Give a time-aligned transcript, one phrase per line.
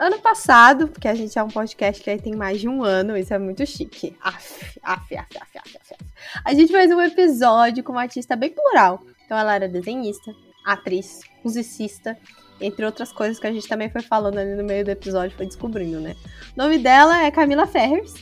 [0.00, 3.18] Ano passado, porque a gente é um podcast que aí tem mais de um ano,
[3.18, 4.16] isso é muito chique.
[4.22, 5.98] Af, af, af, af, af, af.
[6.42, 9.02] A gente fez um episódio com uma artista bem plural.
[9.26, 12.16] Então ela era desenhista, atriz, musicista,
[12.62, 15.44] entre outras coisas que a gente também foi falando ali no meio do episódio, foi
[15.44, 16.16] descobrindo, né?
[16.56, 18.14] O nome dela é Camila Ferris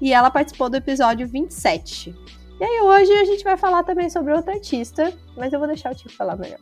[0.00, 2.14] e ela participou do episódio 27.
[2.60, 5.90] E aí hoje a gente vai falar também sobre outra artista, mas eu vou deixar
[5.90, 6.60] o Tico falar melhor.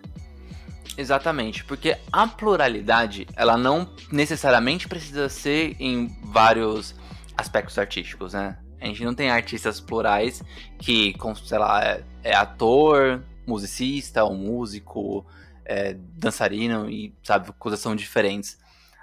[0.97, 6.95] Exatamente, porque a pluralidade, ela não necessariamente precisa ser em vários
[7.37, 8.59] aspectos artísticos, né?
[8.81, 10.43] A gente não tem artistas plurais
[10.79, 15.25] que, sei lá, é, é ator, musicista, ou músico,
[15.65, 18.59] é, dançarino e, sabe, coisas são diferentes.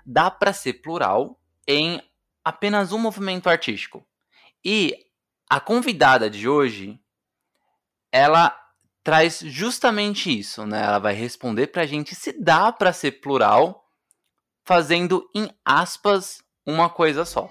[0.05, 2.01] Dá para ser plural em
[2.43, 4.05] apenas um movimento artístico.
[4.63, 5.05] E
[5.49, 6.99] a convidada de hoje,
[8.11, 8.55] ela
[9.09, 10.83] traz justamente isso, né?
[10.83, 13.83] Ela vai responder pra gente se dá para ser plural
[14.63, 17.49] fazendo em aspas uma coisa só.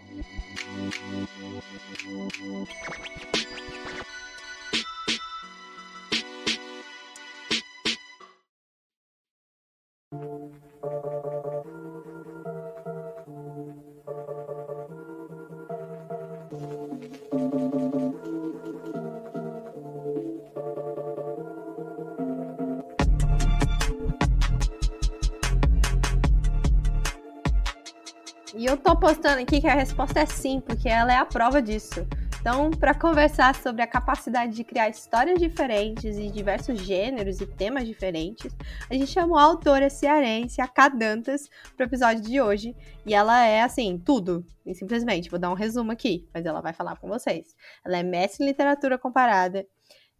[28.89, 32.07] Tô postando aqui que a resposta é sim, porque ela é a prova disso.
[32.41, 37.87] Então, para conversar sobre a capacidade de criar histórias diferentes e diversos gêneros e temas
[37.87, 38.51] diferentes,
[38.89, 42.75] a gente chamou a autora cearense, a Cadantas, para o episódio de hoje.
[43.05, 44.43] E ela é, assim, tudo.
[44.73, 47.55] Simplesmente, vou dar um resumo aqui, mas ela vai falar com vocês.
[47.85, 49.67] Ela é mestre em literatura comparada,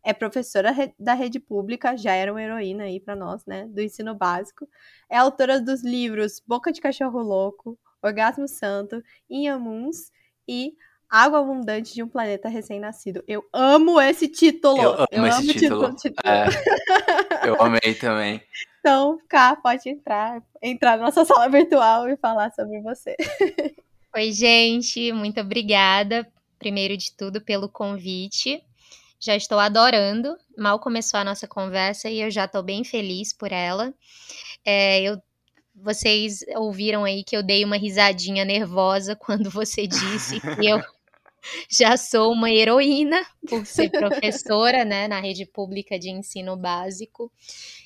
[0.05, 4.15] é professora da rede pública, já era uma heroína aí para nós, né, do ensino
[4.15, 4.69] básico.
[5.09, 10.11] É autora dos livros Boca de Cachorro Louco, Orgasmo Santo, Inhamuns
[10.47, 10.75] e
[11.09, 13.25] Água Abundante de um Planeta Recém-Nascido.
[13.27, 14.81] Eu amo esse título.
[14.81, 15.97] Eu amo, eu esse amo título.
[15.97, 16.29] título.
[16.29, 18.43] É, eu amei também.
[18.81, 23.17] Então, cá, pode entrar, entrar na nossa sala virtual e falar sobre você.
[24.15, 26.27] Oi, gente, muito obrigada,
[26.59, 28.63] primeiro de tudo, pelo convite.
[29.21, 30.37] Já estou adorando.
[30.57, 33.93] Mal começou a nossa conversa e eu já estou bem feliz por ela.
[34.65, 35.21] É, eu
[35.83, 40.81] vocês ouviram aí que eu dei uma risadinha nervosa quando você disse que eu
[41.71, 47.31] já sou uma heroína por ser professora, né, na rede pública de ensino básico.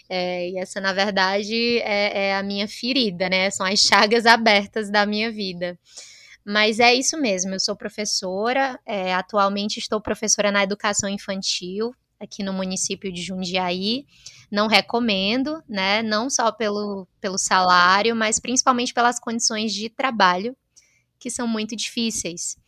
[0.09, 3.51] É, e essa, na verdade, é, é, a minha ferida, né?
[3.51, 5.79] São as chagas abertas da minha vida.
[6.45, 12.43] Mas é isso mesmo, eu sou professora, é, atualmente estou professora na educação infantil, aqui
[12.43, 14.05] no município de Jundiaí.
[14.53, 16.03] Não recomendo, né?
[16.03, 20.55] Não só pelo, pelo salário, mas principalmente pelas condições de trabalho,
[21.19, 22.59] que são muito difíceis.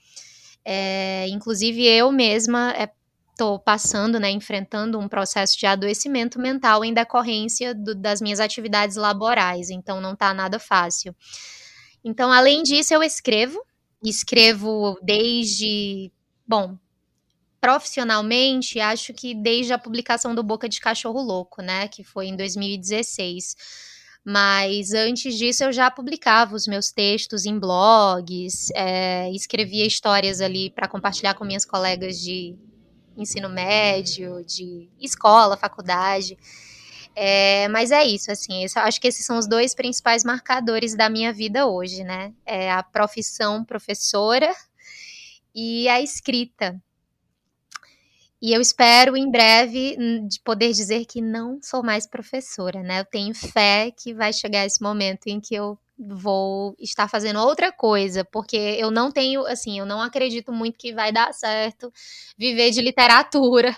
[0.64, 2.74] É, inclusive, eu mesma
[3.30, 8.40] estou é, passando, né, enfrentando um processo de adoecimento mental em decorrência do, das minhas
[8.40, 11.14] atividades laborais, então não está nada fácil.
[12.02, 13.62] Então, além disso, eu escrevo,
[14.02, 16.10] escrevo desde,
[16.46, 16.78] bom,
[17.64, 22.36] profissionalmente, acho que desde a publicação do Boca de Cachorro Louco, né, que foi em
[22.36, 23.56] 2016.
[24.22, 30.68] Mas antes disso eu já publicava os meus textos em blogs, é, escrevia histórias ali
[30.68, 32.54] para compartilhar com minhas colegas de
[33.16, 36.36] ensino médio, de escola, faculdade.
[37.16, 41.08] É, mas é isso, assim, esse, acho que esses são os dois principais marcadores da
[41.08, 42.34] minha vida hoje, né?
[42.44, 44.54] É a profissão professora
[45.54, 46.78] e a escrita.
[48.44, 49.96] E eu espero em breve
[50.28, 53.00] de poder dizer que não sou mais professora, né?
[53.00, 57.72] Eu tenho fé que vai chegar esse momento em que eu vou estar fazendo outra
[57.72, 61.90] coisa, porque eu não tenho, assim, eu não acredito muito que vai dar certo
[62.36, 63.74] viver de literatura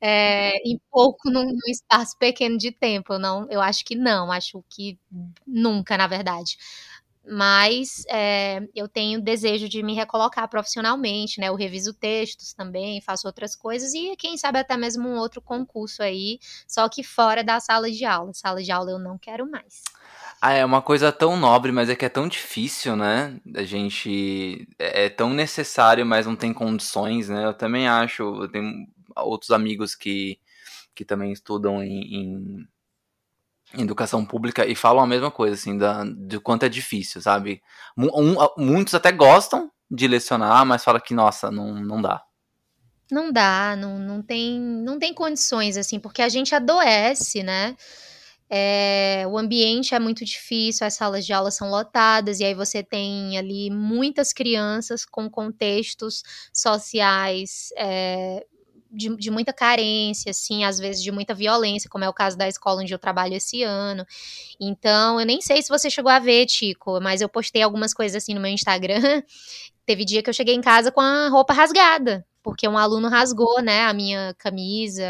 [0.00, 3.12] é, em pouco, num, num, espaço pequeno de tempo.
[3.12, 4.98] Eu não, eu acho que não, acho que
[5.46, 6.56] nunca, na verdade
[7.26, 11.48] mas é, eu tenho desejo de me recolocar profissionalmente, né?
[11.48, 16.02] Eu reviso textos também, faço outras coisas e quem sabe até mesmo um outro concurso
[16.02, 18.32] aí, só que fora da sala de aula.
[18.32, 19.82] Sala de aula eu não quero mais.
[20.40, 23.38] Ah, é uma coisa tão nobre, mas é que é tão difícil, né?
[23.54, 24.66] A gente.
[24.78, 27.44] É, é tão necessário, mas não tem condições, né?
[27.44, 28.22] Eu também acho.
[28.22, 30.38] Eu tenho outros amigos que,
[30.94, 32.68] que também estudam em, em
[33.74, 37.62] educação pública e falam a mesma coisa, assim, da, de quanto é difícil, sabe?
[37.96, 42.22] Um, muitos até gostam de lecionar, mas falam que, nossa, não, não dá.
[43.10, 47.76] Não dá, não, não, tem, não tem condições, assim, porque a gente adoece, né?
[48.52, 52.82] É, o ambiente é muito difícil, as salas de aula são lotadas, e aí você
[52.82, 58.44] tem ali muitas crianças com contextos sociais é,
[58.90, 62.48] de, de, muita carência, assim, às vezes de muita violência, como é o caso da
[62.48, 64.06] escola onde eu trabalho esse ano.
[64.60, 68.22] Então, eu nem sei se você chegou a ver, Tico, mas eu postei algumas coisas
[68.22, 69.00] assim no meu Instagram.
[69.86, 73.60] Teve dia que eu cheguei em casa com a roupa rasgada porque um aluno rasgou,
[73.60, 75.04] né, a minha camisa.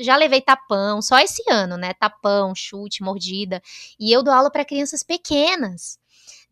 [0.00, 1.92] Já levei tapão, só esse ano, né?
[1.94, 3.62] Tapão, chute, mordida.
[3.98, 5.98] E eu dou aula para crianças pequenas.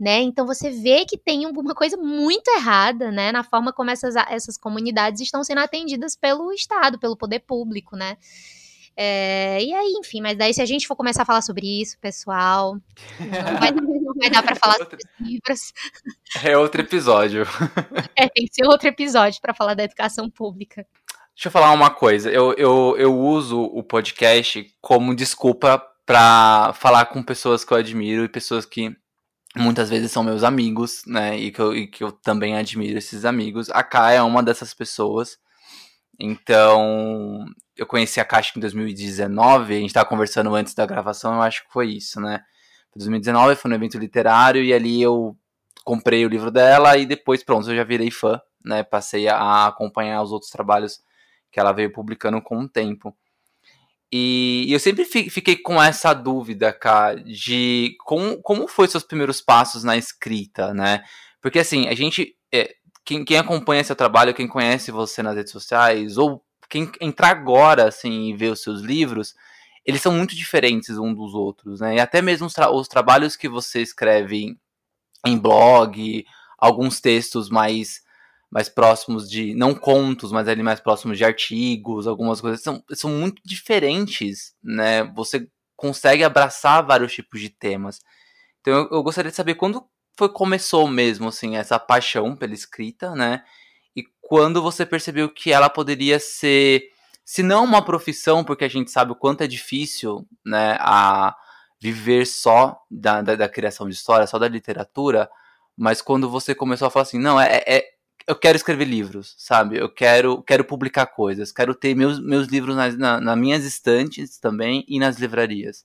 [0.00, 0.23] Né?
[0.23, 4.56] Então você vê que tem alguma coisa muito errada, né, na forma como essas, essas
[4.56, 8.17] comunidades estão sendo atendidas pelo Estado, pelo poder público, né?
[8.97, 11.99] É, e aí, enfim, mas daí se a gente for começar a falar sobre isso,
[11.99, 12.76] pessoal,
[13.19, 15.73] não vai, não vai dar para falar sobre os livros.
[16.43, 17.44] É outro episódio.
[18.17, 20.87] É, tem que ser outro episódio para falar da educação pública.
[21.35, 22.31] Deixa eu falar uma coisa.
[22.31, 28.25] Eu, eu, eu uso o podcast como desculpa para falar com pessoas que eu admiro
[28.25, 28.94] e pessoas que
[29.56, 31.37] muitas vezes são meus amigos, né?
[31.38, 33.70] E que eu, e que eu também admiro esses amigos.
[33.70, 35.38] A Kai é uma dessas pessoas.
[36.19, 41.43] Então, eu conheci a Caixa em 2019, a gente estava conversando antes da gravação, eu
[41.43, 42.44] acho que foi isso, né?
[42.94, 45.37] 2019 foi no evento literário e ali eu
[45.85, 48.82] comprei o livro dela e depois, pronto, eu já virei fã, né?
[48.82, 51.00] Passei a acompanhar os outros trabalhos
[51.50, 53.17] que ela veio publicando com o tempo.
[54.12, 59.85] E eu sempre fiquei com essa dúvida, cara, de como, como foi seus primeiros passos
[59.85, 61.03] na escrita, né?
[61.41, 62.37] Porque assim, a gente.
[62.53, 62.75] É,
[63.05, 67.89] quem, quem acompanha seu trabalho, quem conhece você nas redes sociais, ou quem entrar agora,
[67.89, 69.35] assim, e ver os seus livros,
[69.85, 71.97] eles são muito diferentes um dos outros, né?
[71.97, 74.56] E até mesmo os, tra os trabalhos que você escreve
[75.27, 76.25] em blog,
[76.59, 78.03] alguns textos mais
[78.50, 83.11] mais próximos de não contos, mas ali mais próximos de artigos, algumas coisas são, são
[83.11, 85.05] muito diferentes, né?
[85.14, 88.00] Você consegue abraçar vários tipos de temas.
[88.61, 89.85] Então eu, eu gostaria de saber quando
[90.19, 93.43] foi começou mesmo assim essa paixão pela escrita, né?
[93.94, 96.82] E quando você percebeu que ela poderia ser,
[97.25, 101.35] se não uma profissão, porque a gente sabe o quanto é difícil, né, a
[101.81, 105.31] viver só da, da, da criação de história, só da literatura,
[105.76, 107.90] mas quando você começou a falar assim, não, é, é
[108.26, 109.78] eu quero escrever livros, sabe?
[109.78, 114.38] Eu quero, quero publicar coisas, quero ter meus, meus livros nas, na, nas minhas estantes
[114.38, 115.84] também e nas livrarias.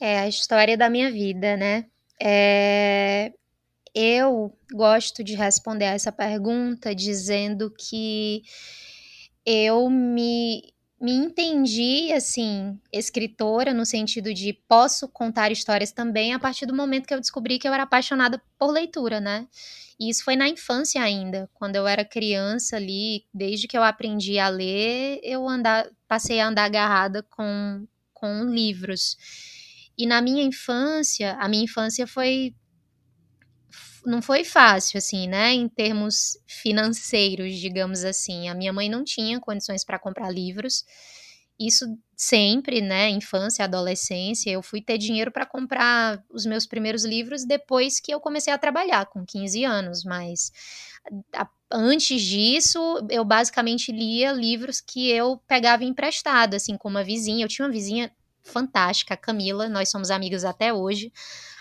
[0.00, 1.86] É a história da minha vida, né?
[2.20, 3.32] É,
[3.94, 8.42] eu gosto de responder essa pergunta dizendo que
[9.44, 10.72] eu me,
[11.02, 17.08] me entendi, assim, escritora, no sentido de posso contar histórias também a partir do momento
[17.08, 19.48] que eu descobri que eu era apaixonada por leitura, né?
[19.98, 24.38] E isso foi na infância ainda, quando eu era criança ali, desde que eu aprendi
[24.38, 29.16] a ler, eu andar, passei a andar agarrada com, com livros.
[29.98, 32.54] E na minha infância, a minha infância foi
[34.04, 35.52] não foi fácil, assim, né?
[35.52, 38.48] Em termos financeiros, digamos assim.
[38.48, 40.84] A minha mãe não tinha condições para comprar livros.
[41.58, 43.08] Isso sempre, né?
[43.10, 44.50] Infância, adolescência.
[44.50, 48.58] Eu fui ter dinheiro para comprar os meus primeiros livros depois que eu comecei a
[48.58, 50.04] trabalhar, com 15 anos.
[50.04, 50.50] Mas
[51.34, 52.78] a, antes disso,
[53.10, 57.44] eu basicamente lia livros que eu pegava emprestado, assim, com uma vizinha.
[57.44, 58.10] Eu tinha uma vizinha
[58.42, 61.12] fantástica, a Camila, nós somos amigos até hoje.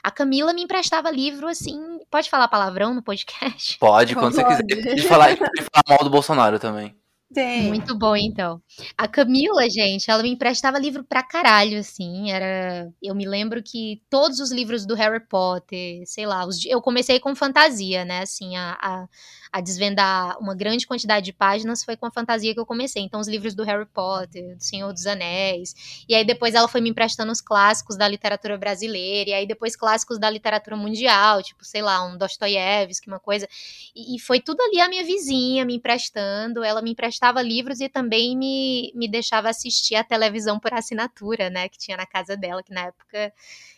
[0.04, 1.80] A Camila me emprestava livro assim.
[2.10, 3.78] Pode falar palavrão no podcast?
[3.80, 4.56] Pode, quando pode.
[4.56, 4.90] você quiser.
[4.90, 6.96] Pode falar, pode falar mal do Bolsonaro também.
[7.34, 7.70] Tem.
[7.70, 8.62] Muito bom, então.
[8.98, 12.30] A Camila, gente, ela me emprestava livro pra caralho, assim.
[12.30, 12.92] Era.
[13.02, 16.66] Eu me lembro que todos os livros do Harry Potter, sei lá, os...
[16.66, 18.22] eu comecei com fantasia, né?
[18.22, 19.08] Assim, a, a
[19.52, 23.04] a desvendar uma grande quantidade de páginas foi com a fantasia que eu comecei.
[23.04, 26.04] Então, os livros do Harry Potter, do Senhor dos Anéis.
[26.08, 29.32] E aí, depois, ela foi me emprestando os clássicos da literatura brasileira.
[29.32, 33.46] E aí, depois, clássicos da literatura mundial, tipo, sei lá, um Dostoiévski, uma coisa.
[33.94, 36.64] E, e foi tudo ali a minha vizinha me emprestando.
[36.64, 41.68] Ela me emprestava livros e também me, me deixava assistir a televisão por assinatura, né,
[41.68, 43.34] que tinha na casa dela, que na época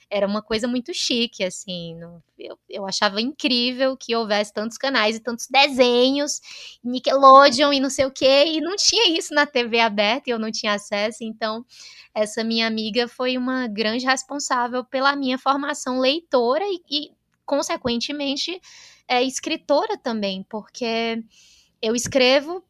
[0.09, 1.99] era uma coisa muito chique, assim.
[2.37, 6.41] Eu, eu achava incrível que houvesse tantos canais e tantos desenhos,
[6.83, 10.39] Nickelodeon e não sei o quê, e não tinha isso na TV aberta e eu
[10.39, 11.23] não tinha acesso.
[11.23, 11.65] Então,
[12.13, 17.11] essa minha amiga foi uma grande responsável pela minha formação leitora e, e
[17.45, 18.59] consequentemente,
[19.07, 21.23] é, escritora também, porque
[21.81, 22.63] eu escrevo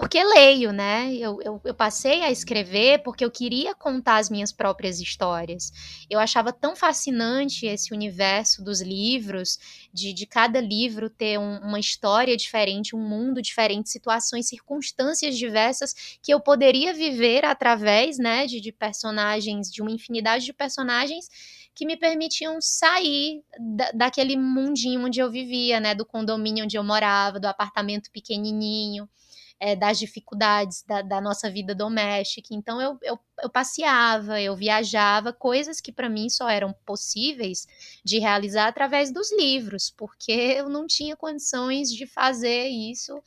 [0.00, 1.12] porque leio, né?
[1.14, 5.72] Eu, eu, eu, passei a escrever porque eu queria contar as minhas próprias histórias.
[6.08, 9.58] Eu achava tão fascinante esse universo dos livros,
[9.92, 16.18] de, de cada livro ter um, uma história diferente, um mundo diferente, situações, circunstâncias diversas
[16.22, 21.28] que eu poderia viver através, né, de, de personagens, de uma infinidade de personagens
[21.74, 26.84] que me permitiam sair da, daquele mundinho onde eu vivia, né, do condomínio onde eu
[26.84, 29.08] morava, do apartamento pequenininho
[29.60, 32.48] é, das dificuldades da, da, nossa vida doméstica.
[32.52, 37.66] Então eu, eu, eu passeava, eu viajava, coisas que para mim só eram possíveis
[38.04, 43.20] de realizar através dos livros, porque eu não tinha condições de fazer isso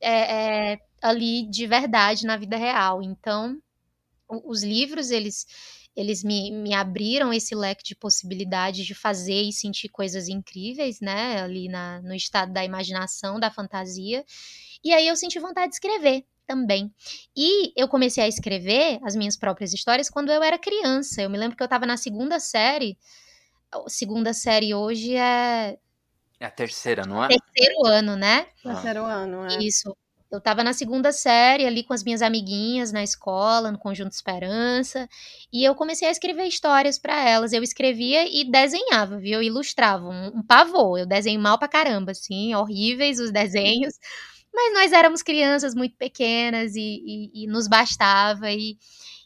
[0.00, 3.02] é, é, ali de verdade na vida real.
[3.02, 3.60] Então
[4.28, 5.46] os livros eles
[5.96, 11.40] eles me, me abriram esse leque de possibilidades de fazer e sentir coisas incríveis, né?
[11.40, 14.22] Ali na, no estado da imaginação, da fantasia.
[14.84, 16.92] E aí eu senti vontade de escrever também.
[17.36, 21.20] E eu comecei a escrever as minhas próprias histórias quando eu era criança.
[21.20, 22.96] Eu me lembro que eu estava na segunda série.
[23.72, 25.76] A segunda série hoje é.
[26.38, 27.28] É a terceira, não é?
[27.28, 28.46] Terceiro ano, né?
[28.62, 29.58] Terceiro ano, é.
[29.58, 29.96] Isso.
[30.30, 35.08] Eu estava na segunda série ali com as minhas amiguinhas na escola, no Conjunto Esperança,
[35.52, 37.52] e eu comecei a escrever histórias para elas.
[37.52, 39.34] Eu escrevia e desenhava, viu?
[39.34, 40.98] Eu ilustrava, um, um pavor.
[40.98, 43.94] Eu desenho mal pra caramba, assim, horríveis os desenhos.
[44.56, 48.50] Mas nós éramos crianças muito pequenas e, e, e nos bastava.
[48.50, 48.78] E,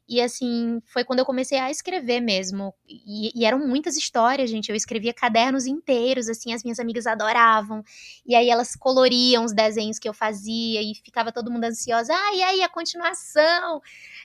[0.09, 2.75] e assim, foi quando eu comecei a escrever mesmo.
[2.85, 4.69] E, e, eram muitas histórias, gente.
[4.69, 7.85] Eu escrevia cadernos inteiros, assim, as minhas amigas adoravam.
[8.27, 12.13] E aí elas coloriam os desenhos que eu fazia e ficava todo mundo ansiosa.
[12.13, 13.81] Ah, e aí a continuação?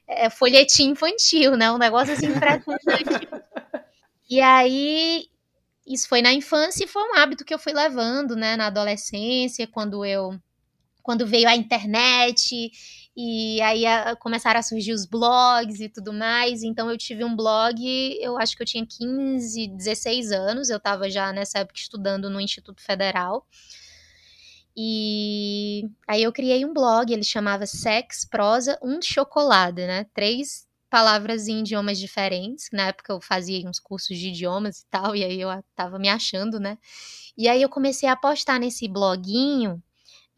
[0.07, 1.71] É, folhetim infantil, né?
[1.71, 3.29] Um negócio assim impressionante.
[4.27, 5.27] e aí.
[5.87, 9.67] Isso foi na infância e foi um hábito que eu fui levando, né, na adolescência,
[9.67, 10.35] quando eu
[11.05, 12.71] quando veio a internet
[13.15, 16.63] e aí a, começaram a surgir os blogs e tudo mais.
[16.63, 17.79] Então eu tive um blog,
[18.19, 22.41] eu acho que eu tinha 15, 16 anos, eu estava já nessa época estudando no
[22.41, 23.45] Instituto Federal.
[24.75, 30.05] E aí eu criei um blog, ele chamava Sex, Prosa, um Chocolate, né?
[30.11, 32.69] Três palavras em idiomas diferentes.
[32.73, 36.09] Na época eu fazia uns cursos de idiomas e tal, e aí eu tava me
[36.09, 36.79] achando, né?
[37.37, 39.83] E aí eu comecei a postar nesse bloguinho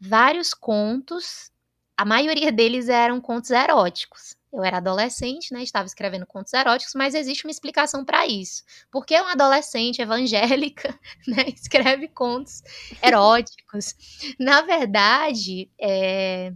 [0.00, 1.50] vários contos,
[1.96, 4.36] a maioria deles eram contos eróticos.
[4.52, 5.62] Eu era adolescente, né?
[5.62, 8.62] Estava escrevendo contos eróticos, mas existe uma explicação para isso.
[8.90, 12.62] Porque uma adolescente evangélica, né, escreve contos
[13.02, 13.94] eróticos.
[14.38, 16.52] Na verdade, é,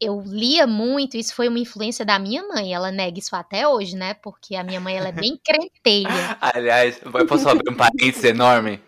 [0.00, 2.72] eu lia muito, isso foi uma influência da minha mãe.
[2.72, 4.14] Ela nega isso até hoje, né?
[4.14, 6.38] Porque a minha mãe ela é bem crenteira.
[6.40, 8.80] Aliás, eu posso abrir um parênteses enorme?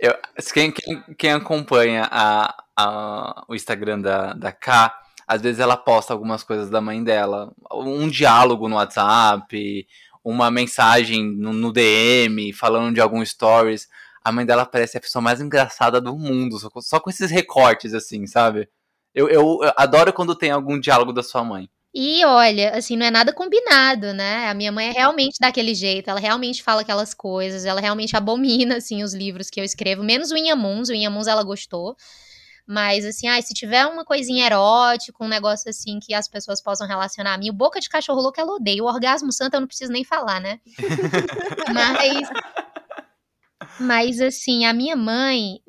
[0.00, 0.14] Eu,
[0.52, 4.94] quem, quem, quem acompanha a, a, o Instagram da, da K,
[5.26, 7.52] às vezes ela posta algumas coisas da mãe dela.
[7.72, 9.86] Um diálogo no WhatsApp,
[10.24, 13.88] uma mensagem no, no DM, falando de algum stories.
[14.24, 17.92] A mãe dela parece a pessoa mais engraçada do mundo, só, só com esses recortes,
[17.92, 18.68] assim, sabe?
[19.14, 21.68] Eu, eu, eu adoro quando tem algum diálogo da sua mãe.
[21.92, 24.48] E olha, assim, não é nada combinado, né?
[24.48, 28.76] A minha mãe é realmente daquele jeito, ela realmente fala aquelas coisas, ela realmente abomina,
[28.76, 31.96] assim, os livros que eu escrevo, menos o Inhamuns, o Inhamuns ela gostou.
[32.70, 36.86] Mas, assim, ah, se tiver uma coisinha erótica, um negócio assim que as pessoas possam
[36.86, 38.84] relacionar a mim, o boca de cachorro louco ela odeia.
[38.84, 40.60] O orgasmo santo eu não preciso nem falar, né?
[41.72, 42.28] Mas.
[43.80, 45.60] Mas assim, a minha mãe,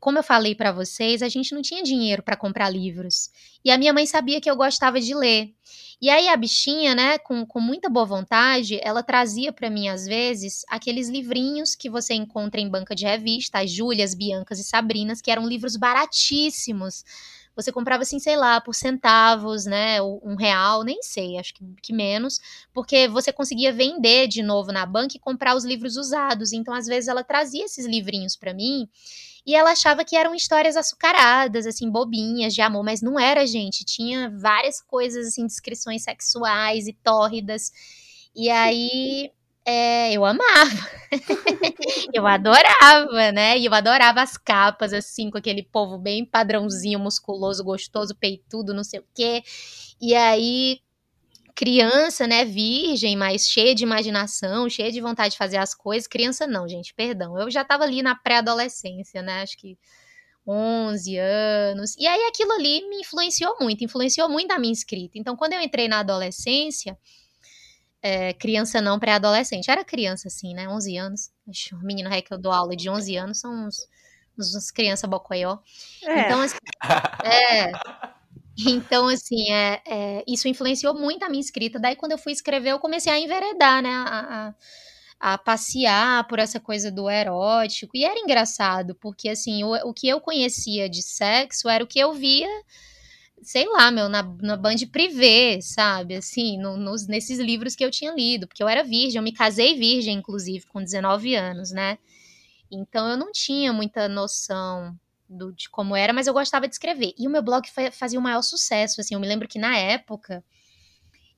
[0.00, 3.28] como eu falei para vocês, a gente não tinha dinheiro para comprar livros.
[3.62, 5.50] E a minha mãe sabia que eu gostava de ler.
[6.00, 10.04] E aí a bichinha, né, com, com muita boa vontade, ela trazia para mim às
[10.04, 15.22] vezes aqueles livrinhos que você encontra em banca de revista, as Júlias, Biancas e Sabrinas,
[15.22, 17.02] que eram livros baratíssimos.
[17.56, 21.94] Você comprava assim, sei lá, por centavos, né, um real, nem sei, acho que, que
[21.94, 22.38] menos,
[22.74, 26.52] porque você conseguia vender de novo na banca e comprar os livros usados.
[26.52, 28.86] Então, às vezes ela trazia esses livrinhos para mim
[29.46, 33.84] e ela achava que eram histórias açucaradas, assim, bobinhas de amor, mas não era, gente.
[33.84, 37.70] Tinha várias coisas, assim, descrições sexuais e tórridas.
[38.34, 39.30] E aí
[39.64, 40.88] É, eu amava.
[42.12, 43.58] eu adorava, né?
[43.58, 48.84] E eu adorava as capas, assim, com aquele povo bem padrãozinho, musculoso, gostoso, peitudo, não
[48.84, 49.42] sei o quê.
[50.00, 50.80] E aí,
[51.56, 56.06] criança, né, virgem, mas cheia de imaginação, cheia de vontade de fazer as coisas.
[56.06, 57.36] Criança não, gente, perdão.
[57.38, 59.42] Eu já tava ali na pré-adolescência, né?
[59.42, 59.78] Acho que
[60.46, 61.96] 11 anos.
[61.96, 65.18] E aí aquilo ali me influenciou muito, influenciou muito a minha escrita.
[65.18, 66.96] Então, quando eu entrei na adolescência,
[68.02, 69.70] é, criança não, pré-adolescente.
[69.70, 70.68] Era criança, assim, né?
[70.68, 71.30] 11 anos.
[71.72, 73.88] O menino rei que eu dou aula de 11 anos são uns,
[74.38, 75.58] uns, uns criança bocoió.
[76.04, 76.20] É.
[76.20, 76.58] Então, assim,
[77.24, 77.72] é...
[78.58, 81.78] Então, assim, é, é, isso influenciou muito a minha escrita.
[81.78, 83.90] Daí, quando eu fui escrever, eu comecei a enveredar, né?
[83.90, 84.54] A,
[85.20, 87.96] a, a passear por essa coisa do erótico.
[87.96, 91.98] E era engraçado, porque, assim, o, o que eu conhecia de sexo era o que
[91.98, 92.48] eu via
[93.42, 96.16] sei lá, meu, na, na Band Privé, sabe?
[96.16, 99.32] Assim, no, nos, nesses livros que eu tinha lido, porque eu era virgem, eu me
[99.32, 101.98] casei virgem, inclusive, com 19 anos, né?
[102.70, 104.96] Então eu não tinha muita noção
[105.28, 107.14] do, de como era, mas eu gostava de escrever.
[107.18, 110.44] E o meu blog fazia o maior sucesso, assim, eu me lembro que na época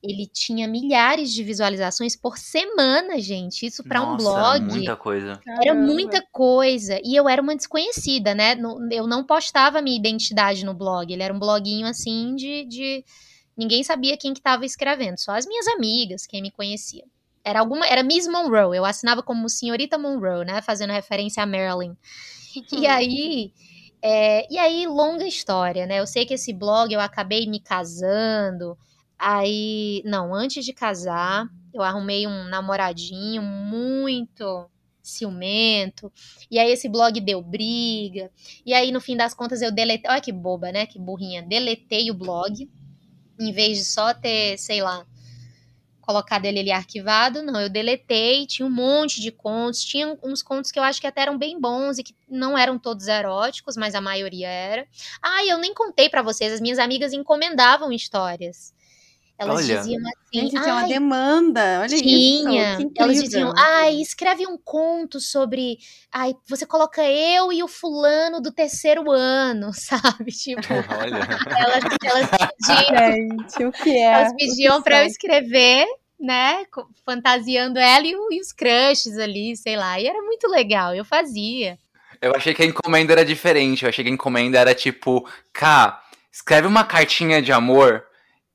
[0.03, 3.67] ele tinha milhares de visualizações por semana, gente.
[3.67, 4.63] Isso para um blog.
[4.63, 5.41] Era muita coisa.
[5.61, 7.01] Era muita coisa.
[7.05, 8.57] E eu era uma desconhecida, né?
[8.93, 11.13] Eu não postava minha identidade no blog.
[11.13, 12.65] Ele era um bloguinho assim de.
[12.65, 13.05] de...
[13.57, 17.03] Ninguém sabia quem que estava escrevendo, só as minhas amigas, quem me conhecia.
[17.45, 21.97] Era alguma, era Miss Monroe, eu assinava como Senhorita Monroe, né, fazendo referência a Marilyn.
[22.73, 23.53] E aí,
[24.03, 26.01] é, e aí longa história, né?
[26.01, 28.77] Eu sei que esse blog eu acabei me casando,
[29.19, 34.71] Aí, não, antes de casar, eu arrumei um namoradinho muito
[35.03, 36.13] ciumento.
[36.49, 38.31] E aí esse blog deu briga.
[38.65, 40.87] E aí no fim das contas eu deletei, olha que boba, né?
[40.87, 41.43] Que burrinha.
[41.43, 42.71] Deletei o blog
[43.41, 45.05] em vez de só ter, sei lá,
[46.09, 50.71] colocado ele ali arquivado, não, eu deletei, tinha um monte de contos, tinha uns contos
[50.73, 53.95] que eu acho que até eram bem bons e que não eram todos eróticos, mas
[53.95, 54.89] a maioria era.
[55.23, 58.73] Ah, eu nem contei para vocês, as minhas amigas encomendavam histórias.
[59.39, 59.79] Elas olha.
[59.79, 60.41] diziam assim.
[60.41, 62.79] Gente, tinha uma demanda, olha tinha.
[62.79, 62.91] isso.
[62.99, 65.79] Elas diziam, ai, escreve um conto sobre.
[66.13, 70.33] Ai, você coloca eu e o fulano do terceiro ano, sabe?
[70.33, 70.61] Tipo,
[70.99, 71.21] olha.
[71.57, 73.13] Elas, elas pediam.
[73.13, 74.13] Gente, o que é?
[74.13, 75.87] Elas pediam para eu escrever
[76.19, 76.65] né,
[77.07, 80.01] fantasiando ela e, e, os crushes ali, sei lá.
[80.01, 81.79] E era muito legal, eu fazia.
[82.21, 83.85] Eu achei que a encomenda era diferente.
[83.85, 88.08] Eu achei que a encomenda era tipo, cá, escreve uma cartinha de amor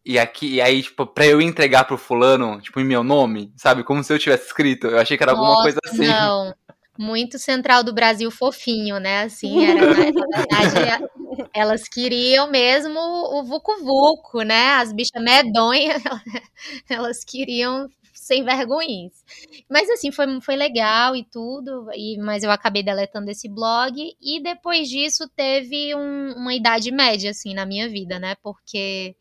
[0.05, 3.83] e aqui, e aí, tipo, pra eu entregar pro fulano, tipo, em meu nome, sabe?
[3.83, 4.87] Como se eu tivesse escrito.
[4.87, 6.07] Eu achei que era Nossa, alguma coisa assim.
[6.07, 6.53] Não.
[6.97, 9.23] Muito central do Brasil fofinho, né?
[9.23, 11.05] Assim, era, na verdade,
[11.53, 14.73] elas queriam mesmo o Vucu Vucu, né?
[14.73, 16.03] As bichas medonhas,
[16.89, 19.23] elas queriam sem vergonhas.
[19.69, 24.41] Mas assim, foi, foi legal e tudo, e, mas eu acabei deletando esse blog, e
[24.41, 28.35] depois disso teve um, uma idade média, assim, na minha vida, né?
[28.41, 29.15] Porque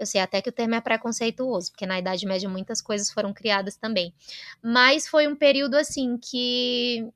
[0.00, 3.32] eu sei até que o termo é preconceituoso, porque na Idade Média muitas coisas foram
[3.34, 4.14] criadas também.
[4.62, 7.06] Mas foi um período assim que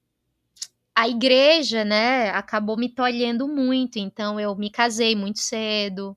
[0.95, 3.99] a igreja, né, acabou me tolhendo muito.
[3.99, 6.17] Então eu me casei muito cedo,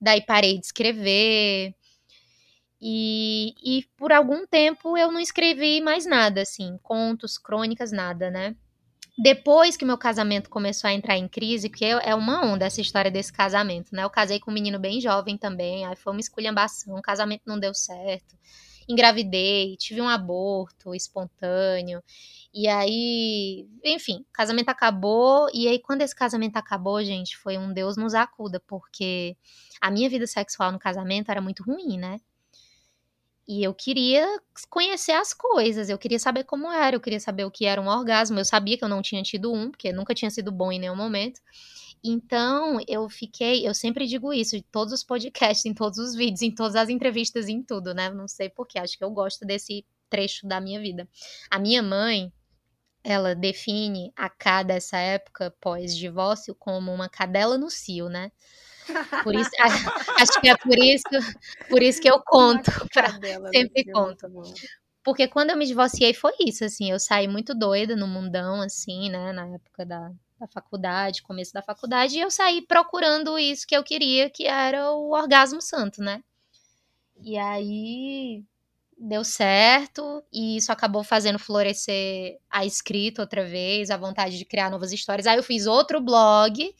[0.00, 1.74] daí parei de escrever.
[2.80, 8.54] E, e por algum tempo eu não escrevi mais nada, assim, contos, crônicas, nada, né?
[9.16, 13.10] Depois que meu casamento começou a entrar em crise, porque é uma onda essa história
[13.10, 14.02] desse casamento, né?
[14.02, 17.58] Eu casei com um menino bem jovem também, aí foi uma esculhambação, o casamento não
[17.58, 18.36] deu certo.
[18.88, 22.02] Engravidei, tive um aborto espontâneo.
[22.52, 25.48] E aí, enfim, casamento acabou.
[25.54, 29.36] E aí, quando esse casamento acabou, gente, foi um Deus nos acuda, porque
[29.80, 32.20] a minha vida sexual no casamento era muito ruim, né?
[33.46, 34.26] E eu queria
[34.70, 37.88] conhecer as coisas, eu queria saber como era, eu queria saber o que era um
[37.88, 38.38] orgasmo.
[38.38, 40.96] Eu sabia que eu não tinha tido um, porque nunca tinha sido bom em nenhum
[40.96, 41.40] momento.
[42.02, 46.42] Então, eu fiquei, eu sempre digo isso, em todos os podcasts, em todos os vídeos,
[46.42, 48.10] em todas as entrevistas, em tudo, né?
[48.10, 51.08] Não sei porquê, acho que eu gosto desse trecho da minha vida.
[51.50, 52.32] A minha mãe,
[53.02, 58.30] ela define a K dessa época pós-divórcio como uma cadela no cio, né?
[59.22, 59.50] Por isso,
[60.18, 61.04] acho que é por isso,
[61.68, 63.10] por isso que eu conto, pra,
[63.52, 64.26] sempre conto.
[65.02, 69.10] Porque quando eu me divorciei foi isso, assim, eu saí muito doida no mundão, assim,
[69.10, 73.76] né, na época da, da faculdade, começo da faculdade, e eu saí procurando isso que
[73.76, 76.22] eu queria, que era o orgasmo santo, né?
[77.22, 78.42] E aí
[78.96, 84.70] deu certo, e isso acabou fazendo florescer a escrita outra vez, a vontade de criar
[84.70, 85.26] novas histórias.
[85.26, 86.74] Aí eu fiz outro blog,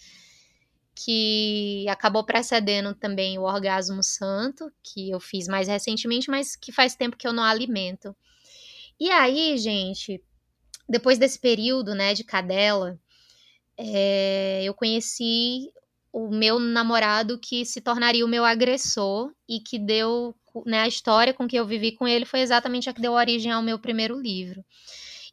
[0.94, 6.94] que acabou precedendo também o Orgasmo Santo, que eu fiz mais recentemente, mas que faz
[6.94, 8.14] tempo que eu não alimento.
[8.98, 10.22] E aí, gente,
[10.88, 12.98] depois desse período, né, de cadela,
[13.76, 15.72] é, eu conheci
[16.12, 21.34] o meu namorado que se tornaria o meu agressor e que deu, né, a história
[21.34, 24.16] com que eu vivi com ele foi exatamente a que deu origem ao meu primeiro
[24.20, 24.64] livro.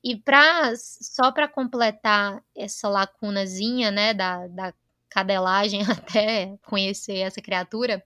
[0.03, 4.73] E pra, só para completar essa lacunazinha, né, da, da
[5.11, 8.03] cadelagem até conhecer essa criatura,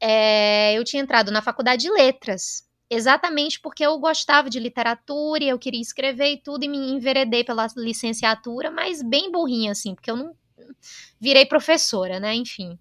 [0.00, 5.48] é, eu tinha entrado na faculdade de letras, exatamente porque eu gostava de literatura e
[5.48, 10.10] eu queria escrever e tudo, e me enveredei pela licenciatura, mas bem burrinha, assim, porque
[10.10, 10.34] eu não
[11.20, 12.34] virei professora, né?
[12.34, 12.78] Enfim.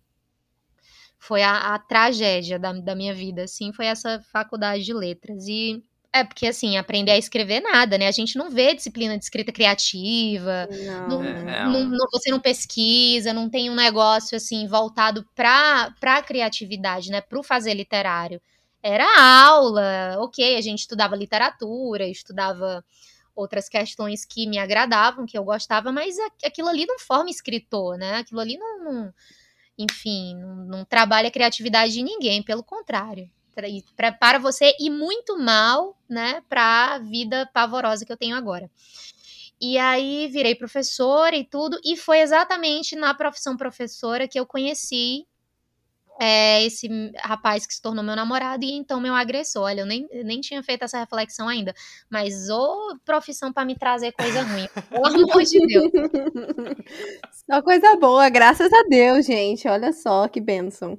[1.19, 5.47] Foi a, a tragédia da, da minha vida, assim, foi essa faculdade de letras.
[5.47, 5.81] E
[6.13, 8.07] é, porque assim, aprender a escrever nada, né?
[8.07, 11.07] A gente não vê disciplina de escrita criativa, não.
[11.07, 16.21] Não, é, não, não, você não pesquisa, não tem um negócio assim voltado para a
[16.21, 17.19] criatividade, né?
[17.19, 18.39] Para o fazer literário.
[18.83, 19.07] Era
[19.43, 22.85] aula, ok, a gente estudava literatura, estudava
[23.35, 28.17] outras questões que me agradavam, que eu gostava, mas aquilo ali não forma escritor, né?
[28.17, 29.13] Aquilo ali não, não
[29.79, 33.27] enfim, não, não trabalha a criatividade de ninguém, pelo contrário
[34.19, 38.69] para você e muito mal, né, para a vida pavorosa que eu tenho agora.
[39.61, 45.25] E aí virei professora e tudo, e foi exatamente na profissão professora que eu conheci
[46.19, 49.63] é, esse rapaz que se tornou meu namorado e então meu agressor.
[49.63, 51.73] Olha, eu nem, nem tinha feito essa reflexão ainda,
[52.09, 55.91] mas ô profissão para me trazer coisa ruim, pelo amor de Deus.
[57.49, 59.67] Só coisa boa, graças a Deus, gente.
[59.67, 60.97] Olha só que bênção.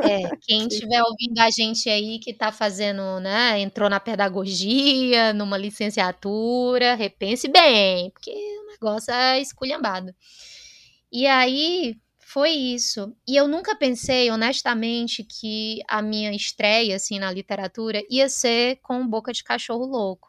[0.00, 5.56] É, quem estiver ouvindo a gente aí que está fazendo, né, entrou na pedagogia, numa
[5.56, 10.14] licenciatura, repense bem, porque o negócio é esculhambado.
[11.10, 11.96] E aí,
[12.38, 13.12] foi isso.
[13.26, 19.04] E eu nunca pensei, honestamente, que a minha estreia, assim, na literatura ia ser com
[19.08, 20.28] Boca de Cachorro Louco.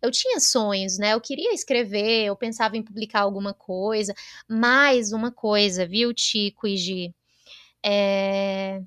[0.00, 1.12] Eu tinha sonhos, né?
[1.12, 4.14] Eu queria escrever, eu pensava em publicar alguma coisa.
[4.48, 7.14] Mais uma coisa, viu, Tico e Gi?
[7.84, 8.80] É...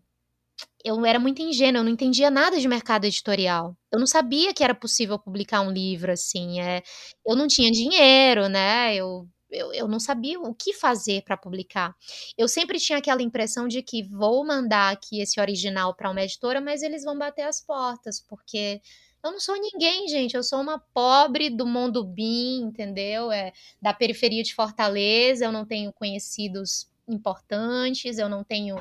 [0.84, 3.78] Eu era muito ingênua, eu não entendia nada de mercado editorial.
[3.92, 6.60] Eu não sabia que era possível publicar um livro, assim.
[6.62, 6.82] É...
[7.26, 8.96] Eu não tinha dinheiro, né?
[8.96, 11.96] Eu eu, eu não sabia o que fazer para publicar.
[12.38, 16.60] Eu sempre tinha aquela impressão de que vou mandar aqui esse original para uma editora,
[16.60, 18.82] mas eles vão bater as portas, porque
[19.24, 20.36] eu não sou ninguém, gente.
[20.36, 23.32] Eu sou uma pobre do mundo BIM, entendeu?
[23.32, 25.46] É da periferia de Fortaleza.
[25.46, 28.76] Eu não tenho conhecidos importantes, eu não tenho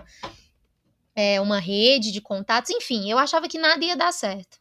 [1.15, 2.71] é, uma rede de contatos.
[2.71, 4.59] Enfim, eu achava que nada ia dar certo.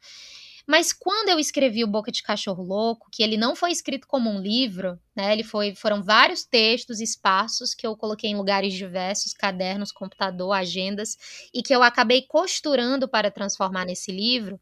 [0.68, 4.30] Mas quando eu escrevi o Boca de Cachorro Louco, que ele não foi escrito como
[4.30, 5.34] um livro, né?
[5.34, 11.18] Ele foi, foram vários textos espaços que eu coloquei em lugares diversos, cadernos, computador, agendas,
[11.54, 14.60] e que eu acabei costurando para transformar nesse livro.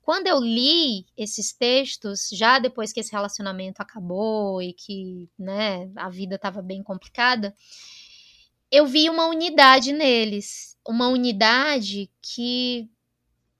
[0.00, 6.10] Quando eu li esses textos, já depois que esse relacionamento acabou e que, né, a
[6.10, 7.54] vida estava bem complicada,
[8.70, 12.90] eu vi uma unidade neles, uma unidade que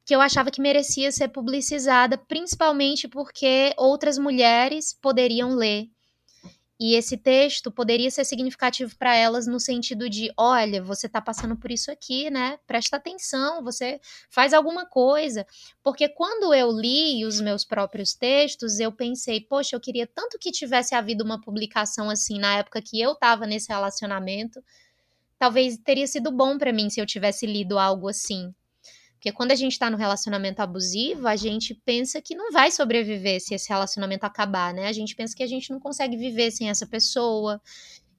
[0.04, 5.88] que eu achava que merecia ser publicizada, principalmente porque outras mulheres poderiam ler.
[6.78, 11.56] E esse texto poderia ser significativo para elas no sentido de: olha, você está passando
[11.56, 12.58] por isso aqui, né?
[12.66, 15.46] Presta atenção, você faz alguma coisa.
[15.82, 20.50] Porque quando eu li os meus próprios textos, eu pensei: poxa, eu queria tanto que
[20.50, 24.62] tivesse havido uma publicação assim na época que eu estava nesse relacionamento.
[25.38, 28.52] Talvez teria sido bom para mim se eu tivesse lido algo assim,
[29.24, 33.40] porque quando a gente está no relacionamento abusivo, a gente pensa que não vai sobreviver
[33.40, 34.86] se esse relacionamento acabar, né?
[34.86, 37.58] A gente pensa que a gente não consegue viver sem essa pessoa,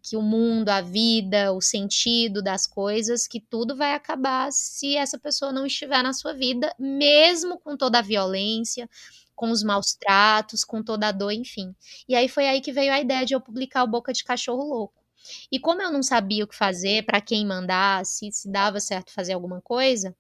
[0.02, 5.20] que o mundo, a vida, o sentido das coisas, que tudo vai acabar se essa
[5.20, 8.90] pessoa não estiver na sua vida, mesmo com toda a violência,
[9.36, 11.76] com os maus tratos, com toda a dor, enfim.
[12.10, 14.68] E aí foi aí que veio a ideia de eu publicar o Boca de Cachorro
[14.68, 15.04] Louco.
[15.52, 19.12] E como eu não sabia o que fazer, para quem mandar, se, se dava certo
[19.12, 20.16] fazer alguma coisa,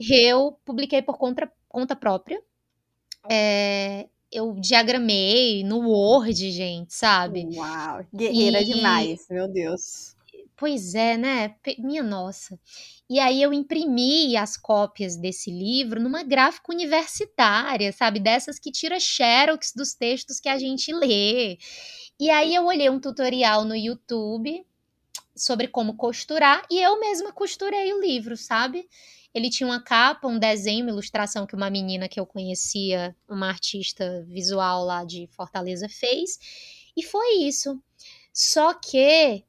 [0.00, 2.42] eu publiquei por conta, conta própria.
[3.30, 7.46] É, eu diagramei no Word, gente, sabe?
[7.54, 8.64] Uau, guerreira e...
[8.64, 10.16] demais, meu Deus.
[10.56, 11.56] Pois é, né?
[11.78, 12.58] Minha nossa.
[13.10, 18.20] E aí eu imprimi as cópias desse livro numa gráfica universitária, sabe?
[18.20, 21.58] Dessas que tira xerox dos textos que a gente lê.
[22.18, 24.64] E aí eu olhei um tutorial no YouTube
[25.34, 28.88] sobre como costurar e eu mesma costurei o livro, sabe?
[29.34, 33.48] Ele tinha uma capa, um desenho, uma ilustração que uma menina que eu conhecia, uma
[33.48, 36.38] artista visual lá de Fortaleza, fez.
[36.96, 37.80] E foi isso.
[38.32, 39.44] Só que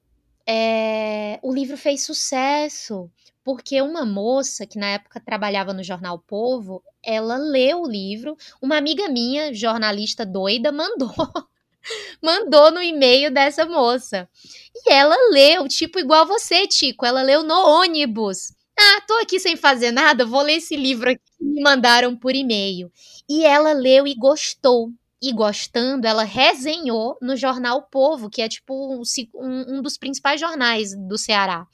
[0.47, 3.09] é, o livro fez sucesso,
[3.43, 8.37] porque uma moça que na época trabalhava no jornal Povo, ela leu o livro.
[8.61, 11.13] Uma amiga minha, jornalista doida, mandou
[12.21, 14.29] mandou no e-mail dessa moça.
[14.75, 18.53] E ela leu, tipo igual você, Tico, ela leu no ônibus.
[18.77, 22.35] Ah, tô aqui sem fazer nada, vou ler esse livro aqui que me mandaram por
[22.35, 22.91] e-mail.
[23.29, 24.91] E ela leu e gostou.
[25.21, 30.93] E gostando, ela resenhou no jornal Povo, que é tipo um, um dos principais jornais
[30.97, 31.65] do Ceará.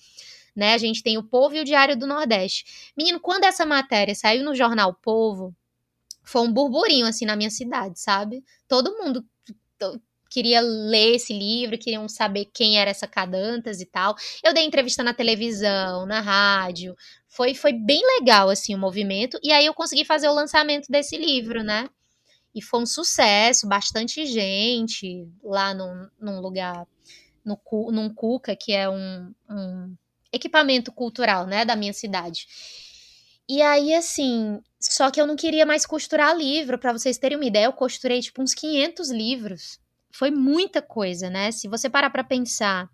[0.56, 0.76] Né?
[0.76, 2.92] A gente tem o Povo e o Diário do Nordeste.
[2.96, 5.56] Menino, quando essa matéria saiu no jornal Povo,
[6.24, 8.44] foi um burburinho assim na minha cidade, sabe?
[8.68, 9.26] Todo mundo
[10.30, 14.16] queria ler esse livro, queriam saber quem era essa Cadantas e tal.
[14.44, 16.96] Eu dei entrevista na televisão, na rádio.
[17.28, 19.40] Foi, foi bem legal, assim, o movimento.
[19.44, 21.90] E aí eu consegui fazer o lançamento desse livro, né?
[22.54, 26.88] E foi um sucesso, bastante gente lá num, num lugar,
[27.46, 27.60] no,
[27.92, 29.96] num Cuca, que é um, um
[30.32, 32.48] equipamento cultural, né, da minha cidade.
[33.48, 37.46] E aí, assim, só que eu não queria mais costurar livro, para vocês terem uma
[37.46, 39.80] ideia, eu costurei, tipo, uns 500 livros
[40.12, 41.52] foi muita coisa, né?
[41.52, 42.90] Se você parar para pensar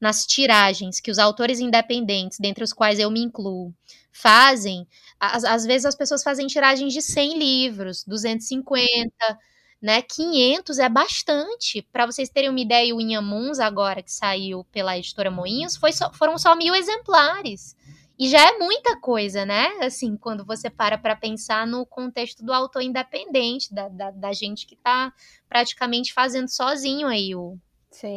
[0.00, 3.74] nas tiragens que os autores independentes, dentre os quais eu me incluo,
[4.12, 4.86] fazem,
[5.18, 9.38] às, vezes as pessoas fazem tiragens de 100 livros, 250,
[9.80, 10.02] né?
[10.02, 11.82] 500 é bastante.
[11.92, 16.12] Para vocês terem uma ideia, o Inhamuns, agora que saiu pela editora Moinhos, foi só,
[16.12, 17.74] foram só mil exemplares.
[18.20, 19.66] E já é muita coisa, né?
[19.80, 24.66] Assim, quando você para para pensar no contexto do autor independente, da, da, da gente
[24.66, 25.10] que está
[25.48, 27.56] praticamente fazendo sozinho aí o,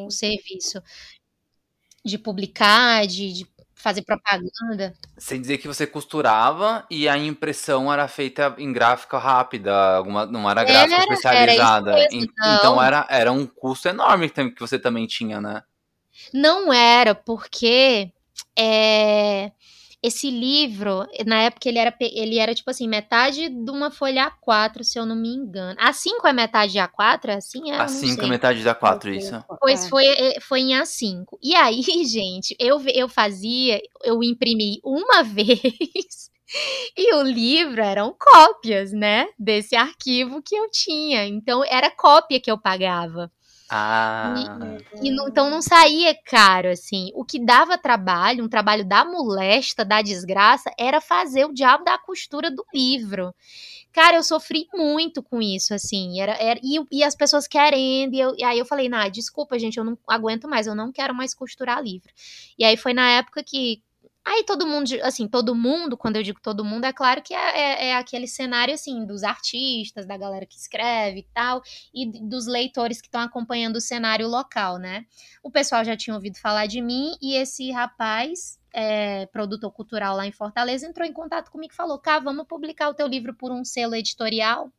[0.06, 0.84] o serviço
[2.04, 4.94] de publicar, de, de fazer propaganda.
[5.18, 10.50] Sem dizer que você costurava e a impressão era feita em gráfica rápida, alguma, não
[10.50, 11.92] era gráfica era, especializada.
[11.92, 15.64] Era mesmo, então era, era um custo enorme que você também tinha, né?
[16.34, 18.12] Não era, porque
[18.54, 19.52] é,
[20.04, 24.84] esse livro, na época ele era, ele era tipo assim, metade de uma folha A4,
[24.84, 25.80] se eu não me engano.
[25.80, 27.30] A5 é metade de A4?
[27.30, 27.78] É assim é?
[27.78, 29.44] A5 é metade de A4, isso.
[29.62, 31.38] Pois foi, é, foi em A5.
[31.42, 36.30] E aí, gente, eu, eu fazia, eu imprimi uma vez.
[36.98, 39.28] E o livro eram cópias, né?
[39.40, 41.26] Desse arquivo que eu tinha.
[41.26, 43.32] Então, era cópia que eu pagava.
[43.70, 44.36] Ah.
[45.02, 47.12] E, e então não saía caro, assim.
[47.16, 51.98] O que dava trabalho, um trabalho da molesta, da desgraça, era fazer o diabo da
[51.98, 53.34] costura do livro.
[53.92, 56.20] Cara, eu sofri muito com isso, assim.
[56.20, 58.16] Era, era e, e, as pessoas querendo.
[58.16, 60.92] E, eu, e aí eu falei, nah, desculpa, gente, eu não aguento mais, eu não
[60.92, 62.12] quero mais costurar livro.
[62.58, 63.82] E aí foi na época que
[64.26, 67.60] Aí todo mundo, assim, todo mundo, quando eu digo todo mundo, é claro que é,
[67.60, 71.62] é, é, aquele cenário, assim, dos artistas, da galera que escreve e tal,
[71.94, 75.06] e dos leitores que estão acompanhando o cenário local, né?
[75.44, 80.26] O pessoal já tinha ouvido falar de mim e esse rapaz, é, produtor cultural lá
[80.26, 83.52] em Fortaleza, entrou em contato comigo e falou: Cá, vamos publicar o teu livro por
[83.52, 84.72] um selo editorial.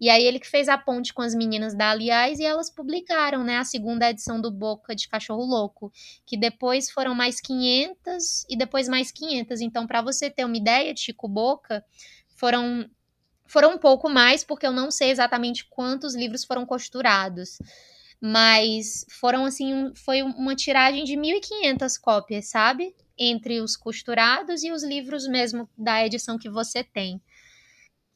[0.00, 3.44] E aí ele que fez a ponte com as meninas da Aliás e elas publicaram,
[3.44, 5.92] né, a segunda edição do Boca de Cachorro Louco,
[6.26, 9.60] que depois foram mais 500 e depois mais 500.
[9.60, 11.84] Então, para você ter uma ideia, Chico Boca,
[12.36, 12.88] foram
[13.46, 17.58] foram um pouco mais, porque eu não sei exatamente quantos livros foram costurados.
[18.20, 22.94] Mas foram assim, um, foi uma tiragem de 1500 cópias, sabe?
[23.18, 27.20] Entre os costurados e os livros mesmo da edição que você tem.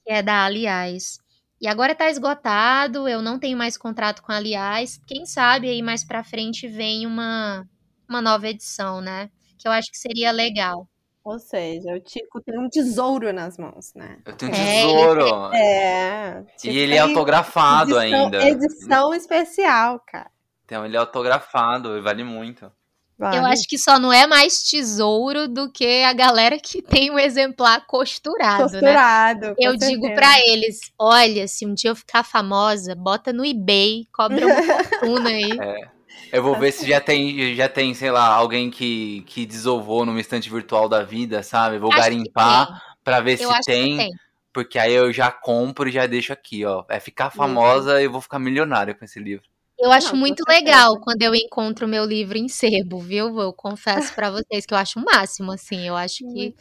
[0.05, 1.19] Que é da Aliás.
[1.65, 5.01] E agora está esgotado, eu não tenho mais contrato com a Aliás.
[5.07, 7.67] Quem sabe aí mais para frente vem uma,
[8.07, 9.31] uma nova edição, né?
[9.57, 10.87] Que eu acho que seria legal.
[11.25, 14.19] Ou seja, o Tico tem um tesouro nas mãos, né?
[14.27, 15.55] Eu tenho um é, tesouro.
[15.55, 16.45] É.
[16.59, 18.47] Tipo, e ele é autografado edição, ainda.
[18.47, 20.31] Edição especial, cara.
[20.67, 22.71] Então ele é autografado, vale muito.
[23.19, 23.37] Vale.
[23.37, 27.15] Eu acho que só não é mais tesouro do que a galera que tem o
[27.15, 29.55] um exemplar costurado, costurado né?
[29.59, 34.45] Eu digo para eles, olha, se um dia eu ficar famosa, bota no eBay, cobra
[34.45, 35.51] uma fortuna aí.
[35.61, 35.95] É.
[36.33, 40.21] Eu vou ver se já tem, já tem, sei lá, alguém que, que desovou numa
[40.21, 41.79] estante virtual da vida, sabe?
[41.79, 44.13] Vou acho garimpar para ver eu se tem, tem,
[44.53, 46.85] Porque aí eu já compro e já deixo aqui, ó.
[46.89, 49.45] É ficar famosa e eu vou ficar milionário com esse livro.
[49.85, 53.39] Eu acho Não, muito legal quando eu encontro meu livro em sebo, viu?
[53.39, 55.87] Eu confesso para vocês que eu acho o máximo, assim.
[55.87, 56.55] Eu acho que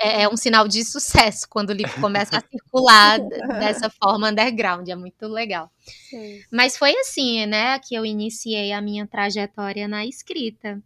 [0.00, 3.18] é, é, um sinal de sucesso quando o livro começa a circular
[3.60, 4.88] dessa forma underground.
[4.88, 5.70] É muito legal.
[6.08, 6.40] Sim.
[6.50, 10.82] Mas foi assim, né, que eu iniciei a minha trajetória na escrita.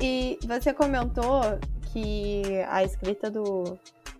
[0.00, 1.40] E você comentou
[1.92, 3.78] que a escrita do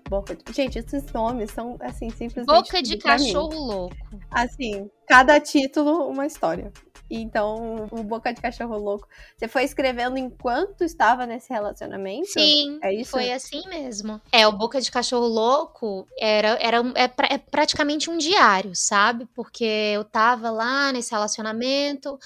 [0.09, 0.53] Boca de...
[0.53, 2.47] Gente, esses nomes são, assim, simplesmente...
[2.47, 3.97] Boca de cachorro louco.
[4.31, 6.73] Assim, cada título, uma história.
[7.11, 12.29] Então, o Boca de Cachorro Louco, você foi escrevendo enquanto estava nesse relacionamento?
[12.29, 13.11] Sim, é isso?
[13.11, 14.21] foi assim mesmo.
[14.31, 19.27] É, o Boca de Cachorro Louco era, era é, é praticamente um diário, sabe?
[19.35, 22.17] Porque eu tava lá nesse relacionamento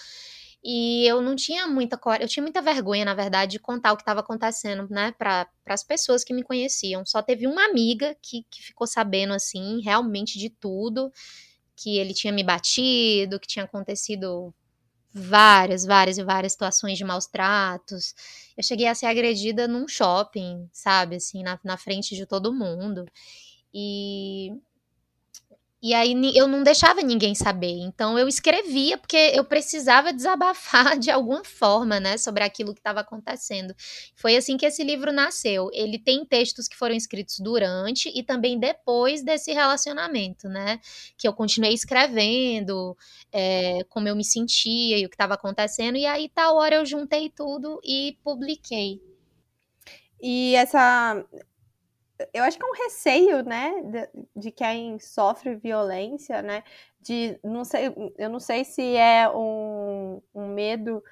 [0.65, 4.03] e eu não tinha muita eu tinha muita vergonha, na verdade, de contar o que
[4.03, 7.05] estava acontecendo, né, para as pessoas que me conheciam.
[7.05, 11.13] Só teve uma amiga que, que ficou sabendo assim, realmente de tudo,
[11.77, 14.55] que ele tinha me batido, que tinha acontecido
[15.13, 18.15] várias, várias e várias situações de maus tratos.
[18.57, 23.07] Eu cheguei a ser agredida num shopping, sabe, assim, na, na frente de todo mundo.
[23.73, 24.53] E
[25.85, 27.79] e aí eu não deixava ninguém saber.
[27.81, 33.01] Então eu escrevia porque eu precisava desabafar de alguma forma, né, sobre aquilo que estava
[33.01, 33.75] acontecendo.
[34.17, 35.69] Foi assim que esse livro nasceu.
[35.75, 40.81] Ele tem textos que foram escritos durante e também depois desse relacionamento, né?
[41.19, 42.97] Que eu continuei escrevendo,
[43.31, 45.99] é, como eu me sentia e o que estava acontecendo.
[45.99, 49.03] E aí, tal hora, eu juntei tudo e publiquei.
[50.19, 51.23] E essa
[52.33, 56.63] eu acho que é um receio, né, de, de, quem sofre violência, né,
[57.01, 61.03] de, não sei, eu não sei se é um, um medo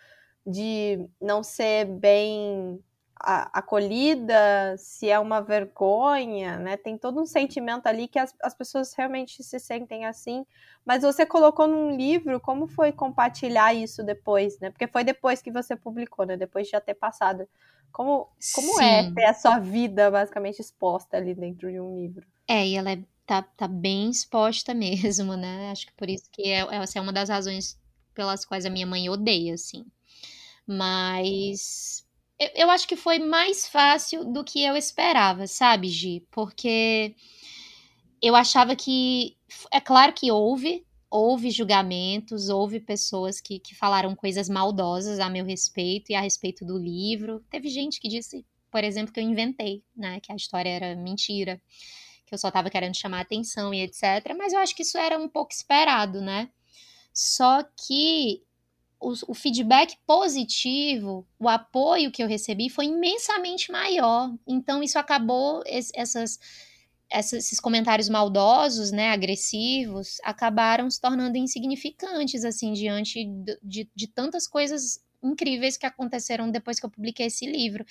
[0.47, 2.83] de não ser bem
[3.23, 8.93] acolhida, se é uma vergonha, né, tem todo um sentimento ali que as, as pessoas
[8.95, 10.45] realmente se sentem assim,
[10.85, 15.51] mas você colocou num livro, como foi compartilhar isso depois, né, porque foi depois que
[15.51, 17.49] você publicou, né, depois de já ter passado
[17.93, 22.27] como, como é ter a sua vida basicamente exposta ali dentro de um livro?
[22.49, 25.71] É, e ela é, tá, tá bem exposta mesmo, né?
[25.71, 27.79] Acho que por isso que é, essa é uma das razões
[28.15, 29.85] pelas quais a minha mãe odeia, assim.
[30.67, 32.07] Mas
[32.55, 36.27] eu, acho que foi mais fácil do que eu esperava, sabe, Gi?
[36.31, 37.15] Porque
[38.21, 39.37] eu achava que.
[39.71, 45.45] É claro que houve houve julgamentos, houve pessoas que, que falaram coisas maldosas a meu
[45.45, 47.45] respeito e a respeito do livro.
[47.51, 50.19] Teve gente que disse, por exemplo, que eu inventei, né?
[50.21, 51.61] Que a história era mentira,
[52.25, 54.35] que eu só estava querendo chamar atenção e etc.
[54.39, 56.49] Mas eu acho que isso era um pouco esperado, né?
[57.13, 58.43] Só que
[59.03, 64.33] o, o, feedback positivo, o apoio que eu recebi foi imensamente maior.
[64.47, 66.39] Então, isso acabou, essas
[67.15, 74.49] esses comentários maldosos, né, agressivos, acabaram se tornando insignificantes, assim, diante de, de, de, tantas
[74.49, 77.85] coisas incríveis que aconteceram depois que eu publiquei esse livro.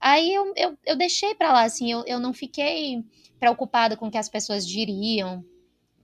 [0.00, 3.04] Aí eu, eu, eu deixei para lá, assim, eu, eu não fiquei
[3.38, 5.44] preocupada com o que as pessoas diriam,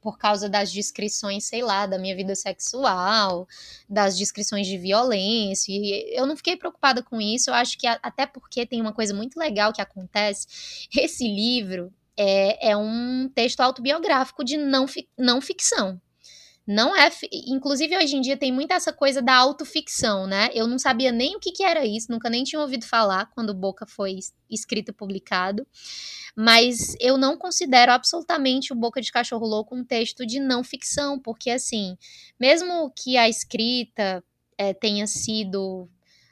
[0.00, 3.46] por causa das descrições, sei lá, da minha vida sexual,
[3.88, 5.72] das descrições de violência.
[5.72, 7.50] E eu não fiquei preocupada com isso.
[7.50, 10.88] Eu acho que até porque tem uma coisa muito legal que acontece.
[10.96, 14.86] Esse livro, é, é um texto autobiográfico de não,
[15.18, 16.00] não ficção.
[16.72, 17.10] Não é.
[17.48, 20.50] Inclusive, hoje em dia tem muita essa coisa da autoficção, né?
[20.54, 23.52] Eu não sabia nem o que, que era isso, nunca nem tinha ouvido falar quando
[23.52, 25.66] Boca foi escrito e publicado.
[26.36, 31.18] Mas eu não considero absolutamente o Boca de Cachorro Louco um texto de não ficção,
[31.18, 31.98] porque, assim,
[32.38, 34.22] mesmo que a escrita
[34.56, 35.88] é, tenha sido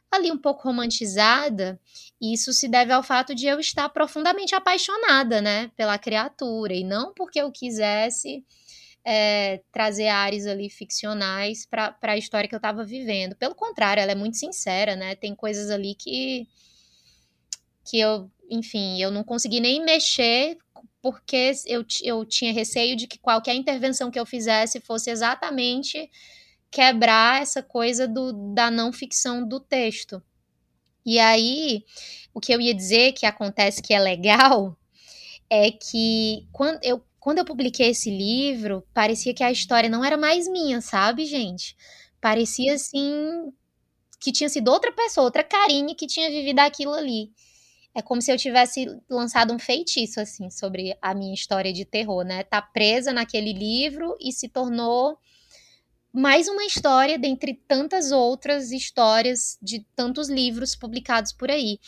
[0.08, 1.80] ali um pouco romantizada,
[2.22, 7.12] isso se deve ao fato de eu estar profundamente apaixonada, né, pela criatura, e não
[7.12, 8.44] porque eu quisesse
[9.04, 13.36] é, trazer ares ali ficcionais para a história que eu estava vivendo.
[13.36, 16.46] Pelo contrário, ela é muito sincera, né, tem coisas ali que,
[17.84, 20.58] que eu, enfim, eu não consegui nem mexer
[21.00, 26.10] porque eu, eu tinha receio de que qualquer intervenção que eu fizesse fosse exatamente
[26.70, 30.22] quebrar essa coisa do, da não ficção do texto.
[31.04, 31.84] E aí,
[32.34, 34.76] o que eu ia dizer que acontece que é legal
[35.48, 40.16] é que quando eu, quando eu publiquei esse livro, parecia que a história não era
[40.16, 41.76] mais minha, sabe, gente?
[42.22, 43.52] Parecia assim
[44.18, 47.30] que tinha sido outra pessoa, outra Karine que tinha vivido aquilo ali.
[47.94, 52.24] É como se eu tivesse lançado um feitiço assim sobre a minha história de terror,
[52.24, 52.44] né?
[52.44, 55.18] Tá presa naquele livro e se tornou
[56.10, 61.78] mais uma história dentre tantas outras histórias de tantos livros publicados por aí.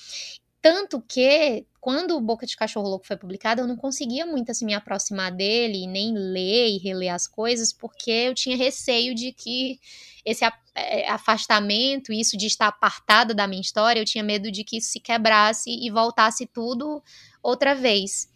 [0.61, 4.67] Tanto que, quando o Boca de Cachorro Louco foi publicado, eu não conseguia muito assim,
[4.67, 9.81] me aproximar dele, nem ler e reler as coisas, porque eu tinha receio de que
[10.25, 10.45] esse
[10.75, 14.91] é, afastamento, isso de estar apartada da minha história, eu tinha medo de que isso
[14.91, 17.03] se quebrasse e voltasse tudo
[17.43, 18.29] outra vez.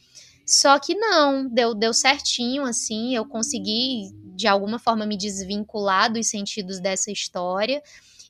[0.46, 6.28] Só que não, deu, deu certinho, assim, eu consegui de alguma forma me desvincular dos
[6.28, 7.82] sentidos dessa história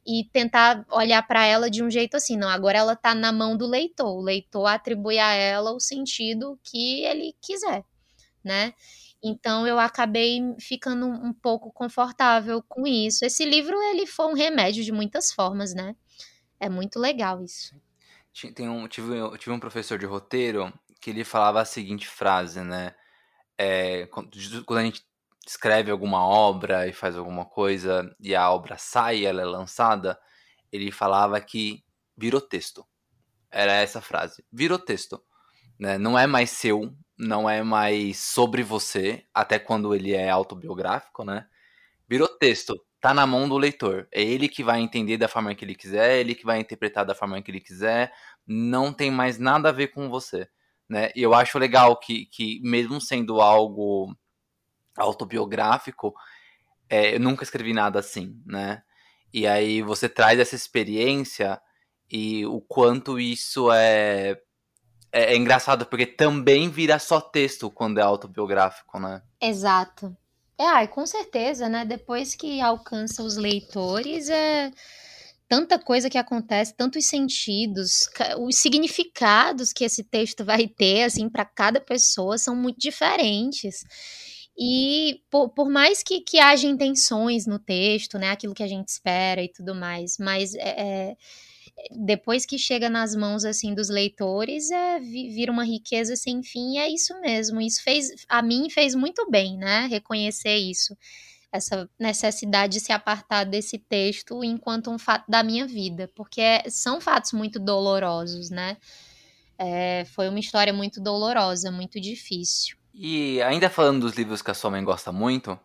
[0.07, 3.57] e tentar olhar para ela de um jeito assim, não, agora ela tá na mão
[3.57, 7.85] do leitor, o leitor atribui a ela o sentido que ele quiser,
[8.43, 8.75] né?
[9.23, 13.25] Então eu acabei ficando um pouco confortável com isso.
[13.25, 15.97] Esse livro ele foi um remédio de muitas formas, né?
[16.61, 17.75] É muito legal isso.
[18.55, 22.61] Tem um, tive, eu tive um professor de roteiro que ele falava a seguinte frase,
[22.61, 22.95] né?
[23.57, 25.03] É, quando a gente
[25.47, 30.19] escreve alguma obra e faz alguma coisa e a obra sai, ela é lançada,
[30.73, 31.85] ele falava que
[32.17, 32.85] virou texto.
[33.51, 34.45] Era essa frase.
[34.53, 35.23] Virou texto.
[35.79, 35.99] Né?
[35.99, 41.47] Não é mais seu, não é mais sobre você, até quando ele é autobiográfico, né?
[42.09, 44.09] Virou texto, tá na mão do leitor.
[44.13, 47.05] É ele que vai entender da forma que ele quiser, é ele que vai interpretar
[47.05, 48.13] da forma que ele quiser,
[48.47, 50.49] não tem mais nada a ver com você,
[50.89, 51.11] né?
[51.15, 54.15] E eu acho legal que, que mesmo sendo algo
[54.97, 56.15] autobiográfico,
[56.89, 58.83] é, eu nunca escrevi nada assim, né?
[59.33, 61.61] E aí você traz essa experiência
[62.11, 64.39] e o quanto isso é
[65.15, 69.23] é, é, engraçado porque também vira só texto quando é autobiográfico, né?
[69.41, 70.15] Exato.
[70.59, 71.85] É, ai, com certeza, né?
[71.85, 74.73] Depois que alcança os leitores, é
[75.49, 78.09] tanta coisa que acontece, tantos sentidos,
[78.41, 83.85] os significados que esse texto vai ter, assim, para cada pessoa são muito diferentes.
[84.57, 88.89] E por, por mais que, que haja intenções no texto, né, aquilo que a gente
[88.89, 91.17] espera e tudo mais, mas é, é
[91.91, 96.79] depois que chega nas mãos assim dos leitores, é, vira uma riqueza sem fim, e
[96.79, 97.61] é isso mesmo.
[97.61, 99.87] Isso fez a mim fez muito bem, né?
[99.87, 100.97] Reconhecer isso.
[101.53, 106.65] Essa necessidade de se apartar desse texto enquanto um fato da minha vida, porque é,
[106.69, 108.77] são fatos muito dolorosos, né?
[109.59, 112.77] É, foi uma história muito dolorosa, muito difícil.
[112.95, 115.59] E ainda falando dos livros que a sua mãe gosta muito,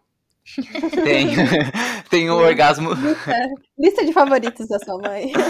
[1.03, 1.27] tem,
[2.09, 2.93] tem o orgasmo.
[2.93, 5.31] Lista, lista, de favoritos da sua mãe.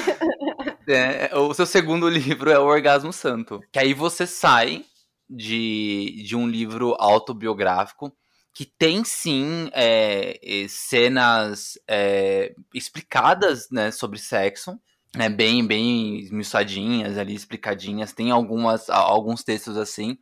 [0.91, 3.61] É, o seu segundo livro é o Orgasmo Santo.
[3.71, 4.84] Que aí você sai
[5.30, 8.11] de, de um livro autobiográfico
[8.51, 14.80] que tem sim é, cenas é, explicadas né, sobre sexo.
[15.15, 18.11] Né, bem, bem esmiuçadinhas ali, explicadinhas.
[18.11, 20.17] Tem algumas, alguns textos assim.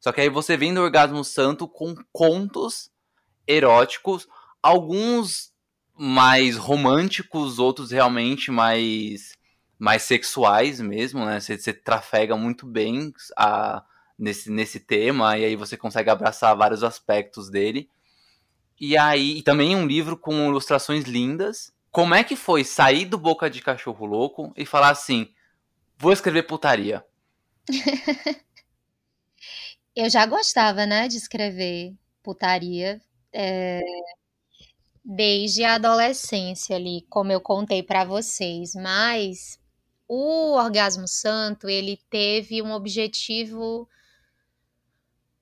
[0.00, 2.90] Só que aí você vem do Orgasmo Santo com contos
[3.46, 4.28] eróticos,
[4.62, 5.52] alguns
[5.96, 9.36] mais românticos, outros realmente mais
[9.78, 11.38] mais sexuais mesmo, né?
[11.38, 13.84] Você, você trafega muito bem a,
[14.18, 17.88] nesse, nesse tema, e aí você consegue abraçar vários aspectos dele.
[18.80, 21.72] E aí, e também um livro com ilustrações lindas.
[21.92, 25.32] Como é que foi sair do Boca de Cachorro Louco e falar assim:
[25.96, 27.04] vou escrever putaria?
[30.00, 31.92] Eu já gostava, né, de escrever
[32.22, 33.00] putaria
[33.32, 33.82] é,
[35.04, 39.58] desde a adolescência ali, como eu contei para vocês, mas
[40.06, 43.88] o orgasmo santo ele teve um objetivo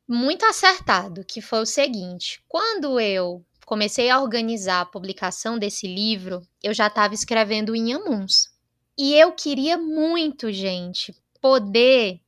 [0.08, 6.40] muito acertado, que foi o seguinte: quando eu comecei a organizar a publicação desse livro,
[6.62, 8.48] eu já estava escrevendo em Amuns.
[8.96, 12.22] E eu queria muito, gente, poder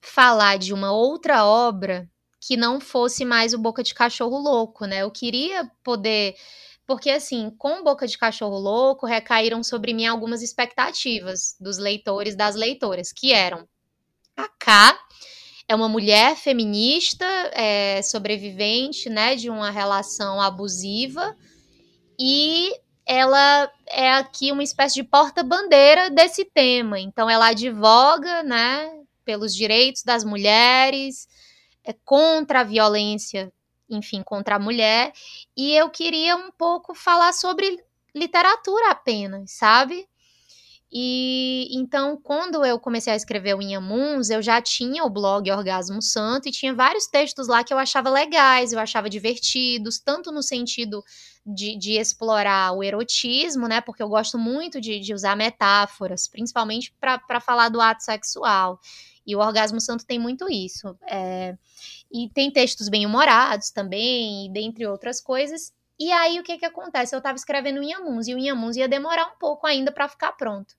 [0.00, 2.08] falar de uma outra obra
[2.40, 5.02] que não fosse mais o Boca de Cachorro Louco, né?
[5.02, 6.34] Eu queria poder.
[6.86, 12.54] Porque, assim, com Boca de Cachorro Louco, recaíram sobre mim algumas expectativas dos leitores das
[12.54, 13.68] leitoras, que eram
[14.36, 14.98] a K
[15.68, 21.36] é uma mulher feminista, é, sobrevivente, né, de uma relação abusiva,
[22.18, 22.72] e
[23.04, 26.98] ela é aqui uma espécie de porta-bandeira desse tema.
[26.98, 28.90] Então, ela advoga, né,
[29.28, 31.28] pelos direitos das mulheres,
[31.84, 33.52] é, contra a violência,
[33.86, 35.12] enfim, contra a mulher.
[35.54, 37.78] E eu queria um pouco falar sobre
[38.14, 40.08] literatura apenas, sabe?
[40.90, 46.00] E então, quando eu comecei a escrever o Inhamuns, eu já tinha o blog Orgasmo
[46.00, 50.42] Santo e tinha vários textos lá que eu achava legais, eu achava divertidos, tanto no
[50.42, 51.04] sentido
[51.44, 53.82] de, de explorar o erotismo, né?
[53.82, 58.80] Porque eu gosto muito de, de usar metáforas, principalmente para falar do ato sexual.
[59.28, 60.98] E o Orgasmo Santo tem muito isso.
[61.06, 61.54] É,
[62.10, 65.70] e tem textos bem humorados também, dentre outras coisas.
[66.00, 67.14] E aí o que que acontece?
[67.14, 70.32] Eu estava escrevendo o Inhamuns e o Inhamuns ia demorar um pouco ainda para ficar
[70.32, 70.74] pronto.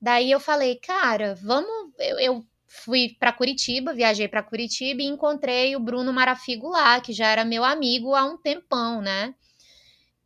[0.00, 1.92] Daí eu falei, cara, vamos.
[2.00, 7.12] Eu, eu fui para Curitiba, viajei para Curitiba e encontrei o Bruno Marafigo lá, que
[7.12, 9.36] já era meu amigo há um tempão, né?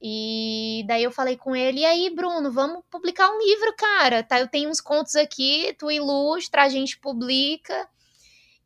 [0.01, 4.23] E daí eu falei com ele, e aí, Bruno, vamos publicar um livro, cara.
[4.23, 7.89] Tá, eu tenho uns contos aqui, tu ilustra, a gente publica.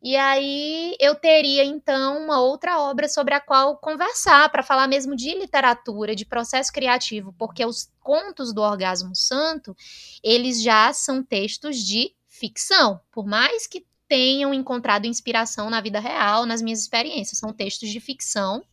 [0.02, 5.14] E aí eu teria então uma outra obra sobre a qual conversar, para falar mesmo
[5.14, 9.76] de literatura, de processo criativo, porque os contos do Orgasmo Santo,
[10.22, 16.44] eles já são textos de ficção, por mais que tenham encontrado inspiração na vida real,
[16.46, 17.38] nas minhas experiências.
[17.38, 18.64] São textos de ficção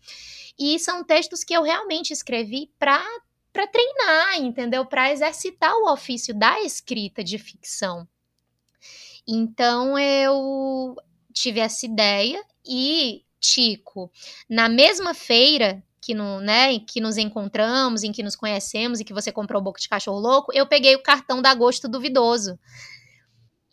[0.57, 3.03] e são textos que eu realmente escrevi para
[3.53, 4.85] para treinar, entendeu?
[4.85, 8.07] Para exercitar o ofício da escrita de ficção.
[9.27, 10.95] Então eu
[11.33, 14.11] tive essa ideia e Tico,
[14.49, 19.13] na mesma feira que, no, né, que nos encontramos, em que nos conhecemos e que
[19.13, 22.59] você comprou boca de cachorro louco, eu peguei o cartão da Agosto Duvidoso.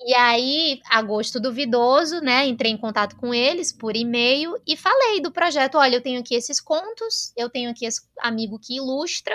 [0.01, 2.47] E aí, Agosto Duvidoso, né?
[2.47, 5.77] Entrei em contato com eles por e-mail e falei do projeto.
[5.77, 9.35] Olha, eu tenho aqui esses contos, eu tenho aqui esse amigo que ilustra,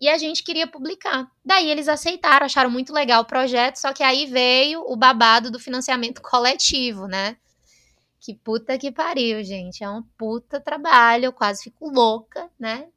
[0.00, 1.30] e a gente queria publicar.
[1.44, 5.58] Daí eles aceitaram, acharam muito legal o projeto, só que aí veio o babado do
[5.58, 7.36] financiamento coletivo, né?
[8.18, 9.84] Que puta que pariu, gente.
[9.84, 12.88] É um puta trabalho, eu quase fico louca, né?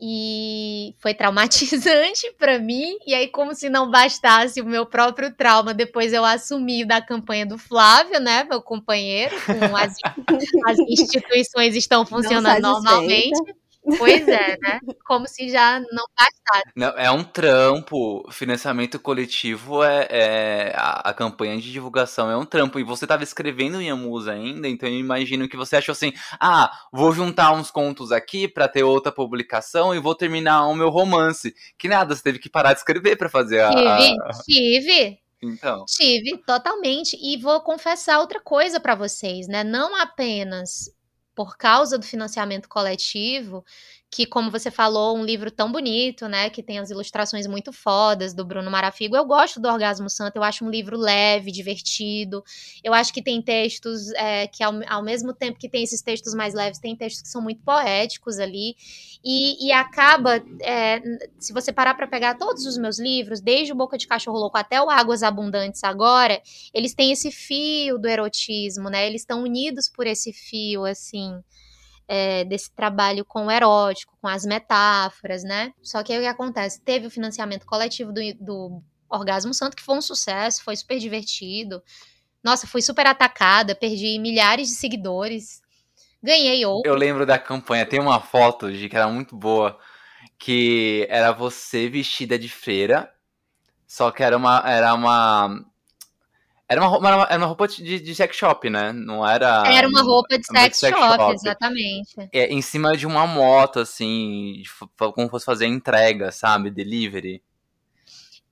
[0.00, 2.98] E foi traumatizante para mim.
[3.06, 7.46] E aí, como se não bastasse o meu próprio trauma, depois eu assumi da campanha
[7.46, 9.94] do Flávio, né, meu companheiro, com as,
[10.68, 13.54] as instituições estão funcionando normalmente.
[13.98, 14.80] Pois é, né?
[15.06, 16.72] Como se já não bastasse.
[16.74, 18.26] Não, é um trampo.
[18.32, 22.80] Financiamento coletivo é, é a, a, campanha de divulgação é um trampo.
[22.80, 26.70] E você estava escrevendo em Amusa ainda, então eu imagino que você achou assim: ah,
[26.92, 31.54] vou juntar uns contos aqui para ter outra publicação e vou terminar o meu romance.
[31.78, 33.70] Que nada, você teve que parar de escrever para fazer a.
[33.70, 35.18] Tive, tive.
[35.42, 35.84] Então.
[35.86, 37.16] Tive, totalmente.
[37.20, 39.62] E vou confessar outra coisa para vocês, né?
[39.62, 40.90] Não apenas
[41.36, 43.64] por causa do financiamento coletivo,
[44.10, 46.48] que, como você falou, um livro tão bonito, né?
[46.48, 49.16] Que tem as ilustrações muito fodas do Bruno Marafigo.
[49.16, 52.42] Eu gosto do Orgasmo Santo, eu acho um livro leve, divertido.
[52.82, 56.34] Eu acho que tem textos é, que, ao, ao, mesmo tempo que tem esses textos
[56.34, 58.76] mais leves, tem textos que são muito poéticos ali.
[59.24, 61.02] E, e acaba, é,
[61.38, 64.56] se você parar para pegar todos os meus livros, desde o Boca de Cachorro Louco
[64.56, 66.40] até o Águas Abundantes agora,
[66.72, 69.06] eles têm esse fio do erotismo, né?
[69.06, 71.42] Eles estão unidos por esse fio, assim
[72.08, 75.72] é, desse trabalho com o erótico, com as metáforas, né?
[75.82, 76.80] Só que aí o que acontece?
[76.80, 81.82] Teve o financiamento coletivo do, do Orgasmo Santo, que foi um sucesso, foi super divertido.
[82.42, 85.60] Nossa, fui super atacada, perdi milhares de seguidores.
[86.22, 86.90] Ganhei outro.
[86.90, 89.78] Eu lembro da campanha, tem uma foto de que era muito boa,
[90.38, 93.12] que era você vestida de freira,
[93.86, 95.64] só que era uma, era uma
[96.68, 98.92] era uma, roupa, era uma roupa de, de sex shop, né?
[98.92, 99.62] Não era.
[99.66, 102.28] Era uma roupa de sex, sex shop, shop, exatamente.
[102.32, 104.62] É, em cima de uma moto, assim,
[104.96, 106.70] como fosse fazer entrega, sabe?
[106.70, 107.40] Delivery.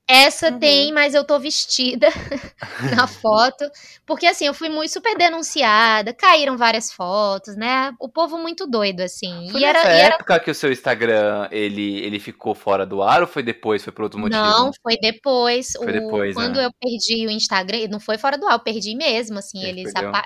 [0.07, 0.59] Essa uhum.
[0.59, 2.09] tem, mas eu tô vestida
[2.95, 3.65] na foto.
[4.05, 7.95] Porque, assim, eu fui muito super denunciada, caíram várias fotos, né?
[7.99, 9.49] O povo muito doido, assim.
[9.51, 10.45] Foi e nessa era, época era...
[10.45, 13.83] que o seu Instagram, ele, ele ficou fora do ar ou foi depois?
[13.83, 14.43] Foi por outro motivo?
[14.43, 15.73] Não, foi depois.
[15.73, 15.93] Foi o...
[15.93, 16.67] depois, Quando né?
[16.67, 19.65] eu perdi o Instagram, não foi fora do ar, eu perdi mesmo, assim.
[19.65, 20.23] Ele eles apa...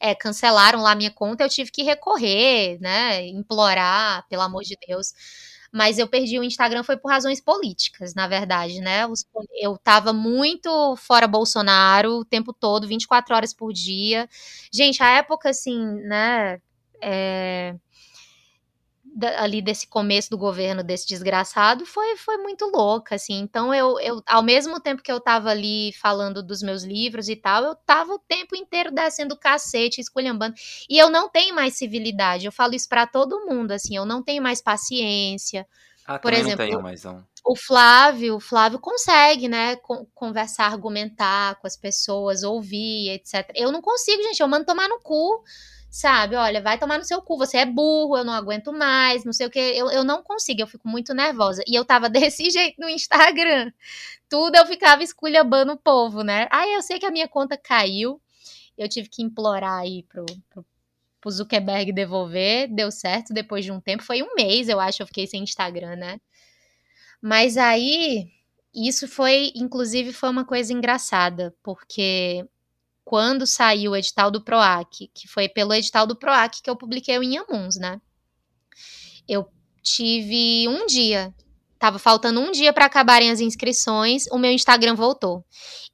[0.00, 3.26] é, cancelaram lá minha conta, eu tive que recorrer, né?
[3.26, 5.12] Implorar, pelo amor de Deus
[5.72, 9.06] mas eu perdi o Instagram foi por razões políticas, na verdade, né?
[9.60, 14.28] Eu tava muito fora Bolsonaro o tempo todo, 24 horas por dia.
[14.72, 16.60] Gente, a época, assim, né?
[17.02, 17.74] É,
[19.26, 23.38] ali desse começo do governo desse desgraçado foi, foi muito louca, assim.
[23.38, 27.36] Então, eu, eu, ao mesmo tempo que eu tava ali falando dos meus livros e
[27.36, 30.54] tal, eu tava o tempo inteiro descendo cacete, esculhambando.
[30.88, 32.46] E eu não tenho mais civilidade.
[32.46, 33.96] Eu falo isso para todo mundo, assim.
[33.96, 35.66] Eu não tenho mais paciência.
[36.06, 37.24] Ah, Por exemplo, não tenho mais, não.
[37.44, 39.76] O Flávio, o Flávio consegue, né,
[40.14, 43.50] conversar, argumentar com as pessoas, ouvir, etc.
[43.54, 44.40] Eu não consigo, gente.
[44.40, 45.42] Eu mando tomar no cu
[45.90, 46.36] sabe?
[46.36, 49.46] Olha, vai tomar no seu cu, você é burro, eu não aguento mais, não sei
[49.46, 49.58] o que.
[49.58, 51.62] Eu, eu não consigo, eu fico muito nervosa.
[51.66, 53.72] E eu tava desse jeito no Instagram.
[54.28, 56.48] Tudo eu ficava esculhambando o povo, né?
[56.50, 58.20] Aí eu sei que a minha conta caiu,
[58.78, 60.64] eu tive que implorar aí pro, pro,
[61.20, 65.06] pro Zuckerberg devolver, deu certo depois de um tempo, foi um mês, eu acho, eu
[65.06, 66.20] fiquei sem Instagram, né?
[67.20, 68.28] Mas aí,
[68.74, 72.46] isso foi, inclusive, foi uma coisa engraçada, porque
[73.10, 77.18] quando saiu o edital do PROAC, que foi pelo edital do PROAC que eu publiquei
[77.18, 78.00] o Inhamuns, né?
[79.28, 79.48] Eu
[79.82, 81.34] tive um dia,
[81.76, 85.44] tava faltando um dia para acabarem as inscrições, o meu Instagram voltou.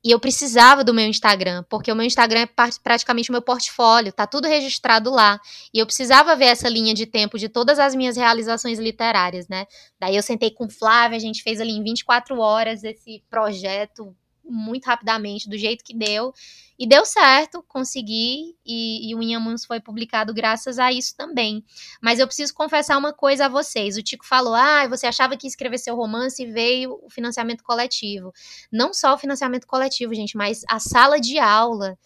[0.05, 2.49] E eu precisava do meu Instagram, porque o meu Instagram é
[2.83, 5.41] praticamente o meu portfólio, tá tudo registrado lá.
[5.73, 9.65] E eu precisava ver essa linha de tempo de todas as minhas realizações literárias, né?
[9.99, 14.15] Daí eu sentei com Flávia, a gente fez ali em 24 horas esse projeto
[14.49, 16.33] muito rapidamente, do jeito que deu.
[16.79, 21.65] E deu certo, consegui, e, e o Inhamuns foi publicado graças a isso também.
[22.03, 23.97] Mas eu preciso confessar uma coisa a vocês.
[23.97, 28.33] O Tico falou: ah, você achava que escrever seu romance e veio o financiamento coletivo.
[28.71, 31.99] Não só o financiamento coletivo, gente, mas a sala de aula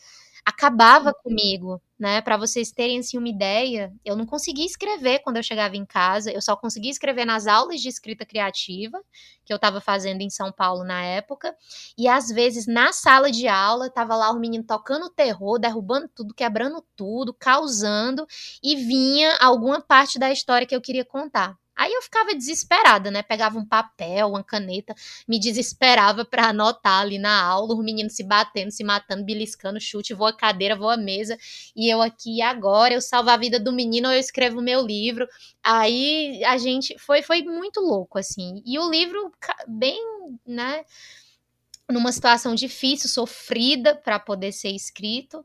[0.44, 2.22] acabava comigo, né?
[2.22, 6.32] Para vocês terem assim uma ideia, eu não conseguia escrever quando eu chegava em casa,
[6.32, 8.98] eu só conseguia escrever nas aulas de escrita criativa
[9.44, 11.54] que eu estava fazendo em São Paulo na época,
[11.98, 16.34] e às vezes na sala de aula tava lá o menino tocando terror, derrubando tudo,
[16.34, 18.26] quebrando tudo, causando
[18.62, 21.56] e vinha alguma parte da história que eu queria contar.
[21.80, 23.22] Aí eu ficava desesperada, né?
[23.22, 24.94] Pegava um papel, uma caneta,
[25.26, 30.12] me desesperava para anotar ali na aula, os meninos se batendo, se matando, beliscando, chute,
[30.12, 31.38] voa cadeira, voa mesa,
[31.74, 34.82] e eu aqui agora, eu salvo a vida do menino ou eu escrevo o meu
[34.82, 35.26] livro.
[35.64, 38.62] Aí a gente foi foi muito louco assim.
[38.66, 39.32] E o livro
[39.66, 39.98] bem,
[40.46, 40.84] né,
[41.90, 45.42] numa situação difícil, sofrida para poder ser escrito,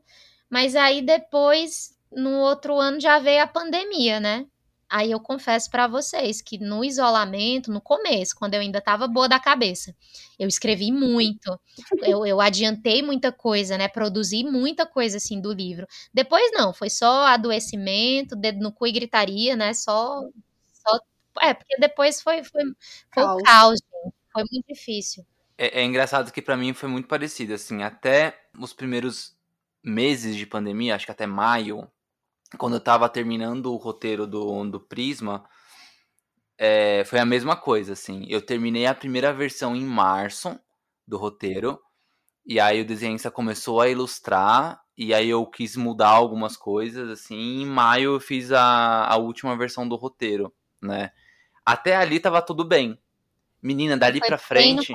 [0.50, 4.46] mas aí depois no outro ano já veio a pandemia, né?
[4.88, 9.28] Aí eu confesso para vocês que no isolamento, no começo, quando eu ainda estava boa
[9.28, 9.94] da cabeça,
[10.38, 11.58] eu escrevi muito,
[12.02, 13.88] eu, eu adiantei muita coisa, né?
[13.88, 15.86] Produzi muita coisa assim do livro.
[16.14, 19.74] Depois não, foi só adoecimento, dedo no cu e gritaria, né?
[19.74, 20.22] Só,
[20.72, 20.98] só
[21.40, 22.62] é porque depois foi foi,
[23.12, 23.40] foi caos.
[23.40, 23.80] o caos,
[24.32, 25.26] foi muito difícil.
[25.58, 29.34] É, é engraçado que para mim foi muito parecido, assim, até os primeiros
[29.82, 31.90] meses de pandemia, acho que até maio,
[32.58, 35.44] quando eu tava terminando o roteiro do, do Prisma,
[36.58, 38.26] é, foi a mesma coisa, assim.
[38.28, 40.58] Eu terminei a primeira versão em março
[41.06, 41.80] do roteiro,
[42.44, 47.36] e aí o desenhista começou a ilustrar, e aí eu quis mudar algumas coisas, assim,
[47.36, 51.10] e em maio eu fiz a, a última versão do roteiro, né?
[51.64, 52.98] Até ali tava tudo bem.
[53.60, 54.92] Menina, dali foi pra frente.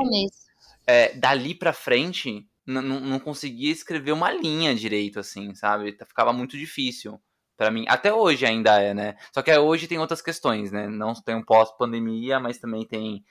[0.88, 5.98] É, dali pra frente, não conseguia escrever uma linha direito, assim, sabe?
[6.08, 7.22] Ficava muito difícil
[7.62, 7.86] para mim.
[7.88, 9.16] Até hoje ainda é, né?
[9.32, 10.88] Só que hoje tem outras questões, né?
[10.88, 13.24] Não tem um pós-pandemia, mas também tem.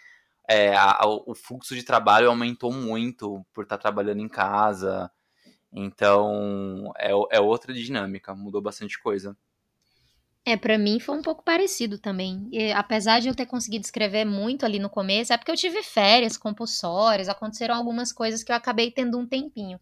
[0.49, 5.11] É, a, a, o fluxo de trabalho aumentou muito por estar tá trabalhando em casa.
[5.73, 9.37] Então, é, é outra dinâmica, mudou bastante coisa.
[10.45, 12.49] É, para mim foi um pouco parecido também.
[12.53, 15.83] E, apesar de eu ter conseguido escrever muito ali no começo, é porque eu tive
[15.83, 19.81] férias compulsórias, aconteceram algumas coisas que eu acabei tendo um tempinho.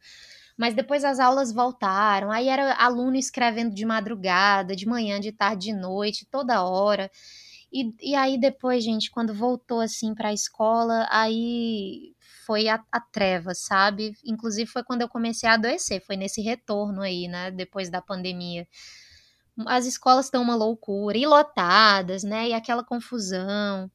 [0.58, 5.66] Mas depois as aulas voltaram, aí era aluno escrevendo de madrugada, de manhã, de tarde,
[5.66, 7.08] de noite, toda hora.
[7.72, 13.00] E, e aí depois, gente, quando voltou assim para a escola, aí foi a, a
[13.00, 14.14] treva, sabe?
[14.24, 18.66] Inclusive foi quando eu comecei a adoecer, foi nesse retorno aí, né, depois da pandemia.
[19.66, 23.90] As escolas estão uma loucura, e lotadas, né, e aquela confusão.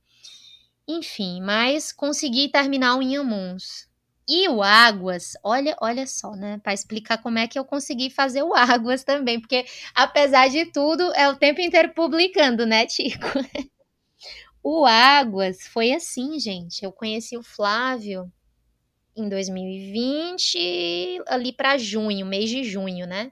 [0.88, 3.88] Enfim, mas consegui terminar o Inhamuns.
[4.28, 6.57] E o Águas, olha, olha só, né?
[6.63, 11.11] Para explicar como é que eu consegui fazer o Águas também, porque apesar de tudo,
[11.13, 13.28] é o tempo inteiro publicando, né, Tico?
[14.63, 16.84] o Águas foi assim, gente.
[16.84, 18.32] Eu conheci o Flávio
[19.15, 23.32] em 2020, ali para junho, mês de junho, né?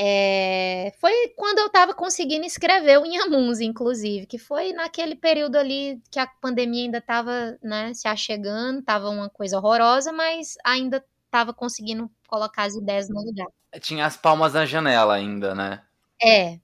[0.00, 6.00] É, foi quando eu estava conseguindo escrever o Inhamuns, inclusive, que foi naquele período ali
[6.08, 11.52] que a pandemia ainda estava né, se achegando, estava uma coisa horrorosa, mas ainda estava
[11.52, 13.48] conseguindo colocar as ideias no lugar.
[13.80, 15.82] Tinha as palmas na janela ainda, né?
[16.22, 16.60] É.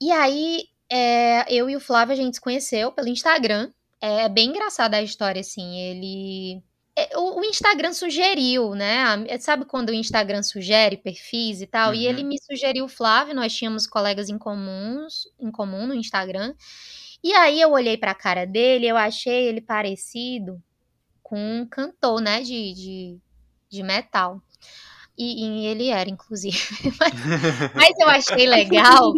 [0.00, 3.70] E aí, é, eu e o Flávio a gente se conheceu pelo Instagram.
[4.00, 5.78] É bem engraçada a história, assim.
[5.78, 6.62] Ele é,
[7.16, 9.26] o, Instagram sugeriu, né?
[9.40, 11.90] Sabe quando o Instagram sugere perfis e tal?
[11.90, 11.94] Uhum.
[11.94, 12.28] E ele uhum.
[12.28, 16.54] me sugeriu o Flávio, nós tínhamos colegas em comuns, em comum no Instagram.
[17.22, 20.62] E aí eu olhei para a cara dele, eu achei ele parecido
[21.22, 23.18] com um cantor, né, de, de,
[23.68, 24.40] de metal.
[25.16, 26.56] E, e, ele era, inclusive.
[26.98, 27.12] Mas,
[27.74, 29.12] mas, eu achei legal.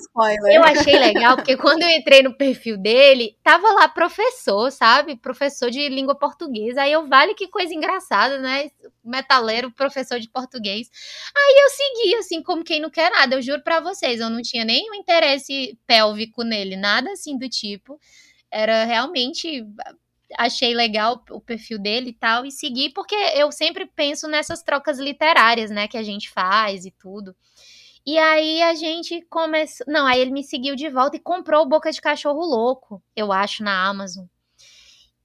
[0.00, 0.54] Spoiler.
[0.54, 5.16] Eu achei legal, porque quando eu entrei no perfil dele, tava lá professor, sabe?
[5.16, 6.82] Professor de língua portuguesa.
[6.82, 8.70] Aí eu, vale que coisa engraçada, né?
[9.04, 10.90] Metaleiro, professor de português.
[11.36, 13.36] Aí eu segui, assim, como quem não quer nada.
[13.36, 17.98] Eu juro para vocês, eu não tinha nenhum interesse pélvico nele, nada assim do tipo.
[18.50, 19.64] Era realmente
[20.38, 24.98] achei legal o perfil dele e tal, e segui, porque eu sempre penso nessas trocas
[24.98, 27.34] literárias, né, que a gente faz e tudo.
[28.06, 29.86] E aí a gente começou.
[29.88, 33.62] Não, aí ele me seguiu de volta e comprou Boca de Cachorro Louco, eu acho,
[33.62, 34.26] na Amazon.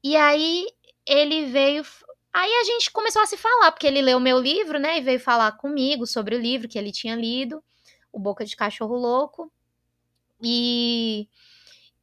[0.04, 0.68] E aí
[1.06, 1.84] ele veio.
[2.34, 4.98] Aí a gente começou a se falar, porque ele leu meu livro, né?
[4.98, 7.64] E veio falar comigo sobre o livro que ele tinha lido,
[8.12, 9.52] O Boca de Cachorro Louco.
[10.42, 11.30] E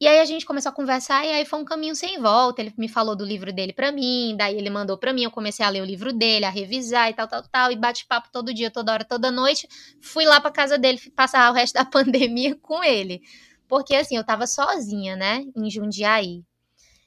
[0.03, 2.61] e aí a gente começou a conversar e aí foi um caminho sem volta.
[2.61, 5.65] Ele me falou do livro dele para mim, daí ele mandou para mim, eu comecei
[5.65, 8.53] a ler o livro dele, a revisar e tal, tal, tal, e bate papo todo
[8.53, 9.65] dia, toda hora, toda noite.
[10.01, 13.21] Fui lá para casa dele passar o resto da pandemia com ele.
[13.65, 16.43] Porque assim, eu tava sozinha, né, em Jundiaí.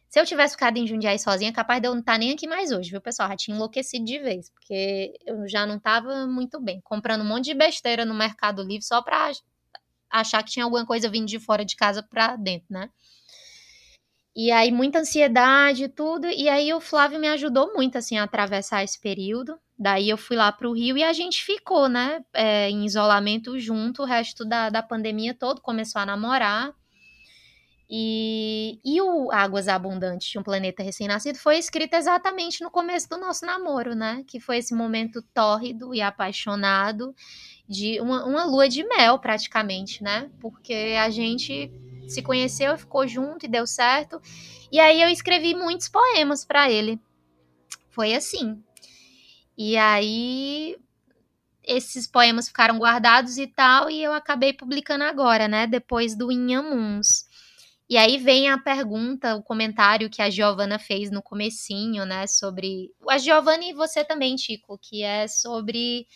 [0.09, 2.47] Se eu tivesse ficado em Jundiaí sozinha, capaz de eu não estar tá nem aqui
[2.47, 3.29] mais hoje, viu, pessoal?
[3.29, 6.81] Já tinha enlouquecido de vez, porque eu já não estava muito bem.
[6.83, 9.31] Comprando um monte de besteira no Mercado Livre só pra
[10.11, 12.91] achar que tinha alguma coisa vindo de fora de casa pra dentro, né?
[14.39, 16.27] E aí, muita ansiedade e tudo.
[16.27, 19.59] E aí, o Flávio me ajudou muito, assim, a atravessar esse período.
[19.79, 23.59] Daí, eu fui lá para o Rio e a gente ficou, né, é, em isolamento
[23.59, 24.03] junto.
[24.03, 26.75] O resto da, da pandemia todo começou a namorar.
[27.89, 33.17] E, e o Águas Abundantes de um Planeta Recém-Nascido foi escrito exatamente no começo do
[33.17, 34.23] nosso namoro, né?
[34.27, 37.15] Que foi esse momento tórrido e apaixonado
[37.69, 40.31] de uma, uma lua de mel, praticamente, né?
[40.41, 41.71] Porque a gente
[42.09, 44.21] se conheceu, ficou junto e deu certo.
[44.71, 47.01] E aí eu escrevi muitos poemas para ele.
[47.91, 48.63] Foi assim.
[49.57, 50.77] E aí
[51.65, 55.67] esses poemas ficaram guardados e tal, e eu acabei publicando agora, né?
[55.67, 57.27] Depois do Inhamuns.
[57.89, 62.91] E aí vem a pergunta, o comentário que a Giovana fez no comecinho, né, sobre...
[63.09, 66.07] A Giovana e você também, Tico, que é sobre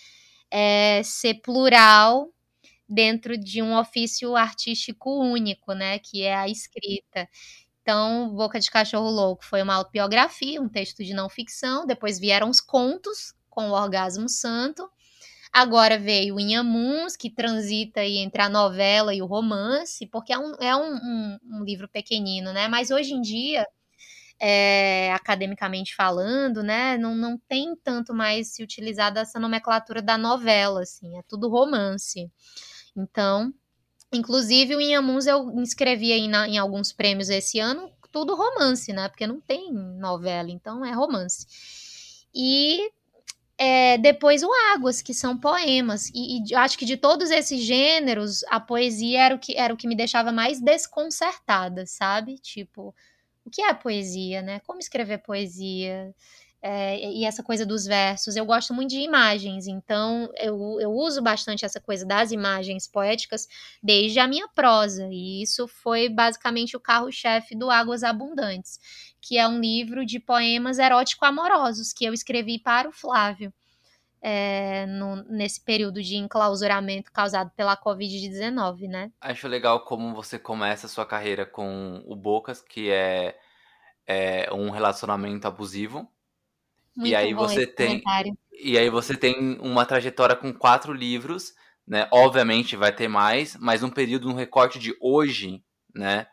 [0.50, 2.28] é, ser plural
[2.88, 7.28] dentro de um ofício artístico único, né, que é a escrita.
[7.82, 12.50] Então, Boca de Cachorro Louco foi uma autobiografia, um texto de não ficção, depois vieram
[12.50, 14.88] os contos com o Orgasmo Santo,
[15.52, 20.54] Agora veio Inhamuns, que transita aí entre a novela e o romance, porque é um,
[20.60, 22.68] é um, um, um livro pequenino, né?
[22.68, 23.66] Mas hoje em dia,
[24.40, 30.80] é, academicamente falando, né, não, não tem tanto mais se utilizado essa nomenclatura da novela,
[30.82, 32.30] assim, é tudo romance.
[32.96, 33.52] Então,
[34.10, 39.08] inclusive o Inhamuns eu inscrevi aí na, em alguns prêmios esse ano, tudo romance, né,
[39.10, 41.46] porque não tem novela, então é romance.
[42.34, 42.90] E
[43.58, 46.08] é, depois o Águas, que são poemas.
[46.14, 49.76] E, e, acho que de todos esses gêneros, a poesia era o que, era o
[49.76, 52.36] que me deixava mais desconcertada, sabe?
[52.38, 52.94] Tipo,
[53.44, 54.60] o que é poesia, né?
[54.60, 56.14] Como escrever poesia?
[56.62, 58.36] É, e essa coisa dos versos.
[58.36, 63.48] Eu gosto muito de imagens, então eu, eu uso bastante essa coisa das imagens poéticas
[63.82, 68.78] desde a minha prosa, e isso foi basicamente o carro-chefe do Águas Abundantes
[69.20, 73.52] que é um livro de poemas erótico-amorosos que eu escrevi para o Flávio.
[74.22, 79.10] É, no, nesse período de enclausuramento causado pela Covid-19, né?
[79.20, 83.34] Acho legal como você começa a sua carreira com o Bocas, que é,
[84.06, 86.06] é um relacionamento abusivo.
[86.94, 88.02] Muito e aí você tem
[88.52, 91.54] e aí você tem uma trajetória com quatro livros,
[91.86, 92.06] né?
[92.12, 95.64] Obviamente vai ter mais, mas um período, um recorte de hoje,
[95.94, 96.26] né?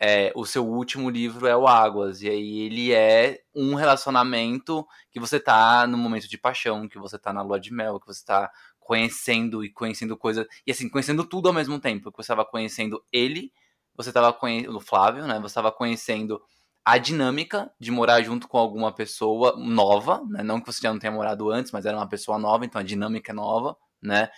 [0.00, 5.20] É, o seu último livro é o Águas, e aí ele é um relacionamento que
[5.20, 8.24] você tá no momento de paixão, que você tá na lua de mel, que você
[8.24, 12.46] tá conhecendo e conhecendo coisas, e assim, conhecendo tudo ao mesmo tempo, que você estava
[12.46, 13.52] conhecendo ele,
[13.94, 16.40] você estava conhecendo o Flávio, né, você estava conhecendo
[16.82, 20.98] a dinâmica de morar junto com alguma pessoa nova, né, não que você já não
[20.98, 24.30] tenha morado antes, mas era uma pessoa nova, então a dinâmica é nova, né,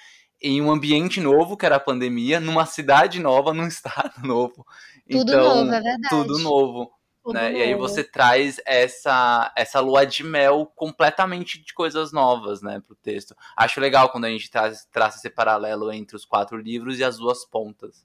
[0.43, 4.67] em um ambiente novo, que era a pandemia, numa cidade nova, num estado novo.
[5.13, 6.09] Tudo então, novo, é verdade.
[6.09, 6.91] Tudo novo.
[7.23, 7.49] Tudo né?
[7.51, 7.57] Novo.
[7.57, 12.97] E aí você traz essa, essa lua de mel completamente de coisas novas, né, pro
[12.97, 13.37] texto.
[13.57, 17.19] Acho legal quando a gente traz, traça esse paralelo entre os quatro livros e as
[17.19, 18.05] duas pontas.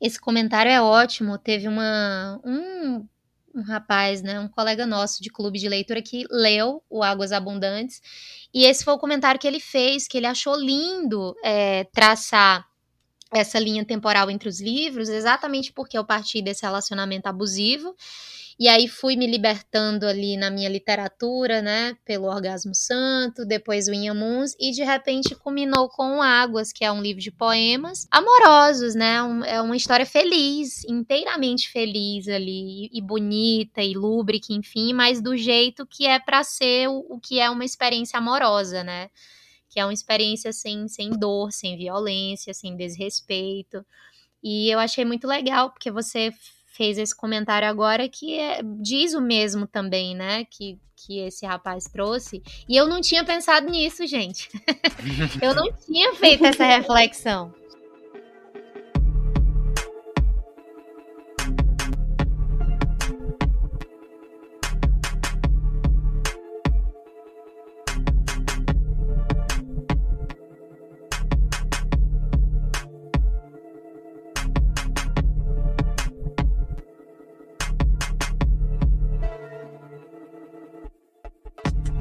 [0.00, 1.36] Esse comentário é ótimo.
[1.36, 3.06] Teve uma, um
[3.54, 8.00] um rapaz, né, um colega nosso de clube de leitura que leu o Águas Abundantes
[8.52, 12.66] e esse foi o comentário que ele fez, que ele achou lindo é, traçar
[13.32, 17.94] essa linha temporal entre os livros, exatamente porque eu parti desse relacionamento abusivo
[18.58, 23.94] e aí fui me libertando ali na minha literatura, né, pelo Orgasmo Santo, depois o
[23.94, 29.22] Inhamuns, e de repente culminou com Águas, que é um livro de poemas amorosos, né,
[29.22, 35.36] um, é uma história feliz, inteiramente feliz ali, e bonita, e lúbrica, enfim, mas do
[35.36, 39.08] jeito que é para ser o, o que é uma experiência amorosa, né,
[39.68, 43.84] que é uma experiência sem, sem dor, sem violência, sem desrespeito.
[44.42, 46.32] E eu achei muito legal, porque você
[46.66, 50.44] fez esse comentário agora que é, diz o mesmo também, né?
[50.44, 52.42] Que, que esse rapaz trouxe.
[52.68, 54.48] E eu não tinha pensado nisso, gente.
[55.42, 57.52] eu não tinha feito essa reflexão.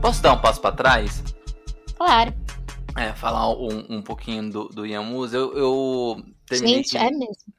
[0.07, 1.21] Posso dar um passo para trás?
[1.97, 2.33] Claro.
[2.95, 5.33] É, falar um, um pouquinho do, do Yamus.
[5.33, 7.53] Eu, eu terminei Gente, de, é mesmo.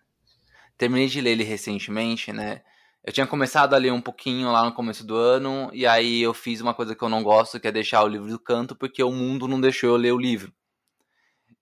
[0.78, 2.62] Terminei de ler ele recentemente, né?
[3.04, 6.32] Eu tinha começado a ler um pouquinho lá no começo do ano, e aí eu
[6.32, 9.02] fiz uma coisa que eu não gosto, que é deixar o livro do canto, porque
[9.02, 10.50] o mundo não deixou eu ler o livro.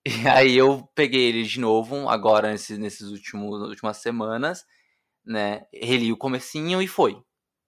[0.07, 4.65] E aí eu peguei ele de novo, agora nesse, nesses últimos últimas semanas,
[5.25, 5.67] né?
[5.75, 7.21] Reli o comecinho e foi.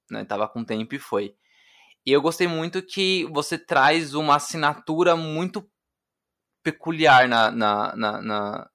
[0.08, 0.24] Né?
[0.24, 1.34] Tava com tempo e foi.
[2.08, 5.70] E eu gostei muito que você traz uma assinatura muito
[6.62, 8.70] peculiar na, na, na, na,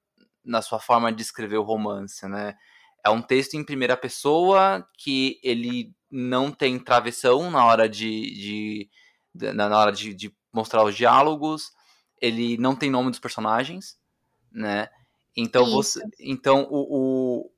[0.46, 2.56] na sua forma de escrever o romance, né?
[3.04, 8.88] É um texto em primeira pessoa que ele não tem travessão na hora de,
[9.34, 11.72] de, na hora de, de mostrar os diálogos
[12.22, 13.98] ele não tem nome dos personagens,
[14.52, 14.90] né?
[15.36, 15.74] Então Isso.
[15.74, 17.50] você, então o,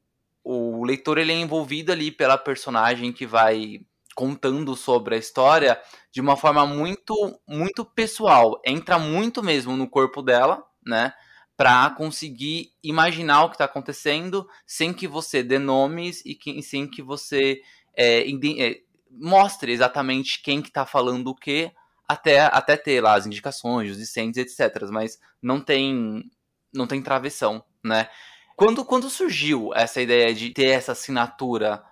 [0.42, 3.82] o, o leitor ele é envolvido ali pela personagem que vai
[4.16, 5.80] contando sobre a história
[6.12, 7.14] de uma forma muito
[7.48, 11.14] muito pessoal, entra muito mesmo no corpo dela, né?
[11.58, 16.90] Para conseguir imaginar o que está acontecendo sem que você dê nomes e que, sem
[16.90, 17.62] que você
[17.96, 18.78] é, é,
[19.12, 21.72] mostre exatamente quem que está falando o que
[22.08, 24.90] até, até ter lá as indicações, os discentes, etc.
[24.90, 26.24] Mas não tem
[26.74, 28.10] não tem travessão, né?
[28.56, 31.84] Quando, quando surgiu essa ideia de ter essa assinatura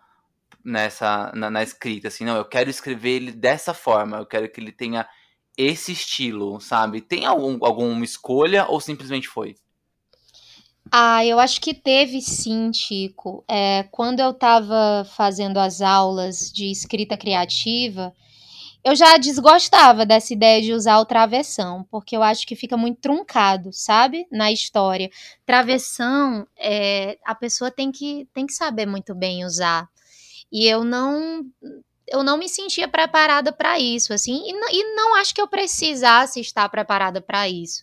[0.64, 4.60] nessa na, na, escrita, assim, não, eu quero escrever ele dessa forma, eu quero que
[4.60, 5.08] ele tenha
[5.58, 7.02] esse estilo, sabe?
[7.02, 9.56] Tem algum, alguma escolha ou simplesmente foi?
[10.92, 13.44] Ah, eu acho que teve sim, Chico.
[13.48, 18.14] É, quando eu estava fazendo as aulas de escrita criativa,
[18.84, 23.00] eu já desgostava dessa ideia de usar o travessão, porque eu acho que fica muito
[23.00, 24.28] truncado, sabe?
[24.30, 25.10] Na história.
[25.46, 29.88] Travessão, é, a pessoa tem que, tem que saber muito bem usar.
[30.54, 31.44] E eu não
[32.08, 36.40] eu não me sentia preparada para isso, assim, e, e, não acho que eu precisasse
[36.40, 37.82] estar preparada para isso.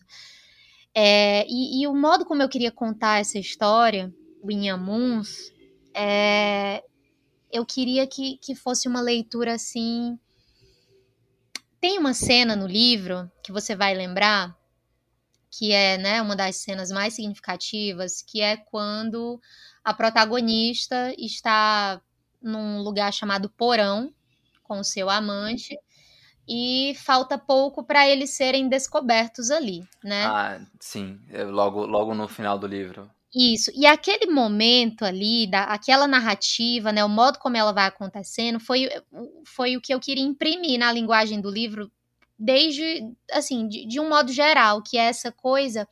[0.95, 4.13] É, e, e, o modo como eu queria contar essa história,
[4.43, 5.53] o Inhamuns,
[5.95, 6.85] é,
[7.51, 10.19] eu queria que, que fosse uma leitura assim
[11.81, 14.55] tem uma cena no livro que você vai lembrar,
[15.51, 19.41] que é né, uma das cenas mais significativas, que é quando
[19.83, 22.01] a protagonista está
[22.43, 24.13] num lugar chamado Porão
[24.63, 25.77] com o seu amante
[26.49, 30.25] e falta pouco para eles serem descobertos ali, né?
[30.25, 33.11] Ah, sim, é logo logo no final do livro.
[33.33, 33.71] Isso.
[33.75, 38.89] E aquele momento ali, da, aquela narrativa, né, o modo como ela vai acontecendo, foi,
[39.47, 41.91] foi o que eu queria imprimir na linguagem do livro,
[42.37, 45.87] desde, assim, de, de um modo geral, que é essa coisa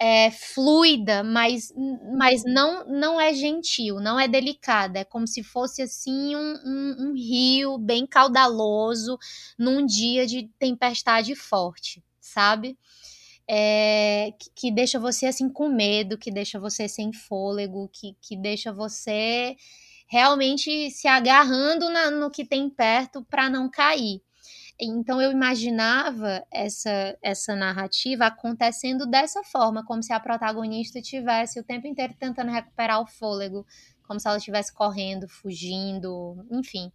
[0.00, 1.72] é, fluida, mas,
[2.16, 5.00] mas não, não é gentil, não é delicada.
[5.00, 9.18] É como se fosse, assim, um, um, um rio bem caudaloso
[9.58, 12.78] num dia de tempestade forte, sabe?
[13.52, 18.36] é, que, que, deixa você assim com medo, que deixa você sem fôlego, que, que
[18.36, 19.56] deixa você
[20.08, 24.22] realmente se agarrando na, no que tem perto para não cair.
[24.80, 31.64] Então eu imaginava essa essa narrativa acontecendo dessa forma, como se a protagonista tivesse o
[31.64, 33.66] tempo inteiro tentando recuperar o fôlego,
[34.06, 36.90] como se ela estivesse correndo, fugindo, enfim.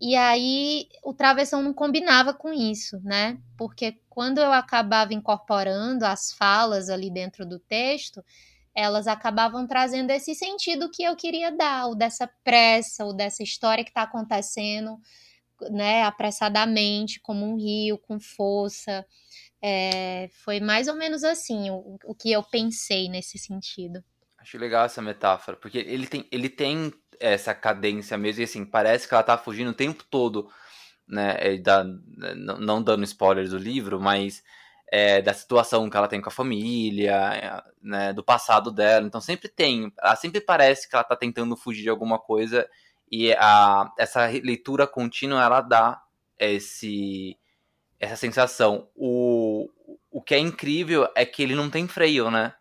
[0.00, 3.38] E aí o travessão não combinava com isso, né?
[3.56, 8.22] Porque quando eu acabava incorporando as falas ali dentro do texto,
[8.74, 13.82] elas acabavam trazendo esse sentido que eu queria dar, o dessa pressa, o dessa história
[13.82, 15.00] que está acontecendo,
[15.70, 19.04] né, apressadamente, como um rio, com força.
[19.62, 24.02] É, foi mais ou menos assim o, o que eu pensei nesse sentido.
[24.38, 29.08] Acho legal essa metáfora, porque ele tem, ele tem essa cadência mesmo, e assim, parece
[29.08, 30.48] que ela tá fugindo o tempo todo,
[31.08, 31.36] né?
[31.38, 34.42] É, da, não dando spoilers do livro, mas
[34.90, 38.12] é, da situação que ela tem com a família, é, né?
[38.12, 39.06] Do passado dela.
[39.06, 39.92] Então sempre tem.
[39.98, 42.68] Ela sempre parece que ela tá tentando fugir de alguma coisa.
[43.10, 46.02] E a, essa leitura contínua ela dá
[46.38, 47.36] esse,
[48.00, 48.88] essa sensação.
[48.94, 49.70] O,
[50.10, 52.52] o que é incrível é que ele não tem freio, né?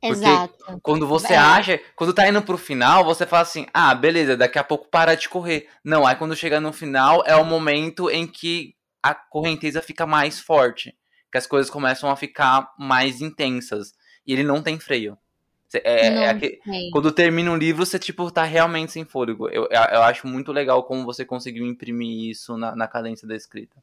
[0.00, 0.80] Porque Exato.
[0.82, 1.36] quando você é.
[1.36, 5.14] acha, quando tá indo pro final, você fala assim: ah, beleza, daqui a pouco para
[5.14, 5.68] de correr.
[5.84, 10.40] Não, aí quando chega no final é o momento em que a correnteza fica mais
[10.40, 10.96] forte,
[11.30, 13.92] que as coisas começam a ficar mais intensas.
[14.26, 15.18] E ele não tem freio.
[15.74, 19.48] É, é quando termina um livro, você tipo tá realmente sem fôlego.
[19.48, 23.76] Eu, eu acho muito legal como você conseguiu imprimir isso na, na cadência da escrita.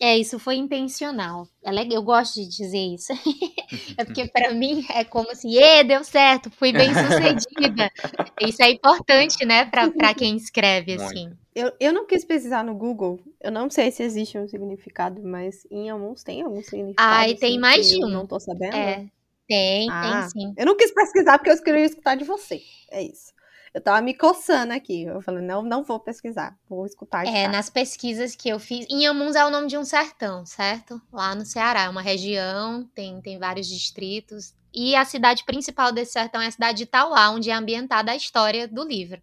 [0.00, 1.46] É, isso foi intencional.
[1.62, 3.12] É eu gosto de dizer isso.
[3.96, 7.90] é porque para mim é como assim, e deu certo, fui bem sucedida.
[8.42, 11.30] isso é importante, né, para quem escreve assim.
[11.54, 13.20] Eu, eu não quis pesquisar no Google.
[13.40, 17.14] Eu não sei se existe um significado, mas em alguns tem algum significado.
[17.14, 18.08] Ah, e tem assim, mais de um.
[18.08, 18.74] não tô sabendo.
[18.74, 19.06] É,
[19.48, 20.54] tem, ah, tem sim.
[20.56, 22.60] Eu não quis pesquisar porque eu queria escutar de você.
[22.90, 23.34] É isso.
[23.74, 25.02] Eu tava me coçando aqui.
[25.02, 27.26] Eu falei, não, não vou pesquisar, vou escutar.
[27.26, 28.86] É, nas pesquisas que eu fiz.
[28.88, 31.02] Inhamuns é o nome de um sertão, certo?
[31.12, 31.82] Lá no Ceará.
[31.82, 34.54] É uma região, tem, tem vários distritos.
[34.72, 38.16] E a cidade principal desse sertão é a cidade de Tauá, onde é ambientada a
[38.16, 39.20] história do livro,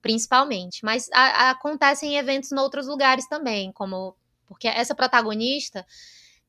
[0.00, 0.82] principalmente.
[0.82, 4.16] Mas a, a, acontecem eventos em outros lugares também, como.
[4.46, 5.86] Porque essa protagonista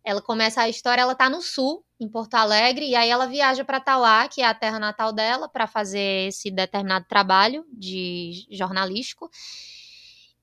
[0.03, 3.63] ela começa a história, ela tá no sul, em Porto Alegre, e aí ela viaja
[3.63, 9.29] para Tauá, que é a terra natal dela, para fazer esse determinado trabalho de jornalístico.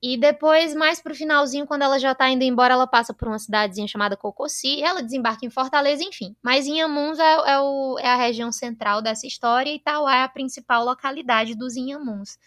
[0.03, 3.37] E depois, mais pro finalzinho, quando ela já tá indo embora, ela passa por uma
[3.37, 6.35] cidadezinha chamada Cococi, ela desembarca em Fortaleza, enfim.
[6.41, 10.27] Mas Inhamuns é, é, o, é a região central dessa história e Tauá é a
[10.27, 12.39] principal localidade dos Inhamuns.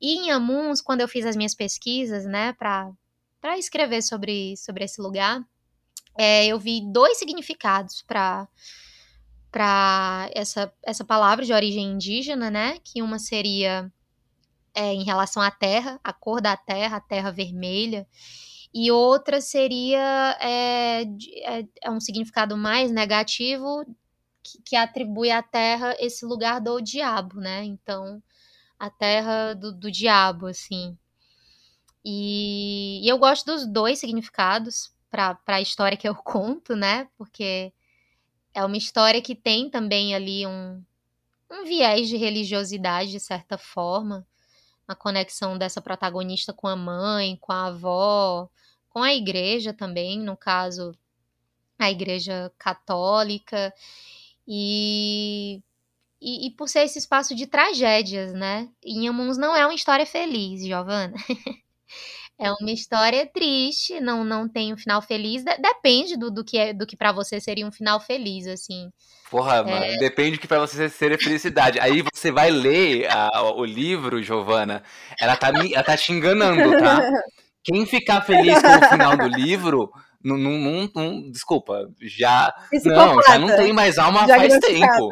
[0.00, 5.44] E Inhamuns, quando eu fiz as minhas pesquisas, né, para escrever sobre, sobre esse lugar,
[6.16, 8.48] é, eu vi dois significados para
[9.50, 12.76] para essa, essa palavra de origem indígena, né?
[12.82, 13.88] Que uma seria
[14.74, 18.04] é, em relação à terra, a cor da terra, a terra vermelha,
[18.74, 23.84] e outra seria é, é, é um significado mais negativo
[24.42, 27.64] que, que, atribui à terra esse lugar do diabo, né?
[27.64, 28.20] Então,
[28.76, 30.98] a terra do, do diabo, assim.
[32.04, 37.08] E, e eu gosto dos dois significados, para a história que eu conto, né?
[37.16, 37.72] Porque
[38.52, 40.82] é uma história que tem também ali um,
[41.50, 44.26] um viés de religiosidade, de certa forma,
[44.88, 48.48] a conexão dessa protagonista com a mãe, com a avó,
[48.90, 50.92] com a igreja também, no caso,
[51.78, 53.72] a igreja católica,
[54.46, 55.62] e,
[56.20, 58.68] e, e por ser esse espaço de tragédias, né?
[58.84, 61.14] Inhamuns não é uma história feliz, Giovana.
[62.38, 65.44] É uma história triste, não, não tem um final feliz.
[65.44, 68.90] depende do, do que é, do que para você seria um final feliz, assim.
[69.30, 69.62] Porra, é...
[69.62, 71.78] mano, depende que para você seria felicidade.
[71.78, 74.82] Aí você vai ler a, o livro, Giovana,
[75.18, 77.00] ela tá, ela tá te enganando, tá?
[77.62, 79.90] Quem ficar feliz com o final do livro,
[80.22, 82.52] não, não, não, não desculpa, já
[82.84, 85.08] não, já não tem mais alma faz tempo.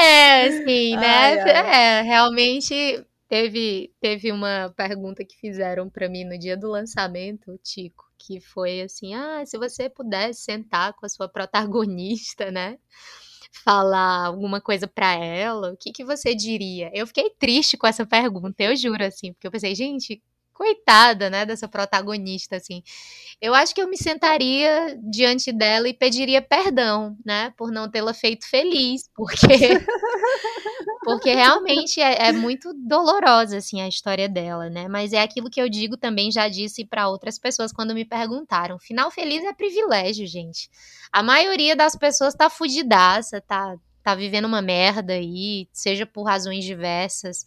[0.00, 1.06] É, assim, né?
[1.06, 1.98] Ai, ai.
[1.98, 8.04] É, realmente Teve, teve uma pergunta que fizeram para mim no dia do lançamento, Tico,
[8.18, 12.76] que foi assim: ah, se você pudesse sentar com a sua protagonista, né?
[13.64, 16.90] Falar alguma coisa para ela, o que, que você diria?
[16.92, 20.22] Eu fiquei triste com essa pergunta, eu juro, assim, porque eu pensei, gente,
[20.52, 22.82] coitada, né, dessa protagonista, assim.
[23.40, 28.12] Eu acho que eu me sentaria diante dela e pediria perdão, né, por não tê-la
[28.12, 29.38] feito feliz, porque
[31.04, 35.60] porque realmente é, é, muito dolorosa, assim, a história dela, né, mas é aquilo que
[35.60, 40.26] eu digo também, já disse para outras pessoas quando me perguntaram, final feliz é privilégio,
[40.26, 40.70] gente.
[41.12, 46.64] A maioria das pessoas tá fudidaça, tá, tá vivendo uma merda aí, seja por razões
[46.64, 47.44] diversas,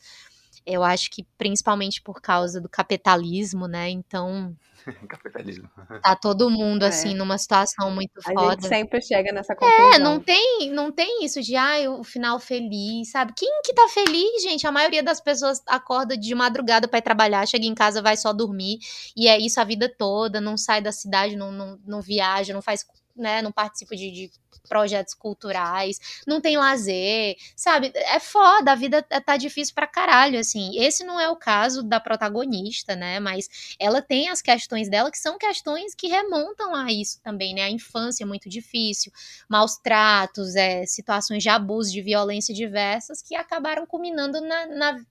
[0.66, 3.90] eu acho que principalmente por causa do capitalismo, né?
[3.90, 4.56] Então.
[5.08, 5.70] capitalismo.
[6.02, 6.88] Tá todo mundo, é.
[6.88, 8.42] assim, numa situação muito foda.
[8.42, 9.94] A gente sempre chega nessa conclusão.
[9.94, 13.34] É, não tem, não tem isso de, ai, o final feliz, sabe?
[13.36, 14.66] Quem que tá feliz, gente?
[14.66, 18.34] A maioria das pessoas acorda de madrugada para ir trabalhar, chega em casa, vai só
[18.34, 18.80] dormir,
[19.16, 22.62] e é isso a vida toda, não sai da cidade, não, não, não viaja, não
[22.62, 22.84] faz
[23.16, 24.32] né, não participo de, de,
[24.68, 27.92] projetos culturais, não tem lazer, sabe?
[27.94, 30.80] É foda, a vida tá difícil pra caralho, assim.
[30.80, 33.20] Esse não é o caso da protagonista, né?
[33.20, 37.64] Mas ela tem as questões dela que são questões que remontam a isso também, né?
[37.64, 39.12] A infância é muito difícil,
[39.48, 45.06] maus tratos, é, situações de abuso, de violência diversas que acabaram culminando na, na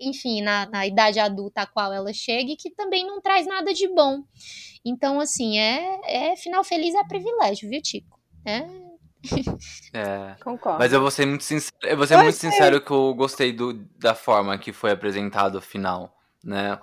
[0.00, 3.72] enfim, na, na idade adulta a qual ela chega e que também não traz nada
[3.72, 4.22] de bom.
[4.84, 8.18] Então, assim, é, é final feliz é privilégio, viu, Tico?
[8.44, 8.66] É.
[9.92, 10.34] é.
[10.42, 10.78] Concordo.
[10.78, 13.74] Mas eu vou ser muito sincero, eu vou ser muito sincero que eu gostei do,
[13.98, 16.78] da forma que foi apresentado o final, né?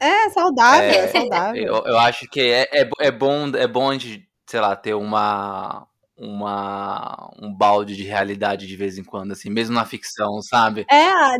[0.00, 1.62] É, saudável, é, saudável.
[1.62, 4.94] Eu, eu acho que é, é, é, bom, é bom a gente, sei lá, ter
[4.94, 10.86] uma, uma um balde de realidade de vez em quando, assim, mesmo na ficção, sabe?
[10.90, 11.36] É,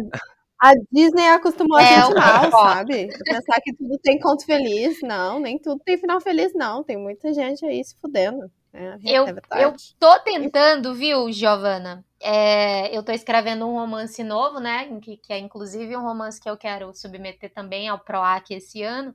[0.63, 3.09] a Disney acostumou é, a gente mal, sabe?
[3.25, 5.01] Pensar que tudo tem conto feliz.
[5.03, 6.85] Não, nem tudo tem final feliz, não.
[6.85, 8.49] Tem muita gente aí se fudendo.
[8.73, 12.05] É, eu, é eu tô tentando, viu, Giovana?
[12.21, 14.89] É, eu tô escrevendo um romance novo, né?
[15.01, 19.13] Que, que é inclusive um romance que eu quero submeter também ao PROAC esse ano.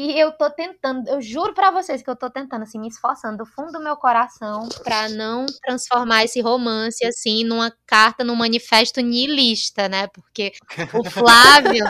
[0.00, 3.38] E eu tô tentando, eu juro para vocês que eu tô tentando, assim, me esforçando
[3.38, 9.00] do fundo do meu coração para não transformar esse romance, assim, numa carta, num manifesto
[9.00, 10.06] niilista, né?
[10.06, 10.52] Porque
[10.94, 11.84] o Flávio.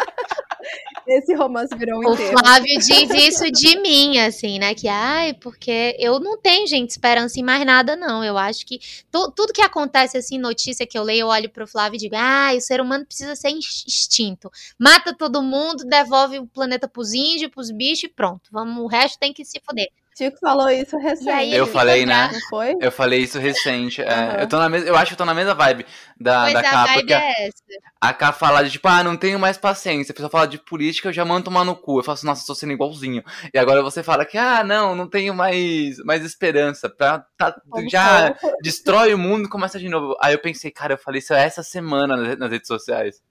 [1.08, 2.38] Esse romance virou um O inteiro.
[2.38, 4.74] Flávio diz isso de mim, assim, né?
[4.74, 8.22] Que, ai, porque eu não tenho, gente, esperança em mais nada, não.
[8.22, 8.78] Eu acho que
[9.10, 12.14] tu- tudo que acontece, assim, notícia que eu leio, eu olho pro Flávio e digo,
[12.16, 14.50] ai, o ser humano precisa ser ex- extinto.
[14.78, 18.42] Mata todo mundo, devolve o planeta pros índios, pros bichos e pronto.
[18.52, 19.88] Vamos, o resto tem que se foder.
[20.18, 21.54] Tico falou isso recente.
[21.54, 22.28] Eu falei, né?
[22.32, 22.74] Não foi?
[22.80, 24.02] Eu falei isso recente.
[24.02, 24.42] é.
[24.42, 24.84] Eu, tô na mes...
[24.84, 25.86] eu acho que eu tô na mesma vibe
[26.20, 27.62] da, Pois da a K, vibe porque a, é essa.
[28.00, 30.10] a K fala de tipo, ah, não tenho mais paciência.
[30.10, 32.00] A pessoa fala de política, eu já mando tomar no cu.
[32.00, 33.22] Eu faço, nossa, tô sendo igualzinho.
[33.54, 36.90] E agora você fala que, ah, não, não tenho mais, mais esperança.
[36.90, 38.50] Pra, tá, Como já foi?
[38.60, 40.16] destrói o mundo e começa de novo.
[40.20, 43.22] Aí eu pensei, cara, eu falei isso essa semana nas redes sociais.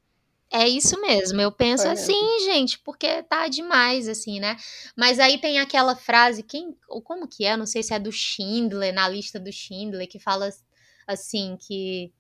[0.52, 4.56] É isso mesmo, eu penso Foi assim, gente, porque tá demais, assim, né?
[4.95, 7.58] Mas aí tem aquela frase, quem, ou como que é?
[7.58, 10.50] Não sei se é do Schindler, na lista do Schindler, que fala
[11.06, 12.14] assim, que.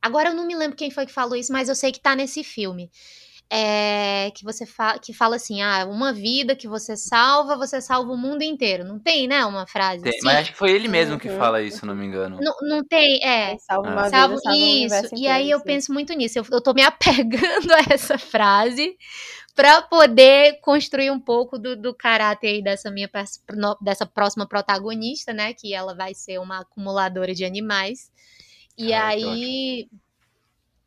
[0.00, 2.16] Agora eu não me lembro quem foi que falou isso, mas eu sei que tá
[2.16, 2.90] nesse filme.
[3.50, 8.10] É, que você fa que fala assim: ah, uma vida que você salva, você salva
[8.10, 8.84] o mundo inteiro.
[8.84, 9.44] Não tem, né?
[9.44, 10.20] Uma frase Tem- assim?
[10.24, 11.38] mas acho que foi ele mesmo que Uhum.
[11.38, 12.38] fala isso, se não me engano.
[12.40, 13.56] Não, não tem, é.
[13.58, 14.04] Salva uma Ah.
[14.04, 15.10] vida, Salvo, salva o isso.
[15.14, 15.64] E aí eu sim.
[15.66, 16.38] penso muito nisso.
[16.38, 16.82] Eu, eu tô me
[17.62, 18.96] apegando a essa frase
[19.54, 23.08] para poder construir um pouco do, do caráter aí dessa minha
[23.80, 25.52] dessa próxima protagonista, né?
[25.54, 28.10] Que ela vai ser uma acumuladora de animais.
[28.76, 29.86] E aí.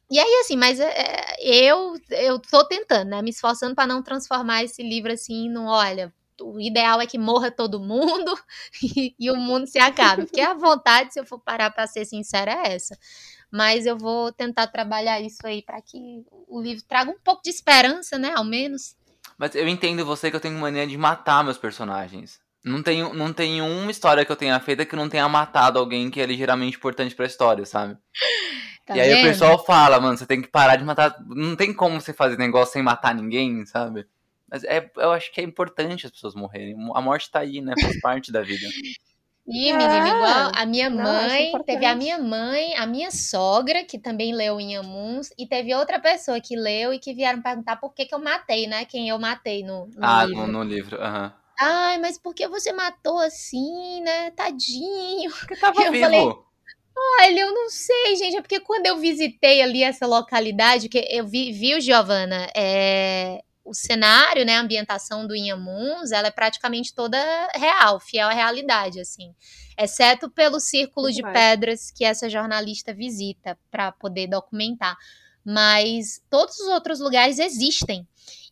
[0.09, 3.21] E aí, assim, mas é, eu eu tô tentando, né?
[3.21, 7.51] Me esforçando para não transformar esse livro assim no, olha, o ideal é que morra
[7.51, 8.37] todo mundo
[8.81, 10.25] e, e o mundo se acabe.
[10.25, 12.97] Porque a vontade, se eu for parar para ser sincera, é essa.
[13.51, 17.49] Mas eu vou tentar trabalhar isso aí para que o livro traga um pouco de
[17.49, 18.33] esperança, né?
[18.35, 18.95] Ao menos.
[19.37, 22.39] Mas eu entendo você que eu tenho mania de matar meus personagens.
[22.63, 26.09] Não tenho, não tenho uma história que eu tenha feita que não tenha matado alguém
[26.09, 27.97] que é ligeiramente importante pra história, sabe?
[28.87, 29.19] Tá e aí vendo?
[29.19, 31.15] o pessoal fala, mano, você tem que parar de matar.
[31.27, 34.07] Não tem como você fazer negócio sem matar ninguém, sabe?
[34.49, 36.75] Mas é, eu acho que é importante as pessoas morrerem.
[36.95, 37.73] A morte tá aí, né?
[37.79, 38.65] Faz parte da vida.
[39.45, 39.77] Ih, É.
[39.77, 44.59] menina, igual a minha mãe, teve a minha mãe, a minha sogra, que também leu
[44.59, 48.15] em Amuns, e teve outra pessoa que leu e que vieram perguntar por que, que
[48.15, 48.85] eu matei, né?
[48.85, 50.47] Quem eu matei no, no ah, livro.
[50.47, 51.01] no, no livro.
[51.01, 51.33] Aham.
[51.59, 54.31] Ai, mas por que você matou assim, né?
[54.31, 55.31] Tadinho.
[55.31, 56.03] Porque tava Eu vivo.
[56.03, 56.46] falei-
[57.19, 58.37] Olha, eu não sei, gente.
[58.37, 63.73] É porque quando eu visitei ali essa localidade, que eu vi, viu, Giovana, é, o
[63.73, 67.17] cenário, né, a ambientação do Inhamuns, ela é praticamente toda
[67.53, 69.35] real, fiel à realidade, assim.
[69.77, 71.33] Exceto pelo círculo de Demais.
[71.33, 74.97] pedras que essa jornalista visita para poder documentar.
[75.45, 78.07] Mas todos os outros lugares existem.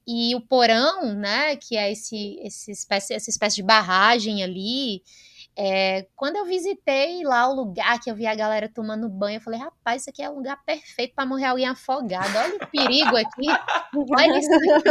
[0.08, 5.02] E o porão, né, que é esse, esse espécie, essa espécie de barragem ali,
[5.58, 9.42] é, quando eu visitei lá o lugar que eu vi a galera tomando banho, eu
[9.42, 12.38] falei, rapaz, isso aqui é um lugar perfeito para morrer alguém afogado.
[12.38, 13.48] Olha o perigo aqui.
[14.18, 14.90] Olha isso aqui.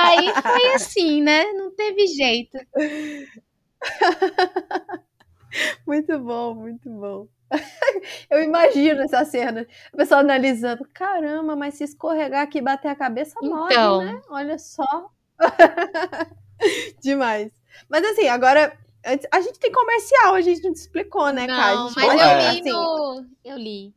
[0.00, 1.44] Aí foi assim, né?
[1.52, 2.58] Não teve jeito.
[5.86, 7.28] Muito bom, muito bom.
[8.30, 9.66] Eu imagino essa cena.
[9.92, 10.86] A pessoa analisando.
[10.92, 14.04] Caramba, mas se escorregar aqui e bater a cabeça, morre, Então.
[14.04, 14.20] né?
[14.28, 15.10] Olha só.
[17.02, 17.52] Demais.
[17.88, 18.76] Mas assim, agora.
[19.30, 21.74] A gente tem comercial, a gente não te explicou, né, Kai?
[21.74, 22.52] Não, gente mas eu É.
[22.52, 23.26] li no...
[23.44, 23.94] Eu li.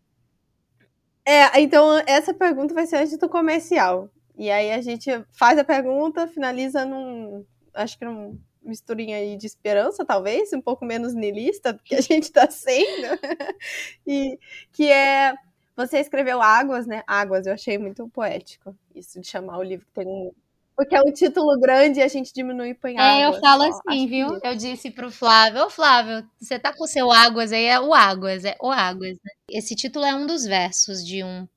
[1.26, 4.10] É, então essa pergunta vai ser antes do comercial.
[4.38, 7.46] E aí a gente faz a pergunta, finaliza num.
[7.74, 12.02] Acho que num misturinha aí de esperança, talvez, um pouco menos niilista do que a
[12.02, 13.20] gente tá sendo.
[14.06, 14.40] e
[14.72, 15.34] que é.
[15.76, 17.04] Você escreveu Águas, né?
[17.06, 18.76] Águas, eu achei muito poético.
[18.96, 20.32] Isso de chamar o livro que tem um.
[20.78, 23.82] Porque é um título grande e a gente diminui e põe É, eu falo assim,
[23.88, 24.28] acho viu?
[24.28, 24.46] bonito.
[24.46, 27.96] Eu disse pro Flávio, ô Flávio, você tá com o seu Águas aí, é o
[27.96, 29.32] Águas, é o Águas, né?
[29.50, 31.48] Esse título é um dos versos de um...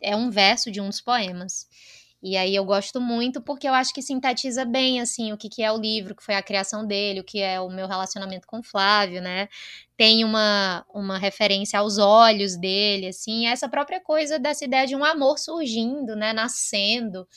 [0.00, 1.68] É um verso de um dos poemas.
[2.20, 5.62] E aí eu gosto muito porque eu acho que sintetiza bem, assim, o que, que
[5.62, 8.58] é o livro, que foi a criação dele, o que é o meu relacionamento com
[8.58, 9.48] o Flávio, né?
[9.96, 15.04] Tem uma, uma referência aos olhos dele, assim, essa própria coisa dessa ideia de um
[15.04, 16.32] amor surgindo, né?
[16.32, 17.28] Nascendo.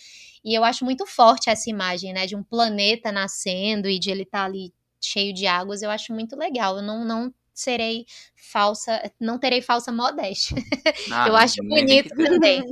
[0.44, 2.26] E eu acho muito forte essa imagem, né?
[2.26, 5.82] De um planeta nascendo e de ele estar ali cheio de águas.
[5.82, 6.78] Eu acho muito legal.
[6.78, 8.06] Eu não, não serei
[8.36, 10.58] falsa, não terei falsa modéstia.
[11.12, 12.64] Ah, eu acho bonito também.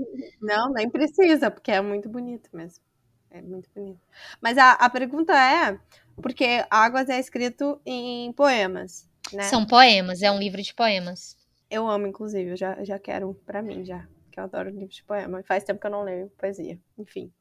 [0.41, 2.83] Não, nem precisa, porque é muito bonito mesmo.
[3.29, 3.99] É muito bonito.
[4.41, 5.77] Mas a, a pergunta é,
[6.21, 9.43] porque Águas é escrito em poemas, né?
[9.43, 11.35] São poemas, é um livro de poemas.
[11.69, 14.07] Eu amo, inclusive, eu já, já quero um pra mim, já.
[14.37, 15.41] Que eu adoro livros de poema.
[15.41, 16.79] Faz tempo que eu não leio poesia.
[16.95, 17.33] Enfim.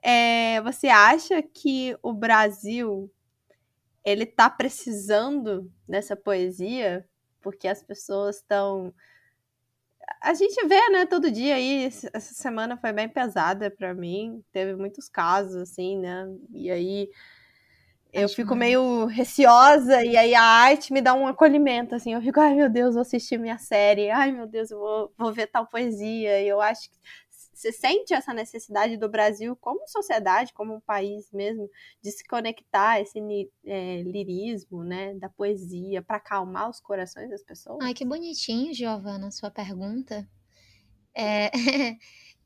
[0.00, 3.12] É, você acha que o Brasil,
[4.04, 7.04] ele tá precisando dessa poesia?
[7.40, 8.94] Porque as pessoas estão...
[10.22, 14.76] a gente vê, né, todo dia aí, essa semana foi bem pesada para mim, teve
[14.76, 17.10] muitos casos, assim, né, e aí
[18.22, 22.40] eu fico meio receosa e aí a arte me dá um acolhimento, assim, eu fico,
[22.40, 25.66] ai meu Deus, vou assistir minha série, ai meu Deus, eu vou, vou ver tal
[25.66, 26.96] poesia, e eu acho que
[27.56, 31.70] você sente essa necessidade do Brasil como sociedade, como um país mesmo,
[32.02, 33.18] de se conectar esse
[33.64, 37.78] é, lirismo, né, da poesia, para acalmar os corações das pessoas?
[37.80, 40.28] Ai, que bonitinho, Giovana, sua pergunta.
[41.14, 41.50] É,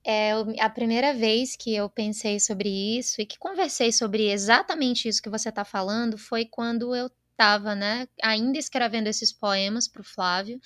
[0.05, 2.69] é a primeira vez que eu pensei sobre
[2.99, 7.75] isso e que conversei sobre exatamente isso que você está falando foi quando eu estava,
[7.75, 10.61] né, ainda escrevendo esses poemas para o Flávio.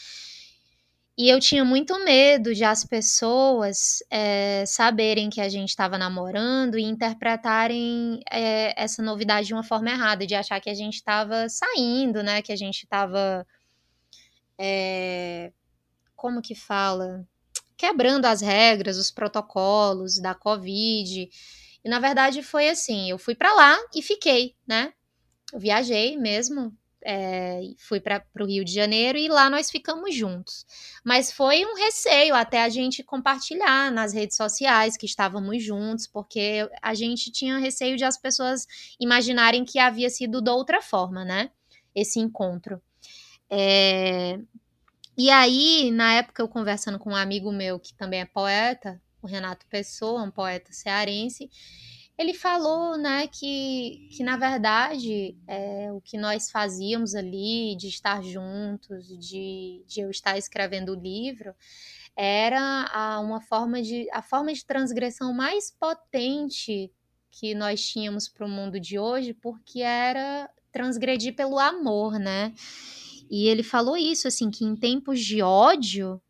[1.16, 6.76] E eu tinha muito medo de as pessoas é, saberem que a gente estava namorando
[6.76, 11.48] e interpretarem é, essa novidade de uma forma errada, de achar que a gente estava
[11.48, 12.42] saindo, né?
[12.42, 13.46] Que a gente estava.
[14.58, 15.52] É,
[16.16, 17.24] como que fala?
[17.76, 21.28] Quebrando as regras, os protocolos da Covid.
[21.84, 24.92] E na verdade foi assim: eu fui para lá e fiquei, né?
[25.52, 30.64] Eu viajei mesmo é, fui para o Rio de Janeiro e lá nós ficamos juntos.
[31.04, 36.68] Mas foi um receio até a gente compartilhar nas redes sociais que estávamos juntos, porque
[36.80, 38.66] a gente tinha receio de as pessoas
[38.98, 41.50] imaginarem que havia sido de outra forma, né?
[41.94, 42.80] Esse encontro.
[43.50, 44.38] É...
[45.16, 49.26] E aí, na época, eu conversando com um amigo meu que também é poeta, o
[49.26, 51.48] Renato Pessoa, um poeta cearense,
[52.16, 58.22] ele falou, né, que, que na verdade é, o que nós fazíamos ali, de estar
[58.22, 61.54] juntos, de, de eu estar escrevendo o livro,
[62.16, 66.92] era a, uma forma de a forma de transgressão mais potente
[67.30, 72.54] que nós tínhamos para o mundo de hoje, porque era transgredir pelo amor, né?
[73.30, 76.20] E ele falou isso, assim, que em tempos de ódio,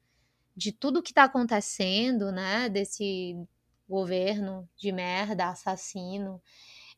[0.56, 3.36] de tudo que está acontecendo, né, desse
[3.88, 6.40] governo de merda, assassino.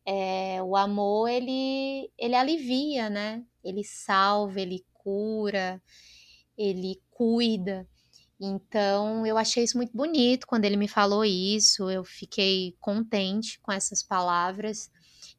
[0.05, 3.44] É, o amor ele ele alivia, né?
[3.64, 5.82] Ele salva, ele cura,
[6.56, 7.89] ele cuida.
[8.40, 11.90] Então eu achei isso muito bonito quando ele me falou isso.
[11.90, 14.90] Eu fiquei contente com essas palavras.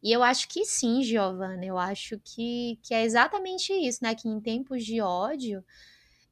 [0.07, 4.15] E eu acho que sim, Giovana, eu acho que, que é exatamente isso, né?
[4.15, 5.61] Que em tempos de ódio,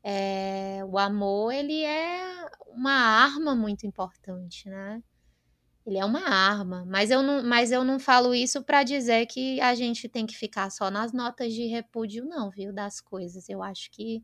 [0.02, 5.04] é, o amor ele é uma arma muito importante, né?
[5.86, 9.60] Ele é uma arma, mas eu não, mas eu não falo isso para dizer que
[9.60, 12.72] a gente tem que ficar só nas notas de repúdio, não, viu?
[12.72, 13.50] Das coisas.
[13.50, 14.24] Eu acho que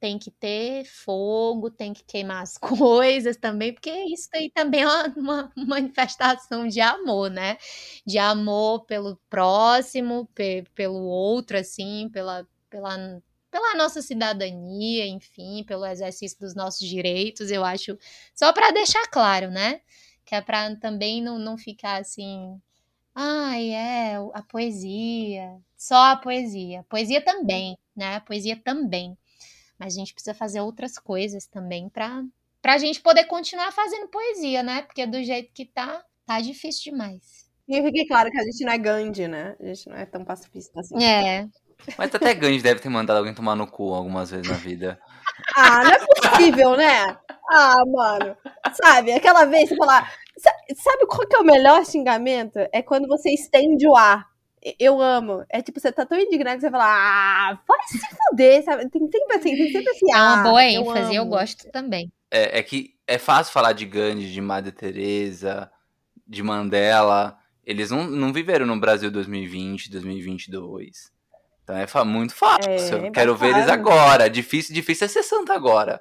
[0.00, 4.86] tem que ter fogo, tem que queimar as coisas também, porque isso aí também é
[5.16, 7.58] uma, manifestação de amor, né?
[8.06, 13.20] De amor pelo próximo, pe, pelo outro, assim, pela, pela
[13.50, 17.96] pela nossa cidadania, enfim, pelo exercício dos nossos direitos, eu acho,
[18.34, 19.80] só para deixar claro, né?
[20.26, 22.60] Que é para também não, não ficar assim,
[23.14, 26.84] ai, é, a poesia, só a poesia.
[26.88, 28.20] Poesia também, né?
[28.20, 29.16] Poesia também.
[29.78, 32.24] Mas a gente precisa fazer outras coisas também para
[32.64, 34.82] a gente poder continuar fazendo poesia, né?
[34.82, 37.46] Porque do jeito que tá, tá difícil demais.
[37.68, 39.56] E fique claro que a gente não é Gandhi, né?
[39.60, 41.02] A gente não é tão pacifista assim.
[41.02, 41.48] É,
[41.96, 44.98] mas até Gandhi deve ter mandado alguém tomar no cu algumas vezes na vida.
[45.54, 47.16] Ah, não é possível, né?
[47.50, 48.36] Ah, mano.
[48.72, 50.12] Sabe, aquela vez você falar.
[50.76, 52.58] Sabe qual que é o melhor xingamento?
[52.72, 54.26] É quando você estende o ar.
[54.78, 55.44] Eu amo.
[55.48, 58.88] É tipo, você tá tão indignado que você fala, ah, vai se fuder, sabe?
[58.90, 60.12] Tem sempre assim, tem sempre assim.
[60.12, 62.12] É uma boa ênfase, eu, eu gosto também.
[62.30, 65.70] É, é que é fácil falar de Gandhi, de Madre Teresa,
[66.26, 67.38] de Mandela.
[67.64, 71.12] Eles não, não viveram no Brasil 2020, 2022.
[71.62, 72.70] Então é muito fácil.
[72.70, 74.30] É, quero ver eles agora.
[74.30, 76.00] Difícil, difícil é ser santa agora.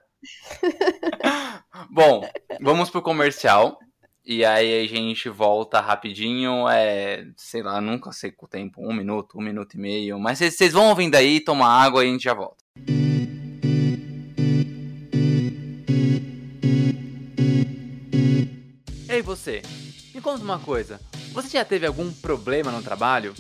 [1.90, 2.28] Bom,
[2.62, 3.80] vamos pro comercial.
[4.26, 6.68] E aí a gente volta rapidinho.
[6.68, 8.82] É, sei lá, nunca sei o tempo.
[8.82, 10.20] Um minuto, um minuto e meio.
[10.20, 12.64] Mas vocês vão ouvindo aí, tomar água e a gente já volta.
[19.08, 19.62] Ei você,
[20.14, 21.00] me conta uma coisa.
[21.32, 23.34] Você já teve algum problema no trabalho?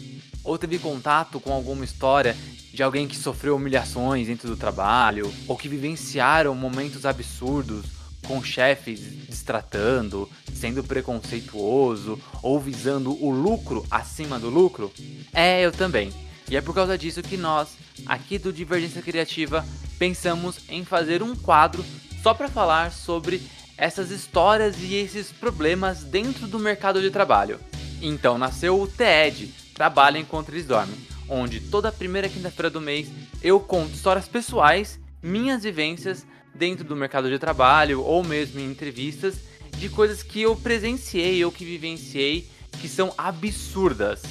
[0.45, 2.37] ou teve contato com alguma história
[2.71, 7.85] de alguém que sofreu humilhações dentro do trabalho, ou que vivenciaram momentos absurdos
[8.27, 14.91] com chefes destratando, sendo preconceituoso ou visando o lucro acima do lucro?
[15.33, 16.11] É, eu também.
[16.49, 17.69] E é por causa disso que nós,
[18.05, 19.65] aqui do Divergência Criativa,
[19.97, 21.83] pensamos em fazer um quadro
[22.21, 23.41] só para falar sobre
[23.77, 27.59] essas histórias e esses problemas dentro do mercado de trabalho.
[28.01, 30.95] Então nasceu o TED, Trabalha enquanto eles dormem,
[31.27, 33.09] onde toda primeira quinta-feira do mês
[33.43, 36.25] eu conto histórias pessoais, minhas vivências,
[36.55, 39.35] dentro do mercado de trabalho ou mesmo em entrevistas
[39.77, 42.49] de coisas que eu presenciei ou que vivenciei
[42.81, 44.21] que são absurdas.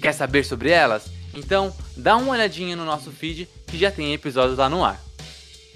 [0.00, 1.10] Quer saber sobre elas?
[1.34, 5.00] Então, dá uma olhadinha no nosso feed que já tem episódios lá no ar.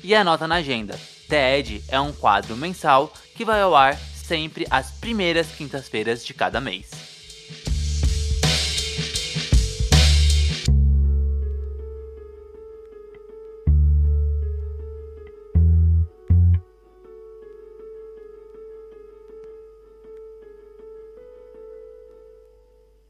[0.03, 0.99] E anota na agenda.
[1.29, 6.61] TED é um quadro mensal que vai ao ar sempre às primeiras quintas-feiras de cada
[6.61, 7.14] mês.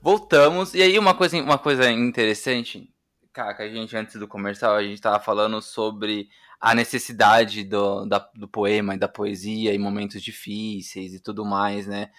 [0.04, 0.74] Voltamos.
[0.74, 2.92] E aí, uma coisa, uma coisa interessante,
[3.32, 6.28] cara, que a gente, antes do comercial, a gente tava falando sobre
[6.60, 11.86] a necessidade do, da, do poema e da poesia em momentos difíceis e tudo mais,
[11.86, 12.10] né?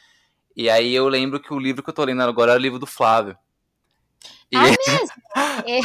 [0.58, 2.80] E aí eu lembro que o livro que eu tô lendo agora é o livro
[2.80, 3.38] do Flávio.
[4.52, 4.58] E...
[4.58, 4.80] Ah, mesmo?
[5.70, 5.80] é.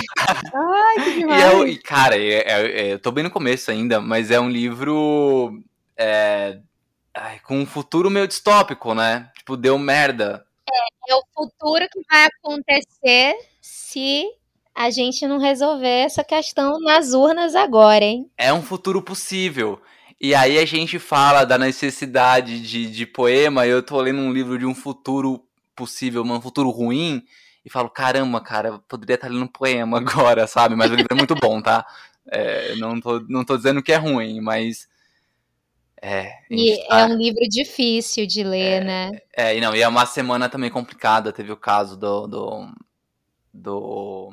[0.55, 1.43] Ai, que demais.
[1.43, 4.49] E, é, e cara, é, é, eu tô bem no começo ainda, mas é um
[4.49, 5.63] livro
[5.99, 6.61] é,
[7.45, 9.31] com um futuro meio distópico, né?
[9.37, 10.47] Tipo, deu merda
[11.09, 14.25] é o futuro que vai acontecer se
[14.75, 18.31] a gente não resolver essa questão nas urnas agora, hein?
[18.39, 19.81] É um futuro possível.
[20.21, 23.67] E aí a gente fala da necessidade de, de poema.
[23.67, 25.43] Eu tô lendo um livro de um futuro
[25.75, 27.25] possível, um futuro ruim,
[27.65, 30.77] e falo, caramba, cara, poderia estar lendo um poema agora, sabe?
[30.77, 31.87] Mas o livro é muito bom, tá?
[32.31, 34.87] É, não, tô, não tô dizendo que é ruim, mas
[36.03, 37.01] é, e tá...
[37.01, 39.11] é um livro difícil de ler, é, né?
[39.37, 41.33] É, e não, e é uma semana também complicada.
[41.33, 42.27] Teve o caso do.
[42.27, 42.75] do,
[43.53, 44.31] do...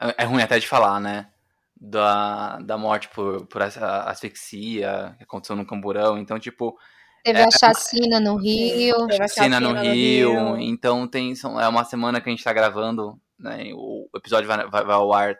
[0.00, 1.28] É, é ruim até de falar, né?
[1.76, 6.16] Da, da morte por, por asfixia que aconteceu no Camburão.
[6.16, 6.78] Então, tipo.
[7.24, 9.06] Teve é, a chacina no Rio.
[9.08, 12.32] Teve a chacina no, no Rio, Rio, Então tem, são, é uma semana que a
[12.32, 13.20] gente tá gravando.
[13.36, 15.36] Né, o episódio vai, vai, vai ao ar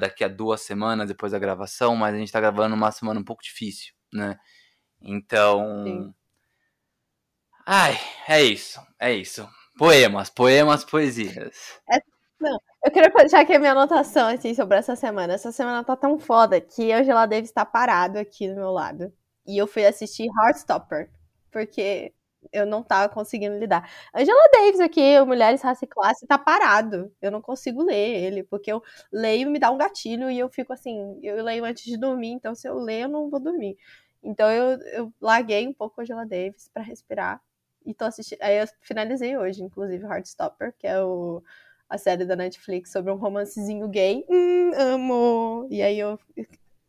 [0.00, 3.24] daqui a duas semanas depois da gravação, mas a gente tá gravando uma semana um
[3.24, 4.38] pouco difícil né?
[5.00, 5.84] Então.
[5.84, 6.14] Sim.
[7.66, 9.48] Ai, é isso, é isso.
[9.76, 11.80] Poemas, poemas, poesias.
[11.90, 12.00] É,
[12.40, 15.34] não, eu queria deixar aqui a minha anotação assim, sobre essa semana.
[15.34, 19.12] Essa semana tá tão foda que Angela Davis tá parado aqui do meu lado.
[19.46, 21.10] E eu fui assistir Heartstopper,
[21.50, 22.12] porque
[22.52, 23.90] eu não tava conseguindo lidar.
[24.14, 27.12] Angela Davis aqui, Mulheres, Raça e Classe, tá parado.
[27.20, 28.82] Eu não consigo ler ele, porque eu
[29.12, 32.54] leio me dá um gatilho e eu fico assim, eu leio antes de dormir, então
[32.54, 33.76] se eu ler eu não vou dormir.
[34.22, 37.40] Então eu, eu larguei um pouco Angela Davis para respirar
[37.84, 38.42] e tô assistindo.
[38.42, 41.42] Aí eu finalizei hoje, inclusive, Heartstopper, que é o,
[41.88, 44.24] a série da Netflix sobre um romancezinho gay.
[44.28, 45.68] Hum, amo!
[45.70, 46.18] E aí eu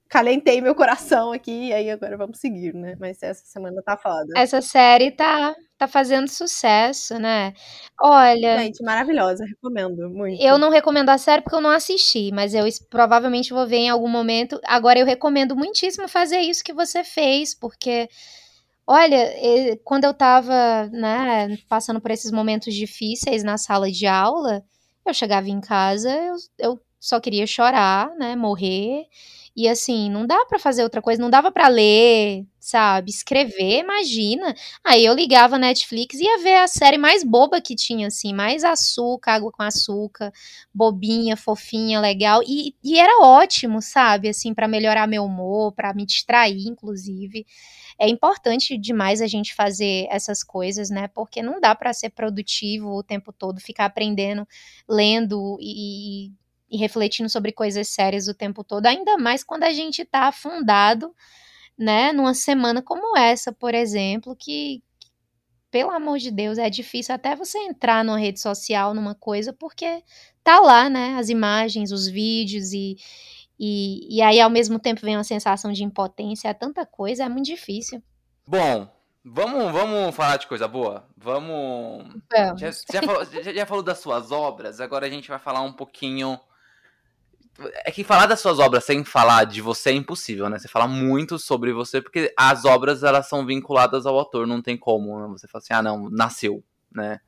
[0.10, 2.96] calentei meu coração aqui, e aí agora vamos seguir, né?
[3.00, 4.34] Mas essa semana tá foda.
[4.36, 7.54] Essa série tá, tá fazendo sucesso, né?
[8.02, 8.58] Olha.
[8.58, 10.42] Gente, maravilhosa, recomendo muito.
[10.42, 13.90] Eu não recomendo a série porque eu não assisti, mas eu provavelmente vou ver em
[13.90, 14.60] algum momento.
[14.66, 18.10] Agora eu recomendo muitíssimo fazer isso que você fez, porque.
[18.92, 19.32] Olha,
[19.84, 24.64] quando eu tava, né, passando por esses momentos difíceis na sala de aula,
[25.06, 29.04] eu chegava em casa, eu, eu só queria chorar, né, morrer.
[29.60, 33.12] E assim, não dá para fazer outra coisa, não dava para ler, sabe?
[33.12, 34.56] Escrever, imagina.
[34.86, 38.34] Aí eu ligava a Netflix e ia ver a série mais boba que tinha, assim,
[38.34, 40.32] mais açúcar, água com açúcar,
[40.74, 42.42] bobinha, fofinha, legal.
[42.48, 44.30] E, e era ótimo, sabe?
[44.30, 47.46] Assim, para melhorar meu humor, para me distrair, inclusive.
[48.00, 51.10] É importante demais a gente fazer essas coisas, né?
[51.10, 54.48] Porque não dá para ser produtivo o tempo todo, ficar aprendendo,
[54.88, 56.32] lendo e e
[56.78, 61.14] refletindo sobre coisas sérias o tempo todo, ainda mais quando a gente está afundado,
[61.78, 64.84] né, numa semana como essa, por exemplo, que,
[65.72, 70.04] pelo amor de Deus, é difícil até você entrar numa rede social, numa coisa, porque
[70.44, 72.98] tá lá, né, as imagens, os vídeos e,
[73.58, 77.30] e, e aí ao mesmo tempo vem uma sensação de impotência, é tanta coisa, é
[77.30, 78.04] muito difícil.
[78.46, 78.90] Bom,
[79.24, 81.06] Vamos, vamos falar de coisa boa?
[81.16, 82.06] Vamos.
[82.32, 85.74] Já, já, falou, já, já, falou, das suas obras, agora a gente vai falar um
[85.74, 86.40] pouquinho
[87.86, 90.58] é que falar das suas obras sem falar de você é impossível, né?
[90.58, 94.78] Você fala muito sobre você, porque as obras elas são vinculadas ao autor, não tem
[94.78, 95.20] como.
[95.20, 95.28] Né?
[95.30, 97.20] Você fala assim, ah, não, nasceu, né?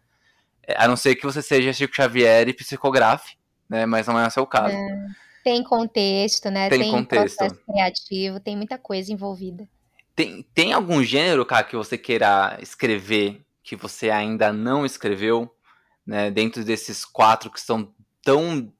[0.64, 3.36] É, a não ser que você seja Chico Xavier e psicografe,
[3.70, 3.86] né?
[3.86, 4.76] Mas não é o seu caso.
[4.76, 5.08] É,
[5.44, 6.70] tem contexto, né?
[6.70, 7.38] Tem, tem contexto.
[7.38, 9.68] processo criativo, tem muita coisa envolvida.
[10.16, 15.50] Tem, tem algum gênero, cara, que você queira escrever que você ainda não escreveu,
[16.06, 16.30] né?
[16.30, 17.94] Dentro desses quatro que são
[18.24, 18.72] tão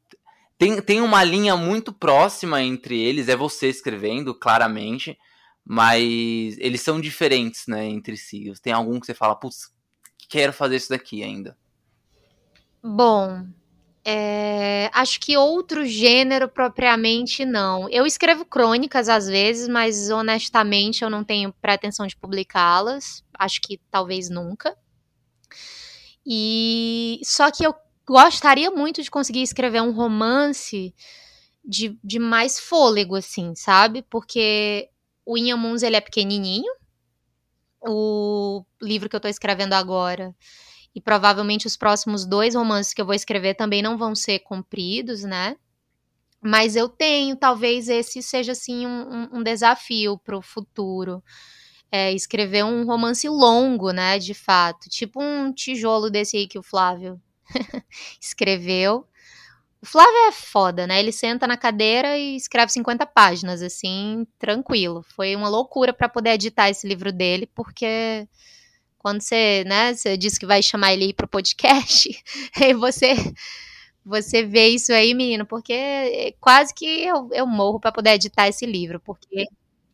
[0.62, 5.18] tem, tem uma linha muito próxima entre eles, é você escrevendo, claramente,
[5.66, 8.54] mas eles são diferentes, né, entre si.
[8.62, 9.74] Tem algum que você fala, putz,
[10.30, 11.58] quero fazer isso daqui ainda?
[12.84, 13.48] Bom,
[14.04, 17.88] É, acho que outro gênero propriamente não.
[17.90, 23.24] Eu escrevo crônicas às vezes, mas honestamente eu não tenho pretensão de publicá-las.
[23.38, 24.76] Acho que talvez nunca.
[26.26, 27.74] E só que eu
[28.12, 30.94] gostaria muito de conseguir escrever um romance
[31.64, 34.02] de, de mais fôlego, assim, sabe?
[34.10, 34.90] Porque
[35.26, 36.72] o Inhamuns, ele é pequenininho.
[37.82, 40.36] O livro que eu tô escrevendo agora
[40.94, 45.24] e provavelmente os próximos dois romances que eu vou escrever também não vão ser compridos,
[45.24, 45.56] né?
[46.44, 51.24] Mas eu tenho, talvez esse seja assim um, um desafio para o futuro.
[51.90, 54.20] É, escrever um romance longo, né?
[54.20, 54.90] De fato.
[54.90, 57.22] Tipo um tijolo desse aí que o Flávio
[58.22, 59.06] escreveu.
[59.82, 61.00] O Flávio é foda, né?
[61.00, 65.04] Ele senta na cadeira e escreve 50 páginas, assim, tranquilo.
[65.16, 68.28] Foi uma loucura para poder editar esse livro dele, porque
[69.00, 72.10] quando você, né, você disse que vai chamar ele pro podcast,
[72.62, 73.16] e você
[74.06, 78.66] você vê isso aí, menino, porque quase que eu, eu morro para poder editar esse
[78.66, 79.46] livro, porque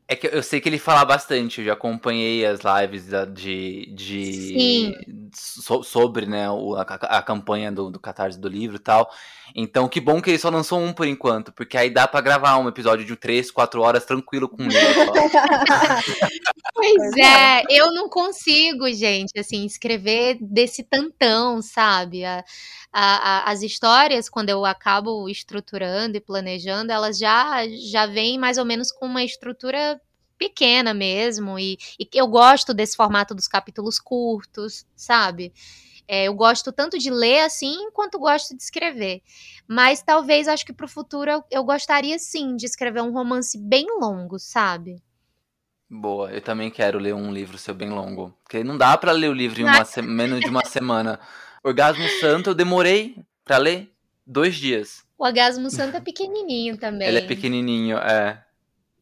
[0.08, 5.30] é que eu sei que ele fala bastante, eu já acompanhei as lives de, de
[5.34, 9.12] so, sobre né, o, a, a, campanha do, do Catarse do livro e tal.
[9.54, 12.58] Então, que bom que ele só lançou um por enquanto, porque aí dá para gravar
[12.58, 14.72] um episódio de 3, 4 horas tranquilo com ele.
[16.74, 22.24] pois é, eu não consigo, gente, assim, escrever desse tantão, sabe?
[22.24, 22.46] A,
[22.94, 28.66] a, as histórias, quando eu acabo estruturando e planejando, elas já, já vêm mais ou
[28.66, 29.97] menos com uma estrutura
[30.38, 31.58] pequena mesmo.
[31.58, 35.54] E, e eu gosto desse formato dos capítulos curtos, sabe?
[36.08, 39.22] É, eu gosto tanto de ler assim, quanto gosto de escrever.
[39.68, 43.58] Mas talvez acho que para o futuro eu, eu, gostaria sim de escrever um romance
[43.58, 45.04] bem longo, sabe?
[45.90, 48.34] Boa, eu também quero ler um livro seu bem longo.
[48.44, 51.20] Porque não dá para ler o livro em uma menos de uma semana.
[51.62, 53.92] Orgasmo Santo eu demorei para ler
[54.26, 55.06] dois dias.
[55.18, 57.08] O Orgasmo Santo é pequenininho também.
[57.08, 58.46] Ele é pequenininho, é.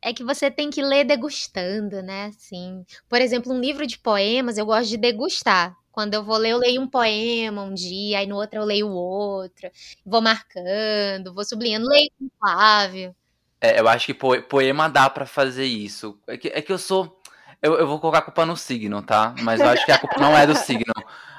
[0.06, 2.28] É que você tem que ler degustando, né?
[2.28, 5.76] Assim, por exemplo, um livro de poemas eu gosto de degustar.
[5.92, 8.88] Quando eu vou ler, eu leio um poema um dia, aí no outro eu leio
[8.88, 9.68] outro,
[10.06, 13.16] vou marcando, vou sublinhando, leio com Flávio.
[13.60, 16.20] É, eu acho que poema dá para fazer isso.
[16.28, 17.20] É que, é que eu sou.
[17.60, 19.34] Eu, eu, vou colocar a culpa no signo, tá?
[19.42, 20.94] Mas eu acho que a culpa não é do signo.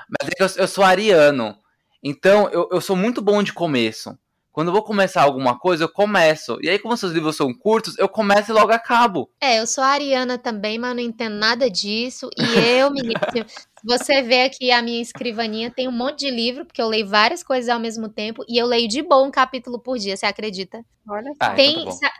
[0.08, 1.56] Mas é que eu, eu sou ariano.
[2.02, 4.18] Então, eu, eu sou muito bom de começo.
[4.56, 6.56] Quando eu vou começar alguma coisa, eu começo.
[6.62, 9.30] E aí, como seus livros são curtos, eu começo e logo acabo.
[9.38, 12.30] É, eu sou ariana também, mas não entendo nada disso.
[12.38, 13.20] E eu, menino,
[13.86, 17.42] você vê aqui a minha escrivaninha, tem um monte de livro, porque eu leio várias
[17.42, 20.84] coisas ao mesmo tempo, e eu leio de bom um capítulo por dia, você acredita?
[21.08, 22.10] Olha ah, Tem, então tá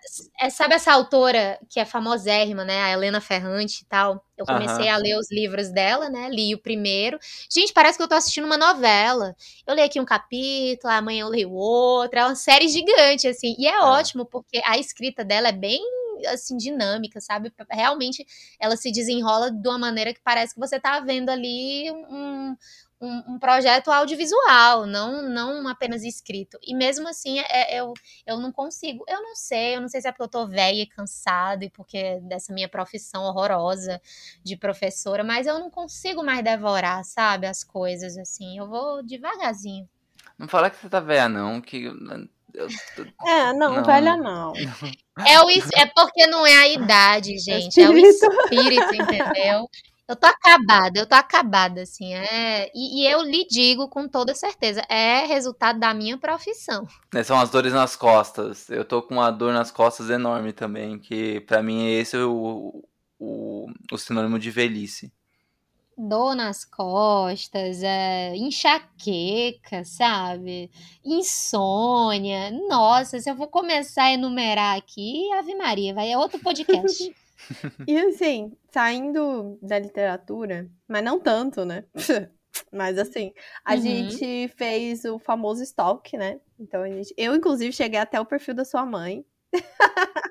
[0.40, 2.84] é, sabe essa autora que é famosérrima, né?
[2.84, 4.24] A Helena Ferrante e tal.
[4.38, 6.28] Eu comecei a ler os livros dela, né?
[6.30, 7.18] Li o primeiro.
[7.50, 9.34] Gente, parece que eu tô assistindo uma novela.
[9.66, 12.16] Eu leio aqui um capítulo, amanhã eu leio outro.
[12.16, 13.56] É uma série gigante, assim.
[13.58, 13.80] E é, é.
[13.80, 15.80] ótimo, porque a escrita dela é bem
[16.26, 17.52] assim, dinâmica, sabe?
[17.70, 18.26] Realmente
[18.58, 22.56] ela se desenrola de uma maneira que parece que você tá vendo ali um,
[23.00, 26.58] um, um, projeto audiovisual, não, não apenas escrito.
[26.62, 27.92] E mesmo assim, é, é, eu,
[28.26, 29.04] eu não consigo.
[29.08, 31.70] Eu não sei, eu não sei se é porque eu tô velha e cansada e
[31.70, 34.00] porque dessa minha profissão horrorosa
[34.42, 38.58] de professora, mas eu não consigo mais devorar, sabe, as coisas assim.
[38.58, 39.88] Eu vou devagarzinho.
[40.38, 41.90] Não fala que você tá velha, não, que
[43.26, 44.52] é, não, não, velha não.
[45.26, 47.80] É, o, é porque não é a idade, é gente.
[47.80, 49.68] É o espírito, entendeu?
[50.08, 52.14] Eu tô acabada, eu tô acabada, assim.
[52.14, 56.86] É, e, e, eu lhe digo com toda certeza, é resultado da minha profissão.
[57.12, 58.70] É, são as dores nas costas.
[58.70, 62.84] Eu tô com uma dor nas costas enorme também, que para mim é esse o,
[63.18, 65.12] o, o sinônimo de velhice
[65.96, 70.70] dor nas costas, é, enxaqueca, sabe?
[71.04, 72.50] Insônia.
[72.68, 77.14] Nossa, se eu vou começar a enumerar aqui, Ave Maria, vai é outro podcast.
[77.86, 81.84] e assim, saindo da literatura, mas não tanto, né?
[82.72, 83.80] Mas assim, a uhum.
[83.82, 86.40] gente fez o famoso stalk, né?
[86.58, 89.22] Então a gente, eu inclusive cheguei até o perfil da sua mãe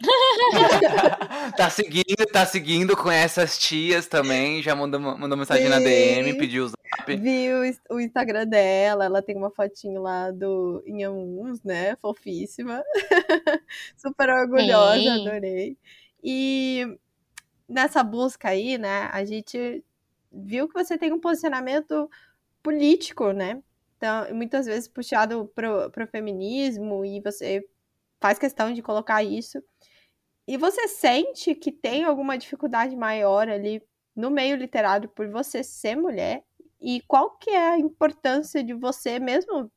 [1.56, 4.62] tá seguindo, tá seguindo com essas tias também.
[4.62, 5.70] Já mandou, mandou mensagem Sim.
[5.70, 7.16] na DM, pediu o zap.
[7.16, 11.96] Vi o, o, Instagram dela, ela tem uma fotinho lá do Inhamuns, né?
[11.96, 12.82] Fofíssima.
[13.96, 15.28] Super orgulhosa, Sim.
[15.28, 15.76] adorei.
[16.22, 16.98] E
[17.68, 19.84] nessa busca aí, né, a gente
[20.32, 22.10] viu que você tem um posicionamento
[22.62, 23.62] político, né?
[23.96, 27.64] Então, muitas vezes puxado pro, pro feminismo e você
[28.20, 29.62] faz questão de colocar isso.
[30.48, 33.82] E você sente que tem alguma dificuldade maior ali
[34.16, 36.42] no meio literário por você ser mulher?
[36.80, 39.70] E qual que é a importância de você mesmo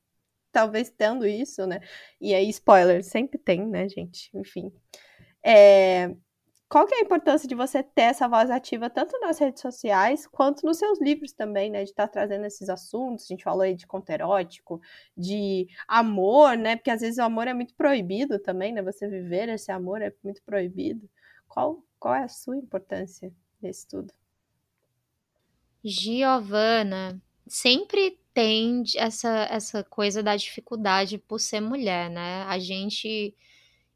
[0.50, 1.82] talvez tendo isso, né?
[2.22, 4.30] E aí, spoiler, sempre tem, né, gente?
[4.34, 4.72] Enfim.
[5.44, 6.16] É,
[6.72, 10.26] qual que é a importância de você ter essa voz ativa tanto nas redes sociais
[10.26, 11.84] quanto nos seus livros também, né?
[11.84, 13.26] De estar tá trazendo esses assuntos.
[13.26, 14.80] A gente falou aí de conto erótico,
[15.18, 16.78] de amor, né?
[16.78, 18.82] Porque às vezes o amor é muito proibido também, né?
[18.84, 21.10] Você viver esse amor é muito proibido.
[21.46, 24.14] Qual, qual é a sua importância nesse tudo?
[25.84, 32.44] Giovana, sempre tem essa, essa coisa da dificuldade por ser mulher, né?
[32.44, 33.36] A gente.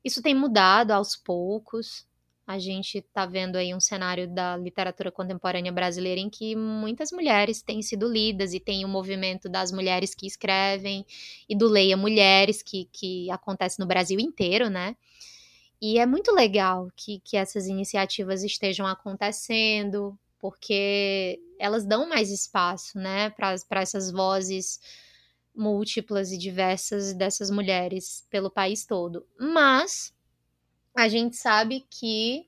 [0.03, 2.05] Isso tem mudado aos poucos.
[2.47, 7.63] A gente está vendo aí um cenário da literatura contemporânea brasileira em que muitas mulheres
[7.63, 11.03] têm sido lidas e tem o um movimento das mulheres que escrevem
[11.49, 14.95] e do Leia Mulheres, que, que acontece no Brasil inteiro, né?
[15.81, 22.97] E é muito legal que, que essas iniciativas estejam acontecendo, porque elas dão mais espaço,
[22.97, 24.79] né, para essas vozes
[25.55, 29.25] múltiplas e diversas dessas mulheres pelo país todo.
[29.39, 30.14] Mas
[30.95, 32.47] a gente sabe que.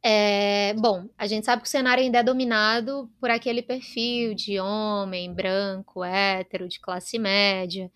[0.00, 4.58] É, bom, a gente sabe que o cenário ainda é dominado por aquele perfil de
[4.60, 7.90] homem branco, hétero, de classe média.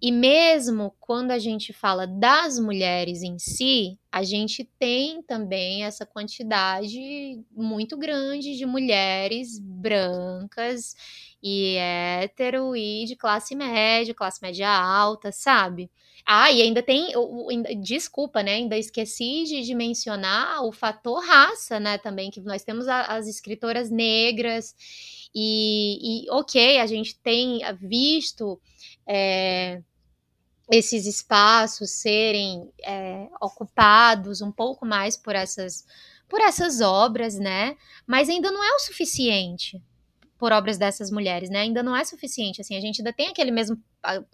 [0.00, 6.06] E mesmo quando a gente fala das mulheres em si, a gente tem também essa
[6.06, 10.96] quantidade muito grande de mulheres brancas
[11.42, 15.90] e hétero e de classe média, classe média alta, sabe?
[16.24, 17.08] Ah, e ainda tem,
[17.82, 18.54] desculpa, né?
[18.54, 21.98] Ainda esqueci de, de, mencionar o fator raça, né?
[21.98, 24.74] Também, que nós temos a, as escritoras negras,
[25.34, 28.60] e, e, ok, a gente tem visto
[29.06, 29.82] é,
[30.70, 35.84] esses espaços serem é, ocupados um pouco mais por essas,
[36.28, 37.76] por essas obras, né?
[38.06, 39.82] Mas ainda não é o suficiente
[40.42, 41.60] por obras dessas mulheres, né?
[41.60, 42.60] Ainda não é suficiente.
[42.60, 43.80] Assim, a gente ainda tem aquele mesmo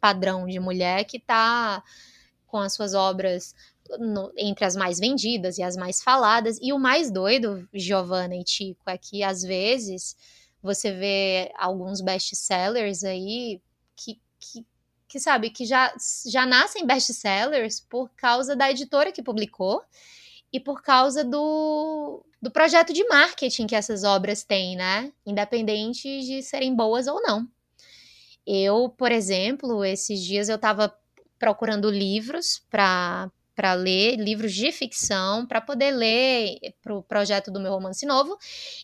[0.01, 1.85] padrão de mulher que está
[2.47, 3.55] com as suas obras
[3.99, 6.59] no, entre as mais vendidas e as mais faladas.
[6.63, 10.17] E o mais doido, Giovanna e Tico, é que às vezes
[10.63, 13.61] você vê alguns best-sellers aí
[13.95, 14.65] que, que,
[15.07, 15.93] que, sabe, que já,
[16.25, 19.83] já nascem best-sellers por causa da editora que publicou
[20.53, 25.13] e por causa do, do projeto de marketing que essas obras têm, né?
[25.27, 27.47] Independente de serem boas ou não.
[28.47, 30.95] Eu, por exemplo, esses dias eu estava
[31.39, 37.59] procurando livros para para ler livros de ficção, para poder ler para o projeto do
[37.59, 38.39] meu romance novo.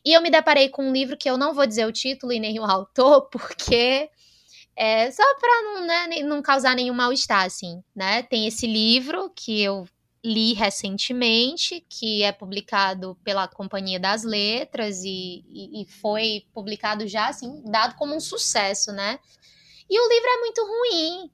[0.05, 2.41] E eu me deparei com um livro que eu não vou dizer o título e
[2.41, 4.11] nem o autor, porque
[4.75, 8.25] é só para não, né, não causar nenhum mal-estar, assim, né?
[8.25, 9.87] Tem esse livro que eu
[10.25, 17.29] li recentemente, que é publicado pela Companhia das Letras e, e, e, foi publicado já,
[17.29, 19.19] assim, dado como um sucesso, né?
[19.89, 21.31] E o livro é muito ruim.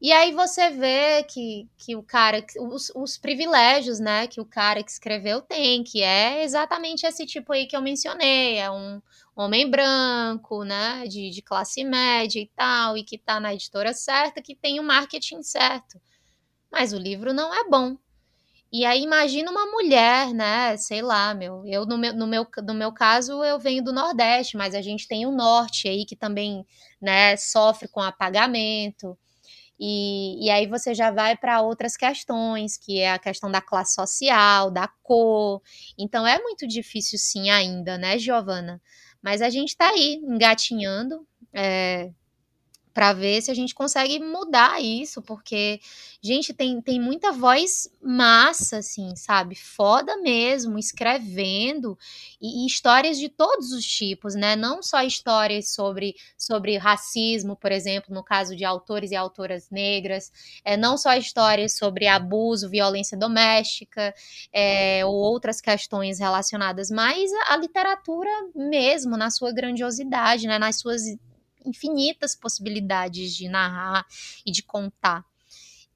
[0.00, 4.82] E aí você vê que, que o cara, os, os privilégios, né, que o cara
[4.82, 9.00] que escreveu tem, que é exatamente esse tipo aí que eu mencionei, é um
[9.34, 14.42] homem branco, né, de, de classe média e tal, e que tá na editora certa,
[14.42, 15.98] que tem o marketing certo.
[16.70, 17.96] Mas o livro não é bom.
[18.76, 20.76] E aí imagina uma mulher, né?
[20.76, 21.64] Sei lá, meu.
[21.64, 25.06] Eu no meu, no meu, no meu caso eu venho do Nordeste, mas a gente
[25.06, 26.66] tem o Norte aí que também,
[27.00, 29.16] né, sofre com apagamento.
[29.78, 33.94] E, e aí você já vai para outras questões, que é a questão da classe
[33.94, 35.62] social, da cor.
[35.96, 38.82] Então é muito difícil sim ainda, né, Giovana?
[39.22, 41.24] Mas a gente está aí engatinhando.
[41.52, 42.10] É,
[42.94, 45.80] para ver se a gente consegue mudar isso, porque,
[46.22, 49.56] gente, tem, tem muita voz massa, assim, sabe?
[49.56, 51.98] Foda mesmo, escrevendo,
[52.40, 54.54] e, e, histórias de todos os tipos, né?
[54.54, 60.30] Não só histórias sobre, sobre racismo, por exemplo, no caso de autores e autoras negras,
[60.64, 64.14] é, não só histórias sobre abuso, violência doméstica,
[64.52, 70.60] é, ou outras questões relacionadas, mas a, a literatura mesmo, na sua grandiosidade, né?
[70.60, 71.02] Nas suas
[71.64, 74.06] infinitas possibilidades de narrar
[74.44, 75.24] e de contar.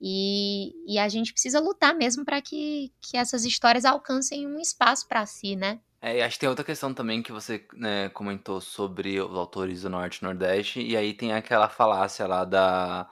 [0.00, 5.08] E, e a gente precisa lutar mesmo para que, que essas histórias alcancem um espaço
[5.08, 5.80] para si, né?
[6.00, 9.90] É, acho que tem outra questão também que você né, comentou sobre os autores do
[9.90, 13.08] Norte e Nordeste, e aí tem aquela falácia lá da,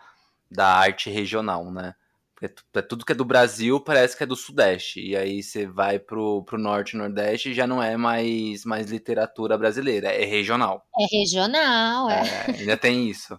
[0.48, 1.96] da arte regional, né?
[2.42, 5.00] É tudo que é do Brasil parece que é do Sudeste.
[5.00, 8.90] E aí você vai pro, pro Norte e Nordeste e já não é mais, mais
[8.90, 10.82] literatura brasileira, é regional.
[10.98, 12.20] É regional, é.
[12.20, 13.38] é ainda tem isso.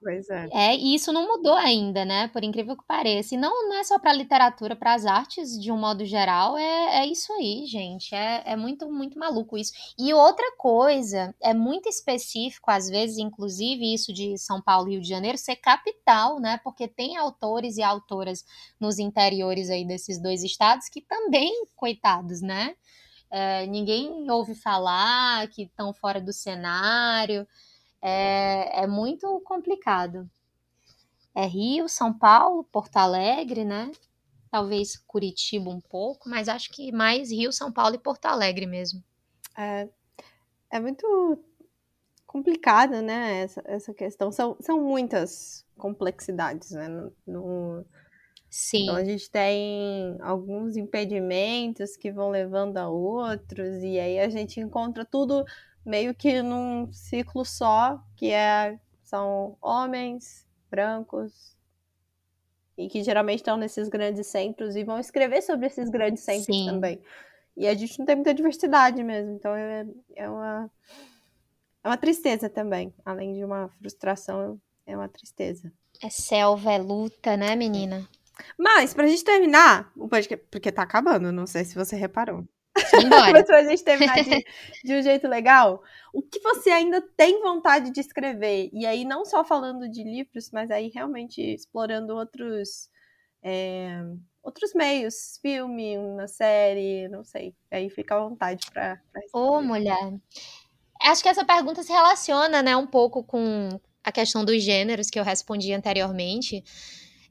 [0.00, 0.48] Pois é.
[0.52, 2.28] É, e isso não mudou ainda, né?
[2.28, 3.34] Por incrível que pareça.
[3.34, 7.00] E não, não é só para literatura, para as artes de um modo geral, é,
[7.00, 8.14] é isso aí, gente.
[8.14, 9.72] É, é muito, muito maluco isso.
[9.98, 15.02] E outra coisa, é muito específico, às vezes, inclusive, isso de São Paulo e Rio
[15.02, 16.60] de Janeiro ser capital, né?
[16.62, 18.44] Porque tem autores e autoras
[18.80, 22.74] nos interiores aí desses dois estados que também, coitados, né?
[23.30, 27.46] É, ninguém ouve falar, que estão fora do cenário
[28.02, 30.28] é, é muito complicado.
[31.34, 33.90] É Rio, São Paulo, Porto Alegre, né?
[34.50, 39.02] Talvez Curitiba um pouco, mas acho que mais Rio, São Paulo e Porto Alegre mesmo.
[39.56, 39.88] É,
[40.70, 41.38] é muito
[42.26, 43.42] complicada, né?
[43.42, 44.30] Essa, essa questão.
[44.30, 46.88] São, são muitas complexidades, né?
[46.88, 47.86] No, no...
[48.50, 48.84] Sim.
[48.84, 54.58] Então a gente tem alguns impedimentos que vão levando a outros, e aí a gente
[54.58, 55.44] encontra tudo
[55.88, 61.56] meio que num ciclo só, que é são homens brancos
[62.76, 66.66] e que geralmente estão nesses grandes centros e vão escrever sobre esses grandes centros Sim.
[66.66, 67.00] também.
[67.56, 70.70] E a gente não tem muita diversidade mesmo, então é, é uma
[71.82, 75.72] é uma tristeza também, além de uma frustração, é uma tristeza.
[76.02, 78.06] É selva, é luta, né, menina?
[78.56, 79.90] Mas, pra gente terminar,
[80.50, 82.46] porque tá acabando, não sei se você reparou.
[83.32, 84.44] Mas pra gente terminar de,
[84.84, 85.82] de, um jeito legal,
[86.12, 88.70] o que você ainda tem vontade de escrever?
[88.72, 92.88] E aí, não só falando de livros, mas aí realmente explorando outros,
[93.42, 94.02] é,
[94.42, 97.54] outros meios, filme, uma série, não sei.
[97.70, 99.00] Aí fica à vontade pra
[99.32, 100.14] Ô, mulher.
[101.02, 103.68] Acho que essa pergunta se relaciona, né, um pouco com
[104.02, 106.64] a questão dos gêneros que eu respondi anteriormente.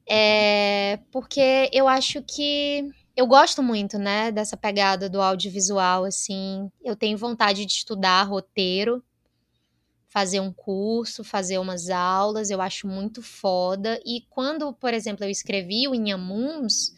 [0.08, 2.88] É, porque eu acho que
[3.18, 6.70] eu gosto muito, né, dessa pegada do audiovisual, assim.
[6.80, 9.02] Eu tenho vontade de estudar roteiro,
[10.08, 14.00] fazer um curso, fazer umas aulas, eu acho muito foda.
[14.06, 16.94] E quando, por exemplo, eu escrevi o Inhamuns,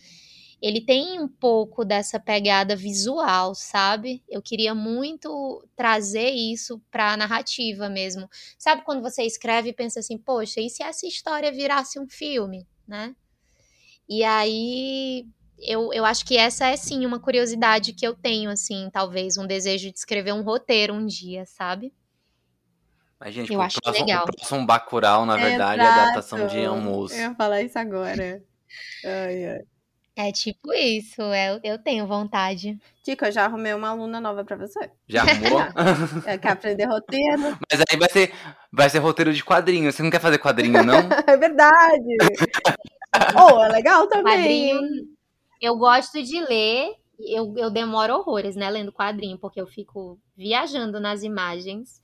[0.60, 4.22] ele tem um pouco dessa pegada visual, sabe?
[4.28, 8.28] Eu queria muito trazer isso para a narrativa mesmo.
[8.58, 12.66] Sabe quando você escreve e pensa assim, poxa, e se essa história virasse um filme,
[12.86, 13.16] né?
[14.06, 15.26] E aí
[15.62, 19.46] eu, eu acho que essa é sim uma curiosidade que eu tenho, assim, talvez um
[19.46, 21.92] desejo de escrever um roteiro um dia, sabe?
[23.18, 24.24] Mas, gente, eu acho próximo, legal.
[24.24, 25.98] o próximo Bacurau, na verdade, Exato.
[25.98, 27.14] é a adaptação de almoço.
[27.14, 28.42] Eu ia falar isso agora.
[29.04, 29.60] ai, ai.
[30.16, 32.78] É tipo isso, eu, eu tenho vontade.
[33.02, 34.90] Tico, eu já arrumei uma aluna nova pra você.
[35.08, 35.60] Já arrumou?
[36.26, 37.58] É, quer aprender roteiro.
[37.70, 38.32] Mas aí vai ser,
[38.70, 39.90] vai ser roteiro de quadrinho.
[39.90, 41.08] Você não quer fazer quadrinho, não?
[41.26, 42.16] é verdade.
[43.34, 44.34] oh, é legal também.
[44.34, 44.80] Quadrinho,
[45.60, 50.98] eu gosto de ler, eu, eu demoro horrores, né, lendo quadrinho, porque eu fico viajando
[50.98, 52.00] nas imagens,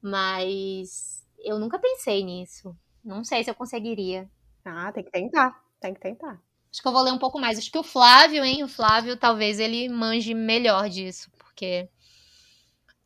[0.00, 2.76] mas eu nunca pensei nisso.
[3.04, 4.28] Não sei se eu conseguiria.
[4.64, 6.40] Ah, tem que tentar, tem que tentar.
[6.70, 7.58] Acho que eu vou ler um pouco mais.
[7.58, 11.88] Acho que o Flávio, hein, o Flávio talvez ele manje melhor disso, porque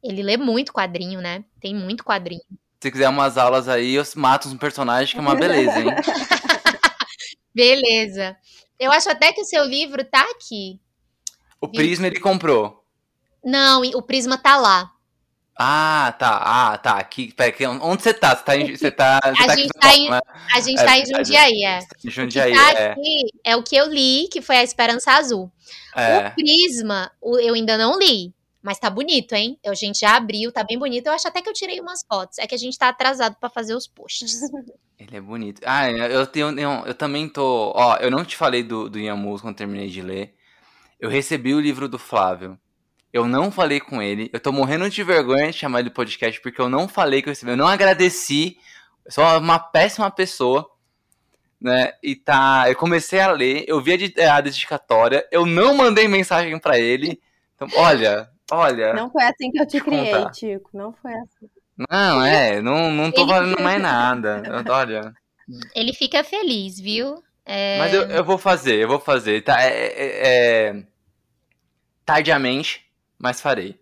[0.03, 1.45] ele lê muito quadrinho, né?
[1.61, 2.43] Tem muito quadrinho.
[2.83, 5.87] Se quiser umas aulas aí, eu mato um personagem que é uma beleza, hein?
[7.55, 8.37] beleza.
[8.79, 10.81] Eu acho até que o seu livro tá aqui.
[11.61, 12.83] O Prisma ele comprou.
[13.45, 14.91] Não, o Prisma tá lá.
[15.63, 16.41] Ah, tá.
[16.43, 16.93] Ah, tá.
[16.93, 17.35] Aqui,
[17.83, 18.35] onde você tá?
[18.35, 20.21] Você tá em, você tá, você a, tá gente tá em, né?
[20.55, 21.79] a gente é, tá em Jundiaí, é.
[22.03, 22.93] Em Jundiaí, tá é.
[22.93, 25.53] Aqui é o que eu li, que foi a Esperança Azul.
[25.95, 26.29] É.
[26.29, 28.33] O Prisma, eu ainda não li.
[28.63, 29.59] Mas tá bonito, hein?
[29.65, 31.07] A gente já abriu, tá bem bonito.
[31.07, 32.39] Eu acho até que eu tirei umas fotos.
[32.39, 34.41] É que a gente tá atrasado para fazer os posts.
[34.99, 35.63] Ele é bonito.
[35.65, 36.59] Ah, eu tenho.
[36.59, 37.73] Eu, eu também tô.
[37.75, 40.35] Ó, eu não te falei do, do Yamus quando terminei de ler.
[40.99, 42.59] Eu recebi o livro do Flávio.
[43.11, 44.29] Eu não falei com ele.
[44.31, 47.29] Eu tô morrendo de vergonha de chamar ele de podcast porque eu não falei que
[47.29, 47.53] eu recebi.
[47.53, 48.59] Eu não agradeci.
[49.07, 50.71] Eu sou uma péssima pessoa.
[51.59, 51.93] Né?
[52.03, 52.67] E tá.
[52.69, 57.21] Eu comecei a ler, eu vi a, a dedicatória, eu não mandei mensagem para ele.
[57.55, 58.93] Então, olha, Olha.
[58.95, 60.31] Não foi assim que eu te, criei, contar.
[60.31, 60.71] Tico.
[60.73, 61.49] Não foi assim.
[61.91, 64.43] Não, é, não, não tô valendo mais nada.
[64.69, 65.15] Olha.
[65.75, 67.23] Ele fica feliz, viu?
[67.45, 67.79] É...
[67.79, 69.43] Mas eu, eu vou fazer, eu vou fazer.
[69.43, 70.83] Tá, é, é, é...
[72.05, 72.85] Tardiamente,
[73.19, 73.81] mas farei.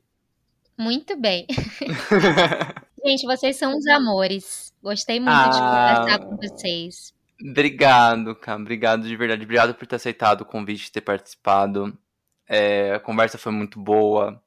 [0.79, 1.47] Muito bem.
[3.05, 4.73] Gente, vocês são os amores.
[4.83, 5.49] Gostei muito ah...
[5.49, 7.13] de conversar com vocês.
[7.41, 8.61] Obrigado, cara.
[8.61, 9.43] Obrigado de verdade.
[9.43, 11.97] Obrigado por ter aceitado o convite, ter participado.
[12.49, 14.43] É, a conversa foi muito boa.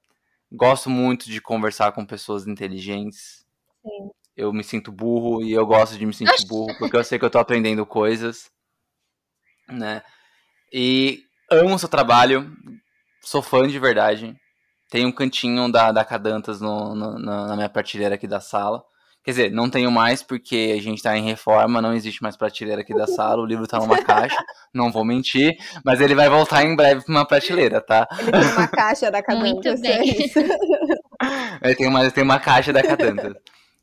[0.52, 3.46] Gosto muito de conversar com pessoas inteligentes.
[3.82, 4.10] Sim.
[4.36, 7.26] Eu me sinto burro e eu gosto de me sentir burro porque eu sei que
[7.26, 8.50] eu tô aprendendo coisas,
[9.68, 10.02] né?
[10.74, 12.52] E amo o seu trabalho,
[13.22, 14.36] sou fã de verdade.
[14.90, 18.84] Tem um cantinho da, da Cadantas no, no, na minha partilheira aqui da sala,
[19.24, 22.82] Quer dizer, não tenho mais porque a gente tá em reforma, não existe mais prateleira
[22.82, 24.36] aqui da sala, o livro tá numa caixa,
[24.74, 28.08] não vou mentir, mas ele vai voltar em breve pra uma prateleira, tá?
[28.20, 29.52] Ele tem uma caixa da Cadantas.
[29.52, 30.32] Muito bem.
[31.62, 31.68] É.
[31.68, 33.36] Ele tem uma, tem uma caixa da Cadantas.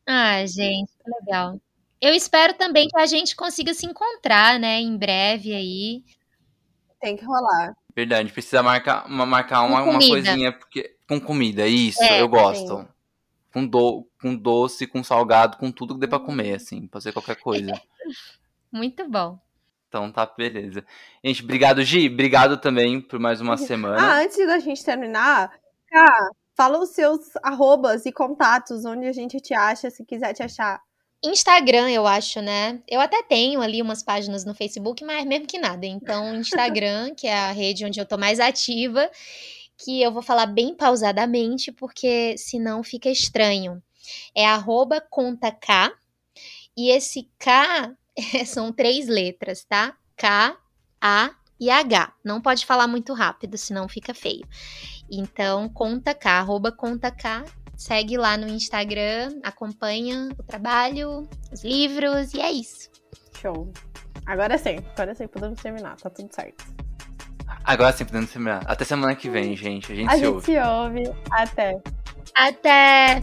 [0.06, 1.60] Ah, gente, que legal.
[2.01, 6.02] Eu espero também que a gente consiga se encontrar, né, em breve aí.
[7.01, 7.74] Tem que rolar.
[7.94, 12.78] Verdade, precisa marcar uma, marcar uma, uma coisinha porque, com comida, isso, É, eu gosto.
[12.78, 12.98] sim.
[13.53, 17.12] Com, do, com doce, com salgado, com tudo que dê pra comer, assim, pode ser
[17.12, 17.73] qualquer coisa.
[18.70, 19.39] Muito bom.
[19.89, 20.85] Então tá, beleza.
[21.25, 22.09] Gente, obrigado, Gi.
[22.09, 23.97] Obrigado também por mais uma semana.
[23.99, 25.51] Ah, antes da gente terminar,
[25.89, 30.43] Cá, fala os seus arrobas e contatos, onde a gente te acha, se quiser te
[30.43, 30.81] achar.
[31.25, 32.81] Instagram, eu acho, né?
[32.87, 35.87] Eu até tenho ali umas páginas no Facebook, mas mesmo que nada.
[35.87, 39.11] Então, Instagram, que é a rede onde eu tô mais ativa,
[39.79, 43.81] que eu vou falar bem pausadamente, porque senão fica estranho.
[44.35, 45.93] É arroba conta K,
[46.77, 47.95] e esse K
[48.47, 49.97] são três letras, tá?
[50.17, 50.57] K,
[51.01, 51.31] A
[51.61, 52.13] e H.
[52.25, 54.47] Não pode falar muito rápido, senão fica feio.
[55.11, 57.45] Então, conta K, arroba conta K,
[57.77, 62.91] segue lá no Instagram, acompanha o trabalho, os livros, e é isso.
[63.41, 63.73] Show.
[64.27, 66.88] Agora sim, agora sim, podemos terminar, tá tudo certo.
[67.69, 68.62] Agora sim, podemos terminar.
[68.66, 69.93] Até semana que vem, gente.
[69.93, 70.45] A gente A se gente ouve.
[70.47, 71.03] se ouve.
[71.31, 71.78] Até.
[72.35, 73.23] Até!